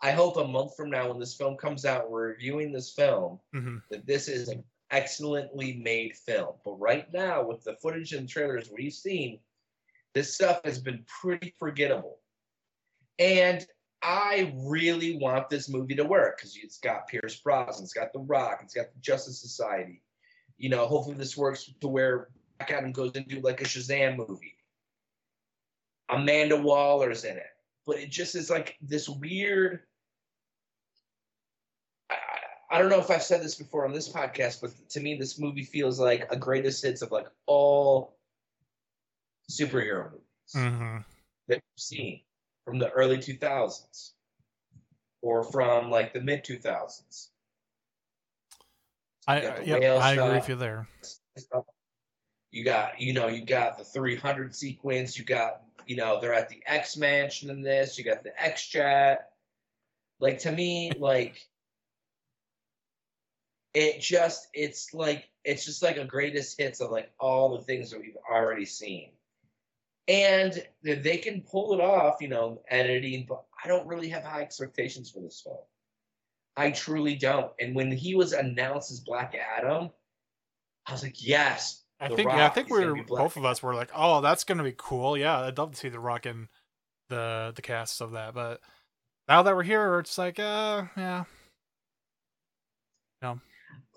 I 0.03 0.12
hope 0.12 0.37
a 0.37 0.47
month 0.47 0.76
from 0.76 0.91
now, 0.91 1.09
when 1.09 1.18
this 1.18 1.34
film 1.34 1.57
comes 1.57 1.87
out, 1.87 2.11
we're 2.11 2.28
reviewing 2.28 2.70
this 2.70 2.93
film, 2.93 3.41
hmm 3.53 3.78
that 3.91 4.07
this 4.07 4.28
is 4.28 4.49
an 4.49 4.62
excellently 4.91 5.80
made 5.82 6.14
film. 6.16 6.55
But 6.64 6.78
right 6.78 7.11
now, 7.12 7.43
with 7.45 7.64
the 7.64 7.76
footage 7.76 8.12
and 8.12 8.28
trailers 8.28 8.70
we've 8.70 8.93
seen, 8.93 9.41
this 10.14 10.34
stuff 10.34 10.61
has 10.64 10.78
been 10.78 11.05
pretty 11.20 11.55
forgettable. 11.59 12.18
And 13.18 13.66
I 14.02 14.54
really 14.56 15.18
want 15.18 15.48
this 15.48 15.68
movie 15.68 15.94
to 15.96 16.04
work 16.04 16.36
because 16.36 16.56
it's 16.62 16.78
got 16.78 17.08
Pierce 17.08 17.36
Brosnan, 17.40 17.84
it's 17.84 17.92
got 17.92 18.12
The 18.12 18.20
Rock, 18.20 18.60
it's 18.62 18.74
got 18.74 18.92
the 18.92 19.00
Justice 19.00 19.40
Society. 19.40 20.02
You 20.58 20.68
know, 20.68 20.86
hopefully 20.86 21.16
this 21.16 21.36
works 21.36 21.70
to 21.80 21.88
where 21.88 22.28
Black 22.58 22.70
Adam 22.70 22.92
goes 22.92 23.12
into 23.12 23.40
like 23.40 23.60
a 23.60 23.64
Shazam 23.64 24.16
movie. 24.16 24.54
Amanda 26.08 26.56
Waller's 26.56 27.24
in 27.24 27.36
it, 27.36 27.50
but 27.86 27.98
it 27.98 28.10
just 28.10 28.34
is 28.34 28.48
like 28.48 28.76
this 28.80 29.08
weird. 29.08 29.80
I, 32.10 32.16
I 32.70 32.78
don't 32.78 32.90
know 32.90 33.00
if 33.00 33.10
I've 33.10 33.22
said 33.22 33.42
this 33.42 33.56
before 33.56 33.84
on 33.84 33.92
this 33.92 34.08
podcast, 34.08 34.60
but 34.60 34.70
to 34.90 35.00
me, 35.00 35.16
this 35.16 35.38
movie 35.38 35.64
feels 35.64 35.98
like 35.98 36.30
a 36.30 36.36
greatest 36.36 36.84
hits 36.84 37.02
of 37.02 37.10
like 37.10 37.26
all 37.46 38.16
superhero 39.50 40.10
movies 40.12 40.52
hmm 40.52 40.98
that 41.48 41.62
we've 41.62 41.78
seen 41.78 42.20
from 42.66 42.78
the 42.78 42.90
early 42.90 43.16
2000s 43.16 44.10
or 45.22 45.44
from 45.44 45.90
like 45.90 46.12
the 46.12 46.20
mid 46.20 46.44
2000s. 46.44 47.28
I 49.28 49.36
You 49.36 49.42
got 49.42 49.56
the 49.56 49.66
yeah, 49.66 49.94
I 49.94 50.12
agree 50.12 50.34
with 50.34 50.48
you 50.48 50.56
there. 50.56 50.88
You 52.50 52.64
got, 52.64 53.00
you 53.00 53.12
know, 53.12 53.28
you 53.28 53.44
got 53.44 53.78
the 53.78 53.84
300 53.84 54.54
sequence. 54.54 55.18
You 55.18 55.24
got, 55.24 55.62
you 55.86 55.96
know, 55.96 56.20
they're 56.20 56.34
at 56.34 56.48
the 56.48 56.62
X 56.66 56.96
Mansion 56.96 57.50
in 57.50 57.62
this. 57.62 57.98
You 57.98 58.04
got 58.04 58.24
the 58.24 58.40
X 58.42 58.66
Chat. 58.66 59.30
Like 60.20 60.40
to 60.40 60.52
me, 60.52 60.92
like 60.98 61.40
it 63.74 64.00
just, 64.00 64.48
it's 64.54 64.94
like, 64.94 65.28
it's 65.44 65.64
just 65.64 65.82
like 65.82 65.98
a 65.98 66.04
greatest 66.04 66.58
hits 66.58 66.80
of 66.80 66.90
like 66.90 67.10
all 67.20 67.56
the 67.56 67.64
things 67.64 67.90
that 67.90 68.00
we've 68.00 68.16
already 68.30 68.64
seen. 68.64 69.10
And 70.09 70.64
they 70.82 71.16
can 71.16 71.42
pull 71.42 71.74
it 71.74 71.80
off, 71.80 72.16
you 72.20 72.28
know, 72.28 72.62
editing, 72.68 73.26
but 73.28 73.42
I 73.62 73.66
don't 73.66 73.86
really 73.86 74.09
have 74.11 74.22
high 74.22 74.42
expectations 74.42 75.11
for 75.11 75.20
this 75.20 75.40
film. 75.40 75.59
I 76.57 76.70
truly 76.70 77.16
don't. 77.16 77.50
And 77.61 77.74
when 77.74 77.90
he 77.90 78.14
was 78.14 78.32
announced 78.32 78.90
as 78.92 79.00
Black 79.00 79.34
Adam, 79.34 79.90
I 80.86 80.92
was 80.92 81.02
like, 81.02 81.26
yes. 81.26 81.82
I 81.98 82.09
think 82.09 82.28
yeah, 82.30 82.46
I 82.46 82.50
think 82.50 82.68
we're 82.68 83.02
both 83.04 83.36
of 83.36 83.44
us 83.44 83.62
were 83.62 83.74
like, 83.74 83.90
oh, 83.94 84.20
that's 84.20 84.44
gonna 84.44 84.62
be 84.62 84.74
cool. 84.76 85.16
Yeah, 85.16 85.40
I'd 85.40 85.57
love 85.57 85.72
to 85.72 85.76
see 85.76 85.88
the 85.88 85.98
Rock 85.98 86.26
in 86.26 86.48
the 87.09 87.52
the 87.57 87.62
casts 87.62 88.00
of 88.00 88.12
that. 88.12 88.34
But 88.34 88.61
now 89.28 89.42
that 89.42 89.57
we're 89.57 89.62
here, 89.62 89.98
it's 89.98 90.18
like, 90.18 90.38
uh, 90.38 90.84
yeah, 90.96 91.24
no. 93.22 93.40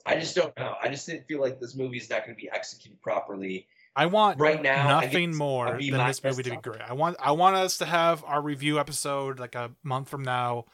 I 0.06 0.16
just 0.18 0.36
don't 0.36 0.58
know. 0.58 0.76
I 0.82 0.88
just 0.88 1.06
didn't 1.06 1.28
feel 1.28 1.42
like 1.42 1.60
this 1.60 1.76
movie 1.76 1.98
is 1.98 2.10
not 2.10 2.26
going 2.26 2.36
to 2.36 2.42
be 2.42 2.50
executed 2.50 3.02
properly. 3.02 3.68
I 3.96 4.06
want 4.06 4.40
Right 4.40 4.62
now, 4.62 5.02
nothing 5.02 5.36
more 5.36 5.78
than 5.80 6.08
this 6.08 6.24
movie 6.24 6.44
to 6.44 6.52
be 6.52 6.58
great. 6.58 6.82
I 6.82 6.94
want 6.94 7.18
I 7.20 7.32
want 7.32 7.56
us 7.56 7.80
to 7.80 7.86
have 7.86 8.24
our 8.24 8.42
review 8.42 8.80
episode 8.80 9.40
like 9.40 9.56
a 9.56 9.72
month 9.84 10.10
from 10.10 10.24
now, 10.24 10.66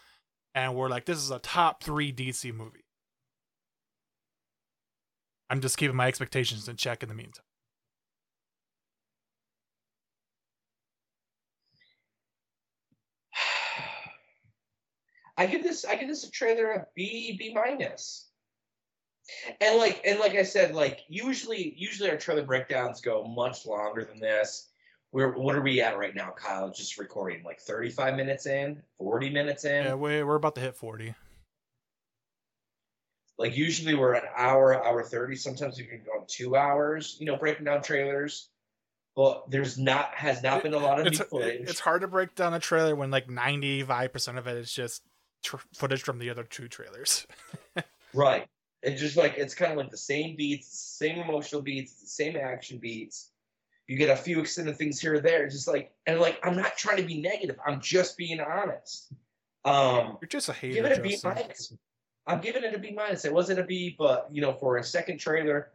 and 0.54 0.76
we're 0.76 0.90
like, 0.90 1.06
this 1.06 1.18
is 1.18 1.32
a 1.32 1.40
top 1.40 1.82
three 1.82 2.14
DC 2.14 2.54
movie. 2.54 2.86
I'm 5.50 5.62
just 5.62 5.78
keeping 5.78 5.96
my 5.96 6.08
expectations 6.08 6.68
in 6.68 6.76
check 6.76 7.04
in 7.04 7.10
the 7.10 7.16
meantime. 7.16 7.46
I 15.38 15.46
give 15.48 15.64
this 15.64 15.86
I 15.86 15.96
give 15.96 16.10
this 16.10 16.24
a 16.24 16.32
trailer 16.32 16.72
a 16.72 16.86
B 16.96 17.36
B 17.40 17.54
minus. 17.54 18.25
And 19.60 19.78
like 19.78 20.02
and 20.06 20.20
like 20.20 20.36
I 20.36 20.44
said, 20.44 20.76
like 20.76 21.02
usually 21.08 21.74
usually 21.78 22.10
our 22.10 22.18
trailer 22.18 22.44
breakdowns 22.44 23.02
go 23.02 23.24
much 23.26 23.66
longer 23.66 24.06
than 24.06 24.20
this. 24.20 24.70
We're 25.12 25.38
what 25.38 25.56
are 25.56 25.62
we 25.62 25.82
at 25.82 25.98
right 25.98 26.14
now, 26.14 26.34
Kyle? 26.38 26.72
Just 26.72 26.98
recording 26.98 27.44
like 27.44 27.60
35 27.62 28.16
minutes 28.16 28.46
in, 28.46 28.82
40 28.98 29.30
minutes 29.30 29.66
in. 29.66 29.86
Yeah, 29.86 29.96
we 29.96 30.24
we're 30.24 30.36
about 30.36 30.56
to 30.56 30.62
hit 30.62 30.76
forty. 30.76 31.16
Like 33.38 33.58
usually 33.58 33.96
we're 33.96 34.14
an 34.14 34.24
hour, 34.38 34.82
hour 34.86 35.04
30. 35.04 35.36
Sometimes 35.36 35.78
we 35.78 35.86
can 35.86 36.02
go 36.06 36.22
on 36.22 36.26
two 36.28 36.56
hours, 36.56 37.18
you 37.20 37.26
know, 37.26 37.36
breaking 37.36 37.66
down 37.66 37.82
trailers. 37.82 38.50
But 39.16 39.50
there's 39.50 39.78
not 39.78 40.14
has 40.14 40.44
not 40.44 40.62
been 40.62 40.74
a 40.74 40.78
lot 40.78 41.00
of 41.00 41.08
It's 41.08 41.20
new 41.20 41.26
footage. 41.26 41.70
it's 41.70 41.80
hard 41.80 42.02
to 42.02 42.08
break 42.08 42.36
down 42.36 42.54
a 42.54 42.60
trailer 42.60 42.96
when 42.96 43.12
like 43.12 43.30
ninety 43.30 43.82
five 43.82 44.12
percent 44.12 44.38
of 44.38 44.46
it 44.48 44.58
is 44.58 44.72
just 44.72 45.02
tr- 45.42 45.56
footage 45.74 46.04
from 46.04 46.20
the 46.20 46.30
other 46.30 46.44
two 46.44 46.68
trailers. 46.68 47.26
Right. 48.14 48.48
It's 48.86 49.02
just 49.02 49.18
like 49.18 49.36
it's 49.38 49.56
kind 49.56 49.72
of 49.72 49.78
like 49.78 49.90
the 49.90 49.98
same 49.98 50.36
beats, 50.36 50.68
same 50.68 51.20
emotional 51.20 51.62
beats, 51.62 51.94
the 52.02 52.08
same 52.08 52.36
action 52.36 52.78
beats. 52.78 53.32
You 53.88 53.98
get 53.98 54.10
a 54.10 54.16
few 54.16 54.40
extended 54.40 54.78
things 54.78 55.00
here 55.00 55.16
or 55.16 55.20
there. 55.20 55.48
Just 55.48 55.68
like 55.68 55.92
and 56.06 56.20
like 56.20 56.40
I'm 56.44 56.56
not 56.56 56.78
trying 56.78 56.98
to 56.98 57.04
be 57.04 57.20
negative. 57.20 57.58
I'm 57.66 57.82
just 57.82 58.16
being 58.16 58.40
honest. 58.40 59.12
Um 59.64 60.18
You're 60.22 60.30
just 60.30 60.50
a 60.50 60.54
hater. 60.54 60.76
give 60.76 60.86
it 60.86 60.98
a 61.00 61.02
B 61.02 61.18
minus. 61.24 61.74
I'm 62.28 62.42
giving 62.42 62.64
it 62.64 62.76
a 62.76 62.80
B 62.80 62.92
minus. 62.96 63.26
It 63.26 63.34
wasn't 63.34 63.60
a 63.60 63.64
B, 63.64 63.96
but 63.98 64.28
you 64.32 64.42
know, 64.42 64.54
for 64.54 64.78
a 64.78 64.84
second 64.84 65.18
trailer, 65.20 65.72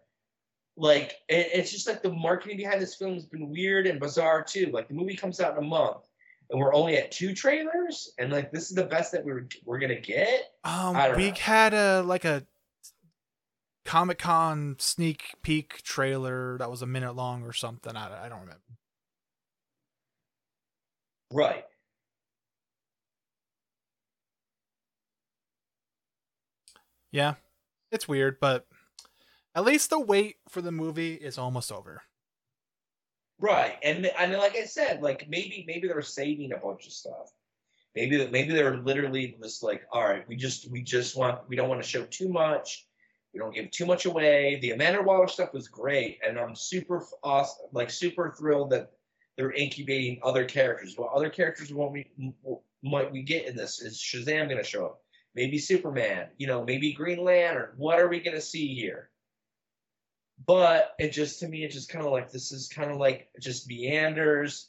like 0.76 1.16
it, 1.28 1.48
it's 1.52 1.70
just 1.70 1.88
like 1.88 2.02
the 2.02 2.12
marketing 2.12 2.56
behind 2.56 2.80
this 2.80 2.94
film 2.94 3.14
has 3.14 3.26
been 3.26 3.50
weird 3.50 3.86
and 3.86 3.98
bizarre 3.98 4.42
too. 4.42 4.70
Like 4.72 4.88
the 4.88 4.94
movie 4.94 5.16
comes 5.16 5.40
out 5.40 5.56
in 5.56 5.64
a 5.64 5.66
month, 5.66 6.08
and 6.50 6.60
we're 6.60 6.74
only 6.74 6.96
at 6.96 7.10
two 7.10 7.34
trailers, 7.34 8.12
and 8.18 8.32
like 8.32 8.52
this 8.52 8.70
is 8.70 8.76
the 8.76 8.84
best 8.84 9.12
that 9.12 9.24
we're 9.24 9.48
we're 9.64 9.78
gonna 9.78 10.00
get. 10.00 10.54
Um, 10.64 10.94
we 11.16 11.28
know. 11.28 11.34
had 11.34 11.74
a 11.74 12.02
like 12.02 12.24
a 12.24 12.44
Comic 13.84 14.18
Con 14.18 14.76
sneak 14.78 15.34
peek 15.42 15.82
trailer 15.82 16.58
that 16.58 16.70
was 16.70 16.82
a 16.82 16.86
minute 16.86 17.14
long 17.14 17.42
or 17.44 17.52
something. 17.52 17.96
I, 17.96 18.26
I 18.26 18.28
don't 18.28 18.40
remember. 18.40 18.60
Right. 21.32 21.64
Yeah, 27.12 27.34
it's 27.90 28.06
weird, 28.08 28.38
but 28.40 28.66
at 29.54 29.64
least 29.64 29.90
the 29.90 29.98
wait 29.98 30.36
for 30.48 30.60
the 30.60 30.72
movie 30.72 31.14
is 31.14 31.38
almost 31.38 31.72
over. 31.72 32.02
Right, 33.40 33.76
and 33.82 34.06
and 34.06 34.32
like 34.34 34.56
I 34.56 34.66
said, 34.66 35.02
like 35.02 35.26
maybe 35.28 35.64
maybe 35.66 35.88
they're 35.88 36.02
saving 36.02 36.52
a 36.52 36.58
bunch 36.58 36.86
of 36.86 36.92
stuff. 36.92 37.32
Maybe 37.96 38.26
maybe 38.28 38.52
they're 38.52 38.76
literally 38.76 39.36
just 39.42 39.62
like, 39.62 39.82
all 39.90 40.04
right, 40.04 40.28
we 40.28 40.36
just 40.36 40.70
we 40.70 40.82
just 40.82 41.16
want 41.16 41.48
we 41.48 41.56
don't 41.56 41.68
want 41.68 41.82
to 41.82 41.88
show 41.88 42.04
too 42.04 42.28
much. 42.28 42.86
We 43.32 43.38
don't 43.38 43.54
give 43.54 43.70
too 43.70 43.86
much 43.86 44.06
away. 44.06 44.58
The 44.60 44.72
Amanda 44.72 45.02
Waller 45.02 45.28
stuff 45.28 45.52
was 45.52 45.68
great, 45.68 46.18
and 46.26 46.38
I'm 46.38 46.56
super 46.56 47.04
awesome, 47.22 47.66
like 47.72 47.90
super 47.90 48.34
thrilled 48.36 48.70
that 48.70 48.90
they're 49.36 49.52
incubating 49.52 50.18
other 50.22 50.44
characters. 50.44 50.94
What 50.96 51.12
other 51.12 51.30
characters 51.30 51.72
won't 51.72 51.92
we 51.92 52.10
might 52.82 53.12
we 53.12 53.22
get 53.22 53.46
in 53.46 53.56
this? 53.56 53.80
Is 53.80 53.98
Shazam 53.98 54.46
going 54.46 54.56
to 54.56 54.64
show 54.64 54.86
up? 54.86 55.02
Maybe 55.34 55.58
Superman. 55.58 56.28
You 56.38 56.48
know, 56.48 56.64
maybe 56.64 56.92
Green 56.92 57.22
Lantern. 57.22 57.70
What 57.76 58.00
are 58.00 58.08
we 58.08 58.20
going 58.20 58.36
to 58.36 58.42
see 58.42 58.74
here? 58.74 59.10
but 60.46 60.94
it 60.98 61.10
just 61.12 61.40
to 61.40 61.48
me 61.48 61.64
it 61.64 61.70
just 61.70 61.90
kind 61.90 62.04
of 62.04 62.12
like 62.12 62.30
this 62.30 62.52
is 62.52 62.68
kind 62.68 62.90
of 62.90 62.96
like 62.96 63.28
just 63.40 63.68
meanders 63.68 64.68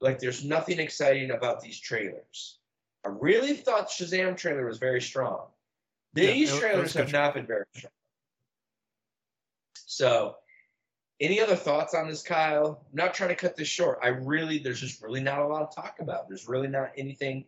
like 0.00 0.18
there's 0.18 0.44
nothing 0.44 0.78
exciting 0.78 1.30
about 1.30 1.60
these 1.60 1.80
trailers 1.80 2.58
i 3.04 3.08
really 3.08 3.54
thought 3.54 3.88
shazam 3.88 4.36
trailer 4.36 4.66
was 4.66 4.78
very 4.78 5.00
strong 5.00 5.46
these 6.14 6.52
it 6.52 6.60
trailers 6.60 6.94
have 6.94 7.12
not 7.12 7.34
been 7.34 7.46
very 7.46 7.64
strong. 7.74 7.92
So 9.74 10.36
any 11.20 11.40
other 11.40 11.56
thoughts 11.56 11.94
on 11.94 12.08
this 12.08 12.22
kyle? 12.22 12.84
I'm 12.90 12.96
not 12.96 13.14
trying 13.14 13.30
to 13.30 13.34
cut 13.34 13.56
this 13.56 13.68
short. 13.68 13.98
I 14.02 14.08
really 14.08 14.58
there's 14.58 14.80
just 14.80 15.02
really 15.02 15.20
not 15.20 15.40
a 15.40 15.46
lot 15.46 15.70
to 15.70 15.74
talk 15.74 15.96
about. 16.00 16.28
There's 16.28 16.48
really 16.48 16.68
not 16.68 16.92
anything. 16.96 17.44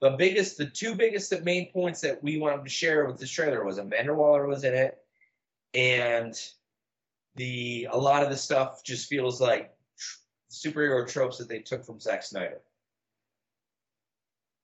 The 0.00 0.10
biggest 0.10 0.58
the 0.58 0.66
two 0.66 0.94
biggest 0.94 1.32
main 1.42 1.72
points 1.72 2.00
that 2.02 2.22
we 2.22 2.38
wanted 2.38 2.64
to 2.64 2.70
share 2.70 3.06
with 3.06 3.18
this 3.18 3.30
trailer 3.30 3.64
was 3.64 3.78
amanda 3.78 4.14
waller 4.14 4.46
was 4.46 4.64
in 4.64 4.74
it. 4.74 4.98
And 5.74 6.34
the 7.34 7.88
a 7.90 7.98
lot 7.98 8.22
of 8.22 8.30
the 8.30 8.36
stuff 8.36 8.84
just 8.84 9.08
feels 9.08 9.40
like 9.40 9.74
tr- 9.98 10.18
superhero 10.50 11.06
tropes 11.06 11.38
that 11.38 11.48
they 11.48 11.58
took 11.58 11.84
from 11.84 12.00
Zack 12.00 12.22
Snyder. 12.22 12.60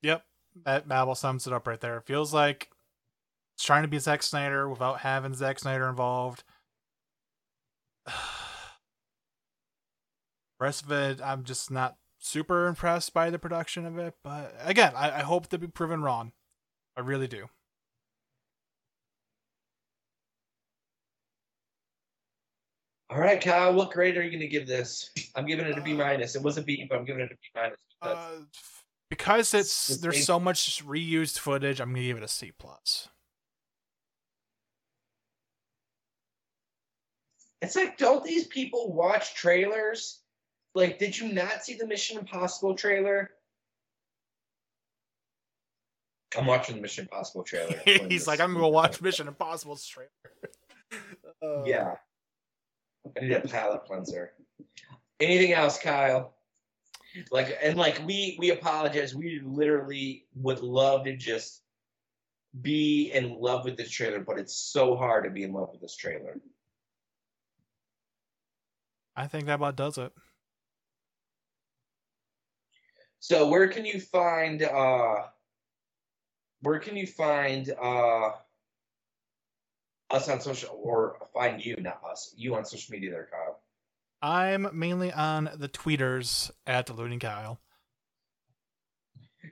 Yep, 0.03 0.25
that 0.65 0.89
Babel 0.89 1.15
sums 1.15 1.47
it 1.47 1.53
up 1.53 1.67
right 1.67 1.81
there. 1.81 1.97
It 1.97 2.07
feels 2.07 2.33
like 2.33 2.69
it's 3.55 3.65
trying 3.65 3.83
to 3.83 3.89
be 3.89 3.99
Zack 3.99 4.23
Snyder 4.23 4.69
without 4.69 5.01
having 5.01 5.35
Zack 5.35 5.59
Snyder 5.59 5.89
involved. 5.89 6.43
rest 10.61 10.83
of 10.83 10.93
it, 10.93 11.21
I'm 11.23 11.45
just 11.45 11.71
not 11.71 11.97
super 12.19 12.67
impressed 12.67 13.13
by 13.15 13.31
the 13.31 13.39
production 13.39 13.85
of 13.87 13.99
it. 13.99 14.15
But 14.25 14.55
again, 14.61 14.93
I, 14.97 15.19
I 15.19 15.23
hope 15.23 15.49
to 15.49 15.59
be 15.59 15.67
proven 15.69 16.03
wrong. 16.03 16.33
I 16.97 17.01
really 17.01 17.27
do. 17.29 17.49
All 23.11 23.19
right, 23.21 23.41
Kyle, 23.41 23.73
what 23.75 23.93
grade 23.93 24.17
are 24.17 24.23
you 24.23 24.31
going 24.31 24.41
to 24.41 24.49
give 24.49 24.67
this? 24.67 25.11
I'm 25.37 25.47
giving 25.47 25.67
it 25.67 25.79
a 25.79 25.81
B 25.81 25.93
minus. 25.93 26.35
It 26.35 26.43
was 26.43 26.57
a 26.57 26.63
B, 26.63 26.87
but 26.89 26.99
I'm 26.99 27.05
giving 27.05 27.23
it 27.23 27.31
a 27.31 27.35
B 27.35 27.41
minus. 27.55 27.77
because- 28.01 28.17
Uh, 28.41 28.45
because 29.11 29.55
it's 29.55 29.91
It's 29.91 30.01
there's 30.01 30.25
so 30.25 30.41
much 30.41 30.85
reused 30.85 31.39
footage, 31.39 31.79
I'm 31.81 31.91
gonna 31.93 32.07
give 32.07 32.17
it 32.17 32.23
a 32.25 32.29
C 32.29 32.51
plus. 32.59 33.09
It's 37.65 37.77
like, 37.77 37.97
don't 37.97 38.23
these 38.23 38.47
people 38.47 38.93
watch 38.93 39.35
trailers? 39.35 40.21
Like, 40.75 40.99
did 40.99 41.19
you 41.19 41.33
not 41.33 41.65
see 41.65 41.75
the 41.75 41.87
Mission 41.87 42.19
Impossible 42.19 42.75
trailer? 42.75 43.31
I'm 46.37 46.47
watching 46.47 46.77
the 46.77 46.83
Mission 46.83 47.05
Impossible 47.05 47.43
trailer. 47.43 47.81
He's 47.85 48.27
like, 48.27 48.41
I'm 48.41 48.53
gonna 48.53 48.69
watch 48.69 49.01
Mission 49.01 49.29
Impossible 49.29 49.77
trailer. 49.77 50.11
Uh, 51.43 51.65
Yeah. 51.65 51.97
I 53.17 53.21
need 53.21 53.33
a 53.33 53.41
palate 53.41 53.85
cleanser. 53.85 54.33
Anything 55.19 55.53
else, 55.53 55.79
Kyle? 55.79 56.35
Like 57.33 57.59
and 57.61 57.77
like 57.77 58.01
we 58.07 58.37
we 58.39 58.51
apologize. 58.51 59.15
We 59.15 59.41
literally 59.45 60.27
would 60.37 60.61
love 60.61 61.05
to 61.05 61.17
just 61.17 61.63
be 62.63 63.11
in 63.13 63.39
love 63.41 63.65
with 63.65 63.77
this 63.77 63.91
trailer, 63.91 64.21
but 64.21 64.39
it's 64.39 64.55
so 64.57 64.97
hard 64.97 65.25
to 65.25 65.31
be 65.31 65.43
in 65.43 65.53
love 65.53 65.71
with 65.73 65.81
this 65.81 65.97
trailer. 65.97 66.39
I 69.17 69.27
think 69.27 69.47
that 69.47 69.55
about 69.55 69.77
does 69.77 69.99
it. 69.99 70.13
So 73.21 73.49
where 73.49 73.69
can 73.69 73.87
you 73.87 74.01
find 74.01 74.63
uh 74.63 75.23
where 76.61 76.79
can 76.79 76.97
you 76.97 77.07
find 77.07 77.71
uh 77.81 78.33
us 80.11 80.29
on 80.29 80.41
social 80.41 80.79
or 80.83 81.17
find 81.33 81.65
you, 81.65 81.77
not 81.79 82.01
us, 82.11 82.35
you 82.37 82.55
on 82.55 82.65
social 82.65 82.93
media 82.93 83.11
there, 83.11 83.29
Kyle? 83.31 83.61
I'm 84.23 84.69
mainly 84.73 85.13
on 85.13 85.51
the 85.57 85.69
tweeters 85.69 86.51
at 86.67 86.87
Deluding 86.87 87.21
Kyle. 87.21 87.61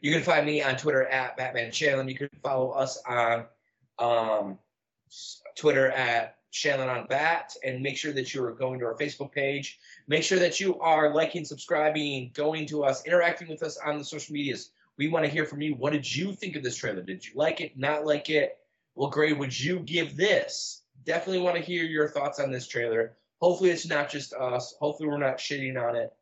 You 0.00 0.12
can 0.12 0.22
find 0.22 0.46
me 0.46 0.62
on 0.62 0.76
Twitter 0.76 1.04
at 1.04 1.36
Batman 1.36 1.72
Shannon. 1.72 2.08
You 2.08 2.16
can 2.16 2.30
follow 2.42 2.70
us 2.70 2.98
on 3.06 3.44
um, 3.98 4.58
Twitter 5.56 5.90
at 5.90 6.36
Shannon 6.52 6.88
on 6.88 7.06
Bat, 7.06 7.56
and 7.64 7.82
make 7.82 7.96
sure 7.96 8.12
that 8.12 8.34
you 8.34 8.44
are 8.44 8.52
going 8.52 8.78
to 8.78 8.84
our 8.84 8.94
Facebook 8.94 9.32
page. 9.32 9.80
Make 10.06 10.22
sure 10.22 10.38
that 10.38 10.60
you 10.60 10.78
are 10.80 11.12
liking, 11.12 11.46
subscribing, 11.46 12.30
going 12.34 12.66
to 12.66 12.84
us, 12.84 13.04
interacting 13.06 13.48
with 13.48 13.62
us 13.62 13.78
on 13.78 13.98
the 13.98 14.04
social 14.04 14.34
medias. 14.34 14.70
We 14.98 15.08
want 15.08 15.24
to 15.24 15.30
hear 15.30 15.46
from 15.46 15.62
you. 15.62 15.74
What 15.74 15.94
did 15.94 16.14
you 16.14 16.34
think 16.34 16.54
of 16.54 16.62
this 16.62 16.76
trailer? 16.76 17.02
Did 17.02 17.26
you 17.26 17.32
like 17.34 17.62
it? 17.62 17.76
Not 17.78 18.04
like 18.04 18.28
it? 18.28 18.58
What 18.92 19.12
grade 19.12 19.38
would 19.38 19.58
you 19.58 19.80
give 19.80 20.14
this? 20.14 20.82
Definitely 21.04 21.40
want 21.40 21.56
to 21.56 21.62
hear 21.62 21.84
your 21.84 22.06
thoughts 22.06 22.38
on 22.38 22.52
this 22.52 22.68
trailer. 22.68 23.16
Hopefully, 23.40 23.70
it's 23.70 23.86
not 23.86 24.10
just 24.10 24.34
us. 24.34 24.74
Hopefully, 24.78 25.08
we're 25.08 25.16
not 25.16 25.38
shitting 25.38 25.82
on 25.82 25.96
it 25.96 26.12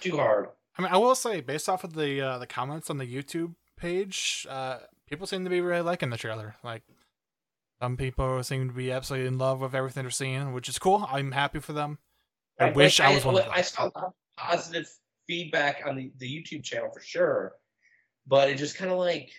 too 0.00 0.16
hard. 0.16 0.48
I 0.76 0.82
mean, 0.82 0.90
I 0.92 0.98
will 0.98 1.14
say, 1.14 1.40
based 1.40 1.68
off 1.68 1.84
of 1.84 1.94
the 1.94 2.20
uh, 2.20 2.38
the 2.38 2.46
comments 2.48 2.90
on 2.90 2.98
the 2.98 3.06
YouTube 3.06 3.54
page, 3.76 4.44
uh, 4.50 4.78
people 5.08 5.28
seem 5.28 5.44
to 5.44 5.50
be 5.50 5.60
really 5.60 5.82
liking 5.82 6.10
the 6.10 6.16
trailer. 6.16 6.56
Like, 6.64 6.82
some 7.80 7.96
people 7.96 8.42
seem 8.42 8.68
to 8.68 8.74
be 8.74 8.90
absolutely 8.90 9.28
in 9.28 9.38
love 9.38 9.60
with 9.60 9.74
everything 9.74 10.04
they're 10.04 10.10
seeing, 10.10 10.52
which 10.52 10.68
is 10.68 10.78
cool. 10.78 11.06
I'm 11.10 11.32
happy 11.32 11.60
for 11.60 11.72
them. 11.72 11.98
I 12.60 12.66
Like, 12.66 12.76
wish 12.76 13.00
I 13.00 13.14
was 13.14 13.24
one 13.24 13.36
of 13.36 13.44
them. 13.44 13.52
I 13.54 13.62
saw 13.62 13.90
positive 14.36 14.88
feedback 15.26 15.82
on 15.86 15.96
the, 15.96 16.12
the 16.18 16.26
YouTube 16.26 16.64
channel 16.64 16.90
for 16.92 17.00
sure, 17.00 17.52
but 18.26 18.48
it 18.48 18.56
just 18.56 18.76
kind 18.76 18.90
of 18.90 18.98
like, 18.98 19.30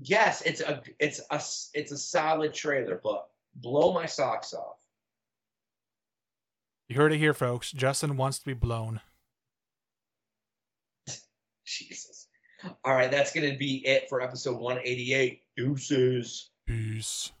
yes, 0.00 0.42
it's 0.42 0.60
a 0.60 0.82
it's 1.00 1.20
a 1.30 1.40
it's 1.74 1.92
a 1.92 1.98
solid 1.98 2.54
trailer, 2.54 3.00
but 3.02 3.26
blow 3.56 3.92
my 3.92 4.06
socks 4.06 4.54
off. 4.54 4.76
You 6.88 6.94
heard 6.96 7.12
it 7.12 7.18
here, 7.18 7.34
folks. 7.34 7.72
Justin 7.72 8.16
wants 8.16 8.38
to 8.38 8.44
be 8.44 8.54
blown. 8.54 9.00
Jesus. 11.64 12.28
All 12.84 12.94
right, 12.94 13.10
that's 13.10 13.32
gonna 13.32 13.56
be 13.56 13.84
it 13.86 14.08
for 14.08 14.20
episode 14.20 14.60
188. 14.60 15.42
Deuces. 15.56 16.50
Peace. 16.66 17.32